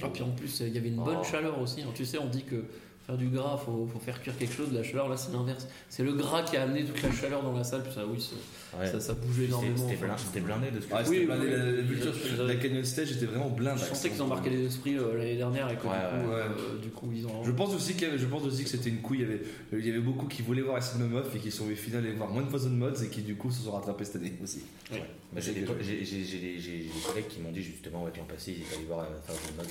Ah, 0.00 0.06
puis 0.14 0.22
en 0.22 0.30
plus, 0.30 0.60
il 0.60 0.72
y 0.72 0.78
avait 0.78 0.88
une 0.90 1.02
bonne 1.02 1.18
Oh. 1.20 1.24
chaleur 1.24 1.60
aussi. 1.60 1.82
hein. 1.82 1.88
Tu 1.96 2.06
sais, 2.06 2.18
on 2.18 2.28
dit 2.28 2.44
que 2.44 2.62
faire 3.08 3.16
du 3.16 3.28
gras, 3.28 3.56
faut, 3.56 3.88
faut 3.90 3.98
faire 3.98 4.20
cuire 4.20 4.36
quelque 4.36 4.54
chose. 4.54 4.68
La 4.74 4.82
chaleur, 4.82 5.08
là, 5.08 5.16
c'est 5.16 5.32
l'inverse. 5.32 5.66
C'est 5.88 6.02
le 6.04 6.12
gras 6.12 6.42
qui 6.42 6.58
a 6.58 6.64
amené 6.64 6.84
toute 6.84 7.02
la 7.02 7.10
chaleur 7.10 7.42
dans 7.42 7.54
la 7.56 7.64
salle. 7.64 7.82
Puis 7.82 7.92
ça, 7.94 8.02
oui, 8.06 8.20
ça, 8.20 8.36
Ouais. 8.78 8.86
ça, 8.86 9.00
ça 9.00 9.14
bougeait 9.14 9.32
C'était 9.32 9.46
énormément. 9.46 9.76
c'était 9.78 9.94
Enfin, 9.96 10.04
blindé, 10.06 10.22
c'était 10.26 10.40
blindé 10.40 10.70
de 10.70 10.80
ce 10.82 10.86
que 10.86 10.92
Ah, 10.94 11.02
Oui, 11.08 11.24
blindé, 11.24 11.46
oui. 11.46 11.50
la, 11.52 11.64
la 11.72 12.36
Je- 12.36 12.42
la 12.42 12.54
Canyon 12.56 12.84
Stage 12.84 13.12
était 13.12 13.24
vraiment 13.24 13.48
blindée. 13.48 13.80
Je 13.80 13.94
sentais 13.94 14.10
qu'ils 14.10 14.20
embarquaient 14.20 14.50
les 14.50 14.66
esprits 14.66 14.98
euh, 14.98 15.16
l'année 15.16 15.36
dernière 15.36 15.70
et 15.70 15.76
que 15.76 15.86
Ouais, 15.86 15.94
du, 15.94 16.26
coup, 16.26 16.30
ouais. 16.30 16.36
euh, 16.36 16.78
du 16.82 16.88
coup, 16.90 17.10
ils 17.14 17.26
ont. 17.26 17.42
Je 17.44 17.50
pense 17.52 17.74
aussi 17.74 17.92
avait- 18.04 18.18
je 18.18 18.26
pense 18.26 18.42
aussi 18.44 18.64
que 18.64 18.68
c'était 18.68 18.90
une 18.90 19.00
couille. 19.00 19.20
Il 19.20 19.22
y 19.22 19.24
avait, 19.24 19.40
il 19.72 19.86
y 19.86 19.90
avait 19.90 20.00
beaucoup 20.00 20.26
qui 20.26 20.42
voulaient 20.42 20.60
voir 20.60 20.76
Acid 20.76 21.00
Mammoth 21.00 21.34
et 21.34 21.38
qui 21.38 21.50
sont 21.50 21.64
au 21.64 21.74
final 21.74 22.04
allés 22.04 22.12
voir 22.12 22.36
One 22.36 22.46
Thousand 22.50 22.68
Mods 22.68 23.02
et 23.02 23.08
qui 23.08 23.22
du 23.22 23.36
coup 23.36 23.50
se 23.50 23.62
sont 23.62 23.72
rattrapés 23.72 24.04
cette 24.04 24.16
année 24.16 24.34
aussi. 24.44 24.60
Ouais. 24.92 25.02
Bah, 25.32 25.40
J'ai 25.40 25.54
des, 25.54 25.62
collègues 25.64 27.28
qui 27.30 27.40
m'ont 27.40 27.52
dit 27.52 27.62
justement 27.62 28.04
ouais, 28.04 28.10
l'an 28.18 28.24
passé 28.24 28.52
ils 28.52 28.62
étaient 28.62 28.76
allés 28.76 28.84
voir 28.84 29.00
euh, 29.00 29.04
Thousand 29.26 29.54
Mode 29.56 29.66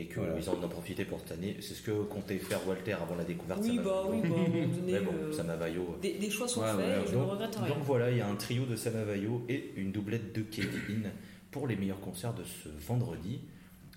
et 0.00 0.06
qu'ils 0.06 0.16
Voilà. 0.16 0.36
en 0.60 0.64
ont 0.64 0.68
profité 0.68 1.04
pour 1.04 1.20
cette 1.20 1.32
année. 1.32 1.56
C'est 1.60 1.74
ce 1.74 1.82
que 1.82 1.90
comptait 2.04 2.38
faire 2.38 2.66
Walter 2.68 2.92
avant 2.94 3.14
la 3.16 3.24
découverte. 3.24 3.60
Oui, 3.62 3.76
ça 3.76 3.82
bah 3.82 4.02
oui, 4.08 4.18
bah, 4.22 4.28
Mais 4.86 5.00
bon, 5.00 5.12
euh, 5.14 5.32
ça 5.32 5.42
m'a 5.42 5.56
vaillot. 5.56 5.98
des, 6.02 6.14
des 6.14 6.30
choix 6.30 6.46
sont 6.48 6.60
Ouais, 6.60 6.66
faits 6.68 6.76
ouais, 6.78 7.02
et 7.04 7.06
je 7.06 7.14
ne 7.14 7.20
Donc, 7.20 7.30
regrette 7.30 7.56
rien. 7.56 7.68
donc 7.68 7.82
voilà, 7.84 8.10
il 8.10 8.18
y 8.18 8.20
a 8.20 8.28
un 8.28 8.34
trio 8.36 8.64
de 8.66 8.76
Samavayo 8.76 9.44
et 9.48 9.72
une 9.76 9.92
doublette 9.92 10.34
de 10.34 10.42
Kevin 10.42 11.10
pour 11.50 11.66
les 11.66 11.76
meilleurs 11.76 12.00
concerts 12.00 12.34
de 12.34 12.44
ce 12.44 12.68
vendredi. 12.86 13.40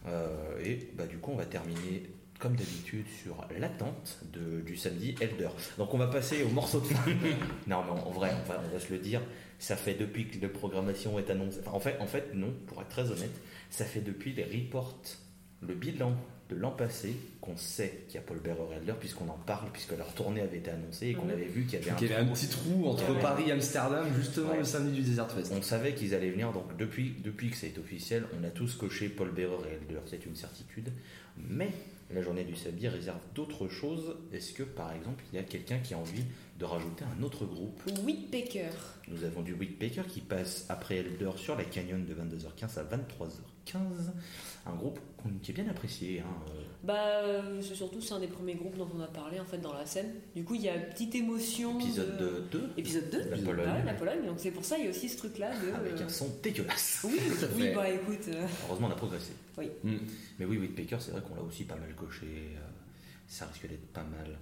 Euh, 0.08 0.58
et 0.64 0.90
bah, 0.96 1.06
du 1.08 1.18
coup, 1.18 1.32
on 1.32 1.36
va 1.36 1.46
terminer 1.46 2.04
comme 2.40 2.56
d'habitude 2.56 3.06
sur 3.22 3.46
l'attente 3.60 4.20
de- 4.32 4.62
du 4.62 4.78
samedi 4.78 5.14
Elder. 5.20 5.50
Donc 5.78 5.94
on 5.94 5.98
va 5.98 6.08
passer 6.08 6.44
au 6.44 6.50
morceau 6.50 6.80
de 6.80 6.86
fin. 6.86 7.02
non, 7.68 7.84
mais 7.84 7.92
en 8.02 8.12
vrai, 8.12 8.32
on 8.46 8.48
va, 8.50 8.62
on 8.66 8.74
va 8.74 8.80
se 8.80 8.94
le 8.94 9.00
dire, 9.00 9.20
ça 9.60 9.76
fait 9.76 9.96
depuis 9.96 10.26
que 10.30 10.42
la 10.42 10.48
programmation 10.48 11.20
est 11.20 11.30
annoncée. 11.30 11.60
Enfin, 11.66 11.72
en, 11.76 11.80
fait, 11.82 11.98
en 12.00 12.08
fait, 12.08 12.34
non, 12.34 12.54
pour 12.68 12.82
être 12.82 12.88
très 12.88 13.12
honnête, 13.12 13.42
ça 13.70 13.84
fait 13.84 14.00
depuis 14.00 14.32
les 14.32 14.46
reports, 14.46 14.98
le 15.62 15.74
bilan 15.76 16.14
de 16.50 16.56
l'an 16.56 16.72
passé, 16.72 17.16
qu'on 17.42 17.56
sait 17.58 18.06
qu'il 18.08 18.16
y 18.16 18.18
a 18.18 18.22
Paul 18.22 18.40
Bearer 18.40 18.76
Elder, 18.78 18.94
puisqu'on 19.00 19.30
en 19.30 19.38
parle, 19.46 19.70
puisque 19.72 19.96
leur 19.96 20.12
tournée 20.16 20.42
avait 20.42 20.58
été 20.58 20.72
annoncée 20.72 21.10
et 21.10 21.14
qu'on 21.14 21.26
Mhm. 21.26 21.32
avait 21.32 21.46
vu 21.46 21.64
qu'il 21.66 21.74
y 21.80 21.82
avait 21.84 21.92
un 21.92 21.96
Il 21.98 22.02
y 22.10 22.12
avait 22.12 22.22
un 22.22 22.26
trou. 22.26 22.34
petit 22.34 22.48
trou 22.48 22.88
entre. 22.88 23.20
Paris 23.20 23.44
et 23.50 23.52
Amsterdam 23.52 24.08
justement 24.18 24.52
Ouais. 24.52 24.58
le 24.58 24.64
samedi 24.64 24.94
du 25.02 25.02
Desert 25.08 25.30
Fest. 25.32 25.54
On 25.56 25.62
savait 25.62 25.94
qu'ils 25.94 26.16
allaient 26.16 26.32
venir, 26.32 26.52
donc 26.52 26.76
depuis, 26.78 27.14
depuis 27.24 27.52
que 27.52 27.56
c'est 27.56 27.78
officiel, 27.78 28.24
on 28.40 28.44
a 28.44 28.50
tous 28.50 28.74
coché 28.76 29.10
Paul 29.10 29.32
Bearer 29.32 29.58
et 29.70 29.76
Elder, 29.76 30.02
c'est 30.08 30.26
une 30.26 30.36
certitude. 30.36 30.90
Mais 31.38 31.70
la 32.12 32.24
journée 32.24 32.44
du 32.44 32.56
samedi 32.56 32.88
réserve 32.88 33.20
d'autres 33.36 33.68
choses. 33.68 34.16
Est-ce 34.34 34.52
que 34.54 34.64
par 34.64 34.92
exemple 34.94 35.24
il 35.32 35.36
y 35.36 35.40
a 35.40 35.44
quelqu'un 35.44 35.78
qui 35.78 35.94
a 35.94 35.98
envie 36.00 36.24
de 36.60 36.66
rajouter 36.66 37.06
un 37.18 37.24
autre 37.24 37.46
groupe 37.46 37.82
Whitpecker. 38.06 38.70
Nous 39.08 39.24
avons 39.24 39.42
du 39.42 39.54
Whitbaker 39.54 40.04
qui 40.08 40.20
passe 40.20 40.66
après 40.68 40.98
Elder 40.98 41.32
sur 41.38 41.56
la 41.56 41.64
Canyon 41.64 42.06
de 42.06 42.14
22h15 42.14 42.80
à 42.80 42.84
23h15. 42.84 43.78
Un 44.66 44.76
groupe 44.76 45.00
qui 45.42 45.52
est 45.52 45.54
bien 45.54 45.70
apprécié. 45.70 46.20
hein, 46.20 46.26
euh, 46.50 46.62
Bah, 46.84 46.96
euh, 47.24 47.62
c'est 47.62 47.76
surtout 47.76 48.02
c'est 48.02 48.14
un 48.14 48.20
des 48.20 48.28
premiers 48.28 48.56
groupes 48.56 48.78
dont 48.78 48.90
on 48.94 49.00
a 49.02 49.08
parlé 49.08 49.40
en 49.40 49.46
fait 49.46 49.58
dans 49.60 49.72
la 49.74 49.86
scène. 49.86 50.12
Du 50.36 50.44
coup, 50.44 50.56
il 50.56 50.62
y 50.62 50.70
a 50.70 50.76
une 50.76 50.90
petite 50.90 51.16
émotion. 51.16 51.80
Épisode 51.80 52.18
de... 52.18 52.44
2 52.52 52.70
Épisode 52.78 53.10
2 53.10 53.30
La 53.30 53.38
Pologne. 53.38 53.84
La 53.86 53.94
Pologne. 53.94 54.26
Donc 54.26 54.36
c'est 54.40 54.52
pour 54.52 54.66
ça 54.66 54.78
il 54.78 54.84
y 54.84 54.88
a 54.88 54.90
aussi 54.90 55.08
ce 55.08 55.18
truc-là 55.18 55.52
de. 55.62 55.72
avec 55.72 55.94
euh, 56.02 56.06
un 56.06 56.10
son 56.10 56.28
dégueulasse. 56.44 57.02
Oui, 57.06 57.18
oui, 57.56 57.62
fait. 57.62 57.74
bah 57.74 57.90
écoute. 57.90 58.28
euh, 58.28 58.46
Heureusement, 58.68 58.88
on 58.88 58.92
a 58.92 58.96
progressé. 58.96 59.32
Oui. 59.58 59.70
Mm. 59.84 59.96
Mais 60.40 60.46
oui, 60.46 60.58
Whitbaker, 60.58 60.98
c'est 61.00 61.12
vrai 61.12 61.22
qu'on 61.22 61.36
l'a 61.36 61.42
aussi 61.42 61.64
pas 61.64 61.76
mal 61.78 61.94
coché. 61.96 62.28
ça 63.28 63.46
risque 63.46 63.68
d'être 63.68 63.88
pas 63.94 64.04
mal. 64.04 64.38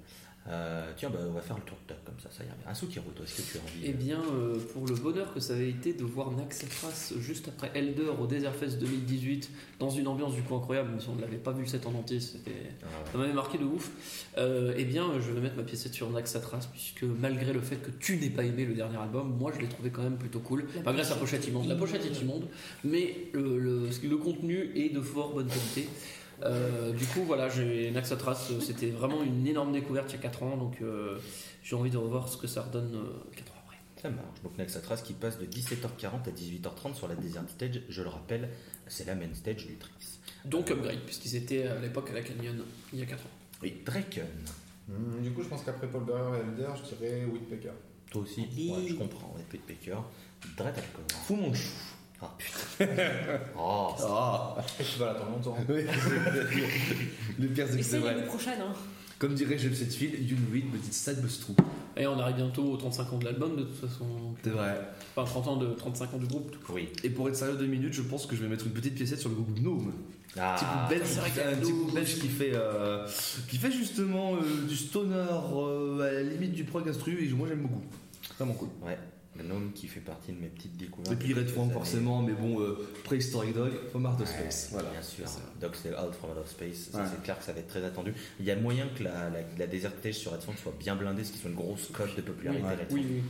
Euh, 0.49 0.91
tiens, 0.95 1.09
bah, 1.09 1.19
on 1.27 1.31
va 1.33 1.41
faire 1.41 1.57
le 1.57 1.63
tour 1.63 1.77
de 1.83 1.89
table 1.89 1.99
comme 2.05 2.19
ça, 2.19 2.29
ça 2.31 2.43
ira 2.43 2.53
bien. 2.55 2.71
Un 2.71 2.73
Sukiro, 2.73 3.09
toi, 3.13 3.25
est-ce 3.25 3.41
que 3.41 3.51
tu 3.51 3.57
as 3.57 3.61
envie 3.61 3.81
Eh 3.83 3.91
bien, 3.91 4.21
euh, 4.33 4.57
pour 4.73 4.87
le 4.87 4.95
bonheur 4.95 5.33
que 5.33 5.41
ça 5.41 5.53
avait 5.53 5.69
été 5.69 5.91
de 5.93 6.03
voir 6.05 6.31
Naxatras 6.31 7.13
juste 7.19 7.49
après 7.49 7.69
Elder 7.75 8.11
au 8.19 8.27
Desert 8.27 8.55
Fest 8.55 8.79
2018, 8.79 9.49
dans 9.79 9.89
une 9.89 10.07
ambiance 10.07 10.33
du 10.35 10.41
coup 10.43 10.55
incroyable, 10.55 10.91
même 10.91 11.01
si 11.01 11.09
on 11.09 11.15
ne 11.15 11.21
l'avait 11.21 11.35
pas 11.37 11.51
vu 11.51 11.61
le 11.63 11.67
set 11.67 11.85
en 11.85 11.93
entier, 11.95 12.21
c'était 12.21 12.51
euh, 12.51 12.87
ça 13.11 13.17
m'avait 13.17 13.33
marqué 13.33 13.57
de 13.57 13.65
ouf. 13.65 13.91
Euh, 14.37 14.73
eh 14.77 14.85
bien, 14.85 15.07
je 15.19 15.31
vais 15.31 15.41
mettre 15.41 15.57
ma 15.57 15.63
piécette 15.63 15.93
sur 15.93 16.09
Naxatras, 16.09 16.67
puisque 16.71 17.03
malgré 17.03 17.51
le 17.51 17.59
fait 17.61 17.77
que 17.77 17.91
tu 17.91 18.15
n'aies 18.17 18.29
pas 18.29 18.43
aimé 18.45 18.63
le 18.65 18.73
dernier 18.73 18.97
album, 18.97 19.35
moi 19.37 19.51
je 19.53 19.59
l'ai 19.61 19.67
trouvé 19.67 19.89
quand 19.89 20.03
même 20.03 20.17
plutôt 20.17 20.39
cool. 20.39 20.65
La 20.75 20.83
Malgré 20.83 21.03
sa 21.03 21.15
pochette 21.15 21.41
pochette 21.41 21.47
immonde. 21.49 21.67
La 21.67 21.75
pochette 21.75 22.05
est 22.05 22.21
immonde, 22.21 22.47
mais 22.85 23.29
le, 23.33 23.59
le- 23.59 23.89
le 24.01 24.17
contenu 24.17 24.71
est 24.75 24.93
de 24.93 25.01
fort 25.01 25.33
bonne 25.33 25.47
qualité. 25.47 25.89
Euh, 26.43 26.91
du 26.93 27.05
coup, 27.05 27.23
voilà, 27.23 27.49
j'ai 27.49 27.89
Naxatras, 27.91 28.49
euh, 28.51 28.59
c'était 28.59 28.89
vraiment 28.91 29.23
une 29.23 29.47
énorme 29.47 29.71
découverte 29.71 30.11
il 30.11 30.17
y 30.17 30.19
a 30.19 30.21
4 30.21 30.43
ans, 30.43 30.57
donc 30.57 30.81
euh, 30.81 31.17
j'ai 31.63 31.75
envie 31.75 31.89
de 31.89 31.97
revoir 31.97 32.29
ce 32.29 32.37
que 32.37 32.47
ça 32.47 32.61
redonne 32.61 32.91
4 33.35 33.51
ans 33.51 33.55
après. 33.65 33.77
Ça 34.01 34.09
marche. 34.09 34.41
Donc 34.43 34.57
Naxatras 34.57 34.97
qui 34.97 35.13
passe 35.13 35.39
de 35.39 35.45
17h40 35.45 36.27
à 36.27 36.31
18h30 36.31 36.93
sur 36.95 37.07
la 37.07 37.15
Desert 37.15 37.49
Stage. 37.49 37.81
Je 37.89 38.01
le 38.03 38.09
rappelle, 38.09 38.49
c'est 38.87 39.05
la 39.07 39.15
main 39.15 39.33
stage 39.33 39.65
du 39.65 39.75
Trix. 39.77 40.19
Donc 40.45 40.69
upgrade, 40.69 40.99
puisqu'ils 41.05 41.35
étaient 41.35 41.65
à 41.65 41.79
l'époque 41.79 42.11
à 42.11 42.13
la 42.13 42.21
Canyon 42.21 42.55
il 42.93 42.99
y 42.99 43.01
a 43.01 43.05
4 43.05 43.19
ans. 43.25 43.29
Oui, 43.63 43.73
Draken. 43.83 44.25
Hum, 44.89 45.21
Du 45.21 45.31
coup, 45.31 45.41
je 45.41 45.47
pense 45.47 45.63
qu'après 45.63 45.87
Paul 45.87 46.03
Bearer 46.05 46.37
et 46.37 46.41
Elder, 46.41 46.69
je 46.75 46.95
dirais 46.95 47.25
Whitpecker. 47.25 47.71
Toi 48.11 48.21
aussi 48.21 48.47
Allez. 48.53 48.69
Ouais, 48.69 48.87
je 48.87 48.93
comprends. 48.93 49.35
Baker. 49.67 49.97
Dread 50.55 50.75
Alcor. 50.77 51.03
Fou 51.25 51.35
mon 51.35 51.53
chou. 51.53 51.71
Ah 52.21 52.33
putain. 52.37 52.85
Oh, 53.57 53.89
Ah 53.99 54.55
tu 54.77 54.99
vas 54.99 55.07
l'attendre 55.07 55.31
longtemps. 55.31 55.57
Oui. 55.69 55.83
Le 57.39 57.47
pire, 57.47 57.67
c'est 57.69 57.77
que 57.77 57.83
c'est 57.83 57.99
vrai. 57.99 58.13
l'année 58.15 58.27
prochaine. 58.27 58.59
Hein. 58.61 58.73
Comme 59.19 59.33
dirait 59.33 59.57
Jeff 59.57 59.73
Setfield, 59.73 60.29
you 60.29 60.35
know 60.37 60.55
it, 60.55 60.69
but 60.71 60.79
it's 60.85 60.95
sad 60.97 61.19
but 61.21 61.39
true. 61.39 61.55
Et 61.95 62.05
on 62.05 62.19
arrive 62.19 62.35
bientôt 62.35 62.63
aux 62.73 62.77
35 62.77 63.13
ans 63.13 63.17
de 63.17 63.25
l'album, 63.25 63.55
de 63.55 63.63
toute 63.63 63.79
façon. 63.89 64.05
C'est 64.43 64.51
vrai. 64.51 64.79
Enfin, 65.15 65.25
30 65.29 65.47
ans 65.47 65.55
de 65.57 65.67
35 65.73 66.13
ans 66.13 66.17
du 66.17 66.27
groupe. 66.27 66.51
tout. 66.51 66.73
oui. 66.73 66.89
Et 67.03 67.09
pour 67.09 67.27
être 67.27 67.35
sérieux 67.35 67.55
deux 67.57 67.65
minutes, 67.65 67.93
je 67.93 68.03
pense 68.03 68.25
que 68.27 68.35
je 68.35 68.43
vais 68.43 68.47
mettre 68.47 68.65
une 68.65 68.73
petite 68.73 68.93
piécette 68.95 69.19
sur 69.19 69.29
le 69.29 69.35
groupe 69.35 69.53
Gnome. 69.59 69.91
Ah, 70.39 70.55
petit 70.55 70.65
groupe 70.65 70.89
belge, 70.89 71.01
c'est 71.05 71.19
vrai 71.19 71.29
qui 71.31 71.35
fait- 71.35 71.41
qu'il 71.41 71.49
y 71.51 71.53
a 71.53 71.57
un 71.57 71.59
petit 71.59 71.71
groupe 71.71 71.93
belge 71.95 72.15
qui 72.19 72.27
fait, 72.27 72.51
euh, 72.53 73.07
qui 73.49 73.57
fait 73.57 73.71
justement 73.71 74.35
euh, 74.35 74.67
du 74.67 74.75
stoner 74.75 75.15
euh, 75.55 76.07
à 76.07 76.11
la 76.11 76.21
limite 76.23 76.51
du 76.53 76.63
prog 76.63 76.87
instru 76.87 77.23
et 77.27 77.33
moi 77.33 77.47
j'aime 77.47 77.61
beaucoup. 77.61 77.81
Vraiment 78.37 78.53
cool. 78.53 78.67
Ouais. 78.85 78.99
Gnome 79.43 79.71
qui 79.73 79.87
fait 79.87 79.99
partie 79.99 80.31
de 80.31 80.39
mes 80.39 80.47
petites 80.47 80.75
découvertes. 80.77 81.13
Et 81.13 81.15
puis 81.15 81.33
Red 81.33 81.47
Fang 81.49 81.69
forcément, 81.69 82.21
mais 82.21 82.33
bon, 82.33 82.59
euh, 82.61 82.87
Prehistoric 83.03 83.53
Dog, 83.53 83.71
from 83.89 84.05
Outer 84.05 84.23
Ouais, 84.23 84.25
Space. 84.29 84.69
Voilà. 84.71 84.89
Bien 84.91 85.01
sûr. 85.01 85.25
Dog 85.61 85.75
Stay 85.75 85.89
Out 85.89 86.13
from 86.15 86.31
Outer 86.31 86.47
Space. 86.47 86.89
Ouais. 86.93 87.01
C'est 87.11 87.23
clair 87.23 87.37
que 87.39 87.43
ça 87.45 87.53
va 87.53 87.59
être 87.59 87.67
très 87.67 87.83
attendu. 87.83 88.13
Il 88.39 88.45
y 88.45 88.51
a 88.51 88.55
moyen 88.55 88.87
que 88.97 89.03
la, 89.03 89.29
la, 89.29 89.39
la 89.57 89.67
Desert 89.67 89.91
Stage 89.99 90.15
sur 90.15 90.31
Red 90.33 90.41
Fang 90.41 90.53
soit 90.61 90.73
bien 90.79 90.95
blindée, 90.95 91.23
ce 91.23 91.31
qui 91.31 91.37
soit 91.39 91.49
une 91.49 91.55
grosse 91.55 91.89
cote 91.93 92.15
de 92.15 92.21
popularité 92.21 92.63
Ouais. 92.63 92.71
Red 92.75 92.89
Fang. 92.89 92.95
Oui, 92.95 93.05
oui. 93.09 93.23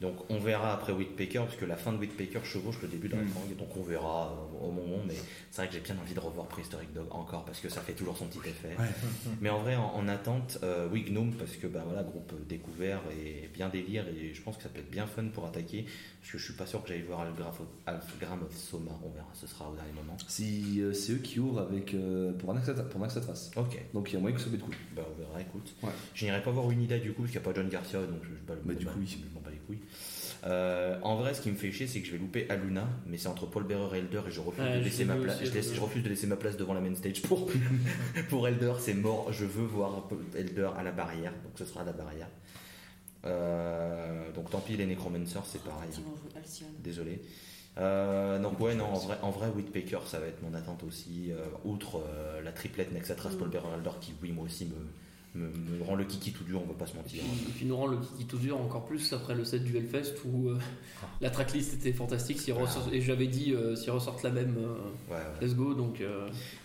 Donc 0.00 0.16
on 0.30 0.38
verra 0.38 0.74
après 0.74 0.92
Whitpaker, 0.92 1.38
parce 1.46 1.56
que 1.56 1.64
la 1.64 1.76
fin 1.76 1.90
de 1.92 1.98
Whitpaker 1.98 2.40
chevauche 2.44 2.80
le 2.82 2.88
début 2.88 3.08
de 3.08 3.14
Red 3.16 3.24
Mm. 3.24 3.28
Fang. 3.28 3.40
Donc 3.58 3.76
on 3.76 3.82
verra 3.82 4.30
euh, 4.60 4.66
au 4.66 4.70
moment, 4.70 4.98
mais 5.06 5.14
c'est 5.50 5.62
vrai 5.62 5.68
que 5.68 5.74
j'ai 5.74 5.80
bien 5.80 5.96
envie 5.98 6.12
de 6.12 6.20
revoir 6.20 6.46
Prehistoric 6.48 6.92
Dog 6.92 7.06
encore, 7.12 7.44
parce 7.46 7.60
que 7.60 7.68
ça 7.70 7.80
fait 7.80 7.94
toujours 7.94 8.16
son 8.16 8.26
petit 8.26 8.40
effet. 8.48 8.76
Ouais. 8.78 8.84
Mais 9.40 9.48
en 9.48 9.60
vrai, 9.60 9.74
en, 9.76 9.86
en 9.94 10.06
attente, 10.08 10.58
euh, 10.62 10.86
oui, 10.92 11.02
Gnome, 11.08 11.32
parce 11.32 11.56
que 11.56 11.66
bah, 11.66 11.82
voilà, 11.86 12.02
groupe 12.02 12.34
découvert 12.46 13.00
et 13.18 13.48
bien 13.54 13.68
délire, 13.70 14.04
et 14.08 14.34
je 14.34 14.42
pense 14.42 14.58
que 14.58 14.62
ça 14.64 14.68
peut 14.68 14.80
être 14.80 14.90
bien 14.90 15.06
fun 15.06 15.24
pour 15.32 15.46
attaquer, 15.46 15.86
parce 16.20 16.32
que 16.32 16.38
je 16.38 16.44
suis 16.44 16.54
pas 16.54 16.66
sûr 16.66 16.82
que 16.82 16.88
j'aille 16.88 17.02
voir 17.02 17.24
Alfgram 17.86 18.42
of 18.42 18.54
Soma, 18.56 18.92
on 19.04 19.10
verra, 19.10 19.28
ce 19.32 19.46
sera 19.46 19.70
au 19.70 19.74
dernier 19.74 19.92
moment. 19.92 20.16
Si, 20.28 20.80
euh, 20.80 20.92
c'est 20.92 21.12
eux 21.12 21.18
qui 21.18 21.40
ouvrent 21.40 21.60
avec, 21.60 21.94
euh, 21.94 22.32
pour 22.32 22.52
Anaxatra- 22.54 22.88
pour 22.88 23.00
Anaxatras. 23.00 23.50
Ok, 23.56 23.78
Donc 23.94 24.10
il 24.10 24.14
y 24.14 24.16
a 24.16 24.20
moyen 24.20 24.36
que 24.36 24.42
ça 24.42 24.50
va 24.50 24.56
être 24.56 24.64
cool. 24.64 24.74
bah 24.94 25.02
on 25.10 25.18
verra, 25.18 25.40
écoute. 25.40 25.74
Ouais. 25.82 25.90
Je 26.14 26.24
n'irai 26.24 26.42
pas 26.42 26.50
voir 26.50 26.70
Unida 26.70 26.98
du 26.98 27.12
coup, 27.12 27.22
parce 27.22 27.32
qu'il 27.32 27.40
n'y 27.40 27.46
a 27.46 27.50
pas 27.50 27.54
John 27.58 27.68
Garcia, 27.68 28.00
donc 28.00 28.20
je, 28.24 28.28
je, 28.28 28.34
bah, 28.46 28.54
Bah, 28.64 28.74
du 28.74 28.84
coup, 28.86 28.92
oui. 28.98 29.06
je 29.06 29.16
les 29.18 29.30
couilles. 29.66 29.80
Euh, 30.44 30.98
en 31.02 31.16
vrai, 31.16 31.34
ce 31.34 31.40
qui 31.40 31.50
me 31.50 31.56
fait 31.56 31.72
chier, 31.72 31.86
c'est 31.86 32.00
que 32.00 32.06
je 32.06 32.12
vais 32.12 32.18
louper 32.18 32.46
Aluna, 32.50 32.86
mais 33.06 33.18
c'est 33.18 33.28
entre 33.28 33.46
Paul 33.46 33.64
Bearer 33.64 33.96
et 33.96 34.00
Elder, 34.00 34.20
et 34.28 34.30
je 34.30 34.40
refuse, 34.40 34.64
de, 34.64 34.78
laisser 34.84 35.04
ma 35.04 35.16
place, 35.16 35.38
je, 35.42 35.50
laisse- 35.52 35.70
je- 35.70 35.74
je 35.74 35.80
refuse 35.80 36.02
de 36.02 36.08
laisser 36.08 36.26
ma 36.26 36.36
place 36.36 36.56
devant 36.56 36.74
la 36.74 36.80
main 36.80 36.94
stage 36.94 37.22
pour, 37.22 37.48
pour 38.28 38.46
Elder, 38.46 38.74
c'est 38.78 38.94
mort. 38.94 39.32
Je 39.32 39.44
veux 39.44 39.64
voir 39.64 40.08
Elder 40.36 40.70
à 40.76 40.82
la 40.82 40.92
barrière, 40.92 41.32
donc 41.44 41.52
ce 41.56 41.64
sera 41.64 41.80
à 41.80 41.84
la 41.84 41.92
barrière. 41.92 42.28
Euh, 43.24 44.30
donc 44.32 44.50
tant 44.50 44.60
pis, 44.60 44.76
les 44.76 44.86
Necromancers, 44.86 45.44
c'est 45.46 45.62
pareil. 45.62 45.90
Jouer 45.92 46.04
Alcyon. 46.36 46.66
Désolé. 46.82 47.20
Euh, 47.78 48.38
donc 48.38 48.58
ouais 48.60 48.74
non 48.74 48.86
en 48.86 48.94
vrai 48.98 49.18
en 49.20 49.30
vrai 49.30 49.48
Whitpaker 49.54 49.98
ça 50.06 50.18
va 50.18 50.28
être 50.28 50.40
mon 50.42 50.54
attente 50.54 50.82
aussi 50.82 51.30
outre 51.62 52.02
la 52.42 52.50
triplette 52.50 52.90
Nexatras 52.90 53.32
Mm. 53.34 53.36
Paul 53.38 53.48
Bearer 53.50 53.68
Elder 53.76 53.90
qui 54.00 54.14
oui 54.22 54.32
moi 54.32 54.46
aussi 54.46 54.64
me, 54.64 54.72
me, 55.36 55.78
me 55.78 55.84
rend 55.84 55.94
le 55.94 56.04
kiki 56.04 56.32
tout 56.32 56.44
dur 56.44 56.60
on 56.62 56.66
va 56.66 56.74
pas 56.74 56.86
se 56.86 56.96
mentir 56.96 57.22
et 57.22 57.52
puis 57.52 57.66
nous 57.66 57.76
rend 57.76 57.86
le 57.86 57.98
kiki 57.98 58.24
tout 58.26 58.38
dur 58.38 58.60
encore 58.60 58.84
plus 58.86 59.12
après 59.12 59.34
le 59.34 59.44
set 59.44 59.62
du 59.62 59.76
Hellfest 59.76 60.14
où 60.24 60.48
euh, 60.48 60.58
Ah. 61.02 61.06
la 61.20 61.30
tracklist 61.30 61.74
était 61.74 61.92
fantastique. 61.92 62.38
Ah. 62.48 62.90
Et 62.92 63.00
j'avais 63.00 63.26
dit, 63.26 63.52
euh, 63.52 63.76
s'ils 63.76 63.90
ressortent 63.90 64.22
la 64.22 64.30
même, 64.30 64.56
euh, 64.58 65.12
ouais, 65.12 65.16
ouais. 65.16 65.46
let's 65.46 65.54
go. 65.54 65.74
Donc, 65.74 66.02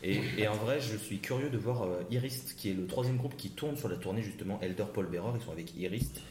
Et, 0.04 0.20
et 0.38 0.48
en 0.48 0.56
vrai 0.56 0.80
je 0.80 0.96
suis 0.98 1.20
curieux 1.20 1.50
de 1.50 1.58
voir 1.58 1.88
Irist 2.10 2.56
qui 2.56 2.70
est 2.70 2.74
le 2.74 2.88
troisième 2.88 3.18
groupe 3.18 3.36
qui 3.38 3.50
tourne 3.50 3.76
sur 3.76 3.90
la 3.90 3.98
tournée 3.98 4.22
justement 4.24 4.60
Elder 4.62 4.86
Paul 4.94 5.08
Bearer 5.08 5.32
ils 5.36 5.42
sont 5.44 5.52
avec 5.52 5.76
Irist 5.78 6.22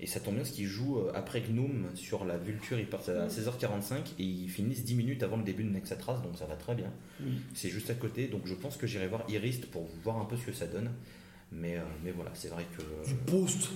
et 0.00 0.06
ça 0.06 0.18
tombe 0.20 0.34
bien 0.34 0.42
parce 0.42 0.54
qu'ils 0.54 0.66
jouent 0.66 1.00
après 1.14 1.42
Gnome 1.42 1.86
sur 1.94 2.24
la 2.24 2.38
Vulture 2.38 2.78
ils 2.78 2.86
partent 2.86 3.10
à 3.10 3.28
16h45 3.28 3.94
et 4.18 4.22
ils 4.24 4.48
finissent 4.48 4.84
10 4.84 4.94
minutes 4.94 5.22
avant 5.22 5.36
le 5.36 5.42
début 5.44 5.64
de 5.64 5.70
Nexatras 5.70 6.20
donc 6.22 6.36
ça 6.38 6.46
va 6.46 6.56
très 6.56 6.74
bien 6.74 6.90
oui. 7.22 7.32
C'est 7.54 7.68
juste 7.68 7.90
à 7.90 7.94
côté, 7.94 8.26
donc 8.28 8.42
je 8.46 8.54
pense 8.54 8.76
que 8.76 8.86
j'irai 8.86 9.06
voir 9.08 9.22
Irist 9.28 9.66
pour 9.66 9.86
voir 10.02 10.18
un 10.18 10.24
peu 10.24 10.36
ce 10.36 10.46
que 10.46 10.52
ça 10.52 10.66
donne. 10.66 10.90
Mais, 11.52 11.76
euh, 11.76 11.82
mais 12.04 12.12
voilà, 12.12 12.30
c'est 12.34 12.48
vrai 12.48 12.64
que 12.76 12.82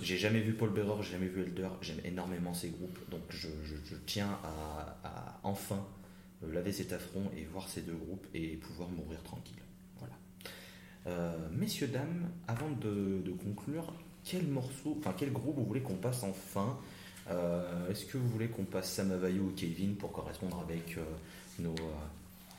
j'ai 0.03 0.17
jamais 0.17 0.41
vu 0.41 0.53
Paul 0.55 0.71
Bearer, 0.71 1.03
j'ai 1.03 1.13
jamais 1.13 1.27
vu 1.27 1.43
Elder, 1.43 1.69
j'aime 1.81 1.99
énormément 2.05 2.55
ces 2.55 2.69
groupes, 2.69 2.99
donc 3.11 3.23
je, 3.31 3.49
je- 3.65 3.75
je 3.85 3.97
tiens 4.07 4.39
à, 4.45 4.97
à 5.03 5.41
enfin 5.43 5.85
euh, 6.45 6.53
laver 6.53 6.71
cet 6.73 6.93
affront 6.93 7.31
et 7.37 7.45
voir 7.45 7.69
ces 7.69 7.81
deux 7.83 7.97
groupes 7.97 8.27
et 8.33 8.57
pouvoir 8.59 8.89
mourir 8.91 9.21
tranquille. 9.25 9.59
Voilà. 9.99 10.15
Euh, 11.09 11.49
messieurs, 11.51 11.89
dames, 11.89 12.31
avant 12.47 12.71
de, 12.71 13.21
de 13.25 13.33
conclure, 13.33 13.93
quel 14.23 14.47
morceau, 14.47 14.95
enfin 15.01 15.13
quel 15.19 15.33
groupe 15.33 15.57
vous 15.57 15.65
voulez 15.67 15.83
qu'on 15.83 15.97
passe 15.97 16.23
enfin 16.23 16.79
Est-ce 17.91 18.07
que 18.07 18.17
vous 18.19 18.29
voulez 18.29 18.47
qu'on 18.49 18.65
passe 18.65 18.93
Sam 18.93 19.11
Avayo 19.11 19.43
ou 19.43 19.53
Kevin 19.57 19.97
pour 19.97 20.13
correspondre 20.13 20.61
avec 20.61 20.97
nos, 21.59 21.75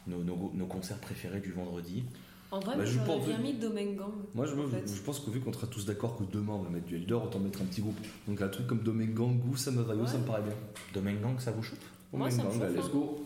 nos, 0.07 0.23
nos- 0.23 0.51
nos 0.53 0.65
concerts 0.65 0.99
préférés 0.99 1.39
du 1.39 1.51
vendredi? 1.53 2.03
En 2.55 2.59
vrai, 2.59 2.71
Bah, 2.71 2.75
moi, 2.77 2.85
je 2.85 2.93
j'aurais 2.93 3.05
pense- 3.05 3.25
bien 3.27 3.37
mis 3.39 3.53
Domengang. 3.53 4.11
Moi, 4.33 4.45
je, 4.45 4.53
en 4.55 4.67
fait. 4.69 4.83
je 4.95 5.01
pense 5.01 5.19
que 5.19 5.29
vu 5.29 5.41
qu'on 5.41 5.51
sera 5.51 5.67
tous 5.67 5.85
d'accord 5.85 6.15
que 6.17 6.23
demain 6.23 6.53
on 6.53 6.59
va 6.63 6.69
mettre 6.69 6.85
du 6.85 6.95
Elder, 6.95 7.15
autant 7.15 7.39
mettre 7.39 7.61
un 7.61 7.65
petit 7.65 7.81
groupe. 7.81 7.97
Donc 8.27 8.41
un 8.41 8.47
truc 8.47 8.65
comme 8.67 8.79
Domengang 8.79 9.39
ou 9.49 9.57
Samavayo, 9.57 10.01
Ouais. 10.01 10.07
ça 10.07 10.17
me 10.17 10.23
paraît 10.25 10.41
bien. 10.41 10.53
Domengang, 10.93 11.37
ça 11.39 11.51
vous 11.51 11.61
Moi, 12.17 12.31
ça 12.31 12.43
me 12.43 12.47
hein. 12.49 12.69
let's 12.73 12.89
go. 12.89 13.25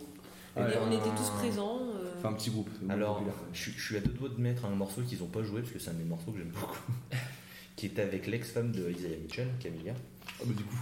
Et 0.57 0.61
Ouais, 0.61 0.73
on 0.83 0.91
était 0.91 1.09
tous 1.15 1.29
présents. 1.37 1.79
euh, 1.93 2.13
Enfin, 2.17 2.29
un 2.29 2.33
petit 2.33 2.49
groupe. 2.49 2.69
Alors, 2.89 3.21
je, 3.53 3.61
suis- 3.61 3.71
je 3.71 3.81
suis 3.85 3.97
à 3.97 3.99
deux 4.01 4.09
doigts 4.11 4.29
de 4.29 4.41
mettre 4.41 4.65
un 4.65 4.69
morceau 4.71 5.01
qu'ils 5.03 5.19
n'ont 5.19 5.27
pas 5.27 5.43
joué 5.43 5.61
parce 5.61 5.71
que 5.73 5.79
c'est 5.79 5.91
un 5.91 5.93
de 5.93 5.99
mes 5.99 6.05
morceaux 6.05 6.31
que 6.31 6.39
j'aime 6.39 6.49
beaucoup, 6.49 6.79
qui 7.75 7.85
était 7.85 8.01
avec 8.01 8.25
l'ex-femme 8.27 8.71
de 8.71 8.89
Isaiah 8.89 9.15
Mitchell, 9.21 9.47
Camilla. 9.59 9.93
Ah, 10.27 10.43
bah, 10.45 10.53
du 10.57 10.63
coup. 10.63 10.75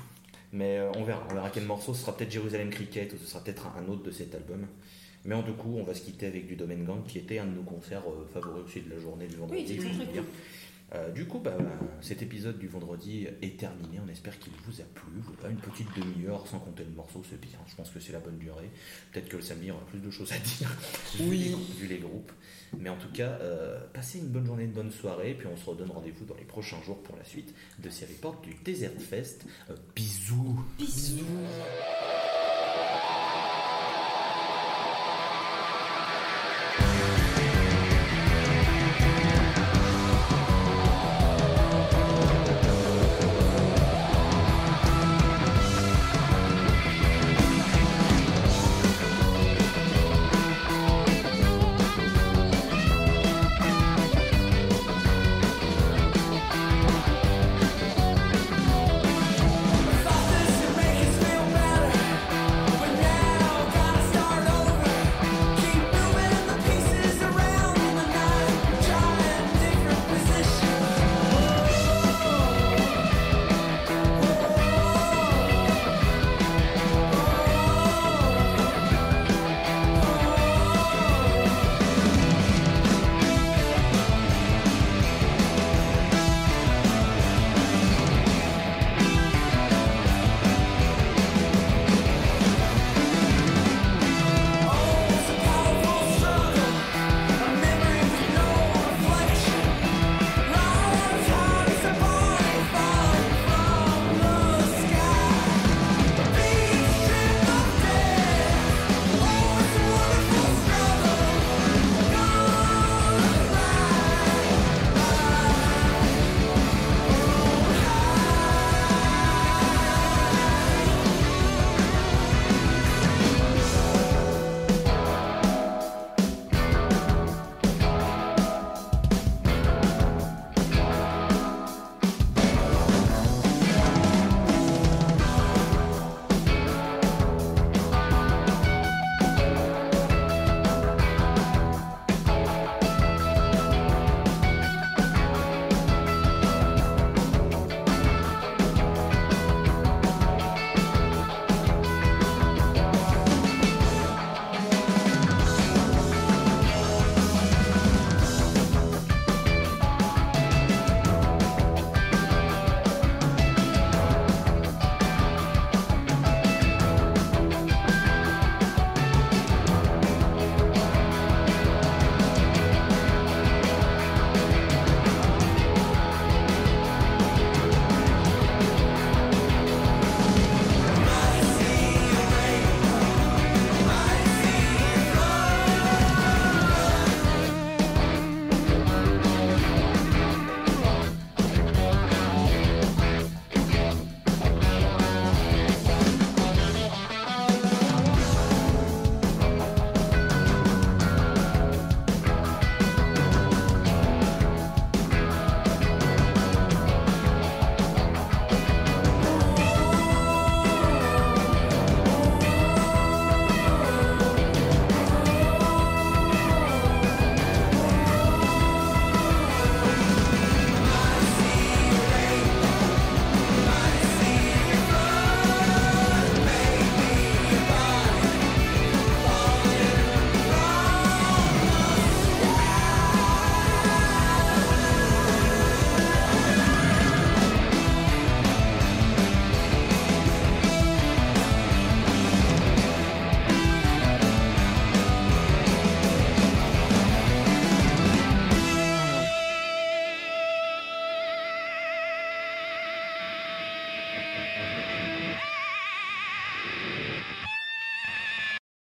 Mais 0.54 0.80
euh, 0.80 0.90
on 0.96 1.04
verra, 1.04 1.22
on 1.30 1.34
verra 1.34 1.50
quel 1.50 1.66
morceau. 1.66 1.94
Ce 1.94 2.02
sera 2.02 2.16
peut-être 2.16 2.32
Jérusalem 2.32 2.70
Cricket 2.70 3.12
ou 3.14 3.18
ce 3.18 3.26
sera 3.26 3.44
peut-être 3.44 3.68
un 3.78 3.86
autre 3.92 4.04
de 4.04 4.12
cet 4.12 4.34
album. 4.34 4.66
Mais 5.26 5.36
en 5.36 5.44
tout 5.44 5.54
coup, 5.54 5.76
on 5.78 5.84
va 5.84 5.94
se 5.94 6.02
quitter 6.02 6.28
avec 6.28 6.48
du 6.48 6.56
Domaine 6.56 6.86
Gang 6.86 7.04
qui 7.06 7.18
était 7.18 7.40
un 7.40 7.46
de 7.46 7.56
nos 7.56 7.64
concerts 7.64 8.04
euh, 8.08 8.28
favoris 8.34 8.64
aussi 8.66 8.82
de 8.82 8.90
la 8.90 9.00
journée 9.00 9.28
du 9.28 9.36
vendredi. 9.36 9.66
Oui, 9.78 9.90
je 9.92 9.98
très, 9.98 10.06
dire. 10.14 10.24
Euh, 10.96 11.12
du 11.12 11.26
coup, 11.26 11.40
bah, 11.40 11.58
cet 12.00 12.22
épisode 12.22 12.58
du 12.60 12.68
vendredi 12.68 13.28
est 13.42 13.60
terminé. 13.60 14.00
On 14.06 14.10
espère 14.10 14.40
qu'il 14.40 14.54
vous 14.66 14.80
a 14.80 14.86
plu. 14.86 15.12
Voilà, 15.38 15.50
une 15.50 15.60
petite 15.60 15.88
demi-heure 15.98 16.48
sans 16.48 16.60
compter 16.60 16.86
le 16.86 16.92
morceau, 16.92 17.24
c'est 17.30 17.40
bien. 17.42 17.60
Je 17.68 17.76
pense 17.76 17.90
que 17.90 18.00
c'est 18.00 18.14
la 18.14 18.20
bonne 18.20 18.38
durée. 18.38 18.70
Peut-être 19.12 19.28
que 19.28 19.36
le 19.36 19.42
samedi 19.42 19.70
aura 19.70 19.86
plus 19.88 20.00
de 20.00 20.10
choses 20.10 20.32
à 20.32 20.38
dire. 20.58 20.72
Oui. 21.20 21.56
vu, 21.78 21.82
vu 21.82 21.88
les 21.88 21.98
groupes. 21.98 22.32
Mais 22.80 22.90
en 22.90 22.96
tout 22.98 23.12
cas, 23.12 23.38
euh, 23.42 23.80
passez 23.94 24.20
une 24.20 24.28
bonne 24.28 24.46
journée, 24.46 24.64
une 24.64 24.72
bonne 24.72 24.92
soirée. 24.92 25.36
Puis 25.38 25.48
on 25.48 25.58
se 25.58 25.66
redonne 25.66 25.92
rendez-vous 25.92 26.24
dans 26.26 26.36
les 26.36 26.46
prochains 26.46 26.82
jours 26.84 27.02
pour 27.04 27.18
la 27.18 27.26
suite 27.26 27.54
de 27.80 27.90
ces 27.90 28.06
reports 28.06 28.40
du 28.42 28.56
Desert 28.64 28.92
Fest. 28.98 29.46
Euh, 29.70 29.76
bisous 29.94 30.58
Bisous. 30.78 31.26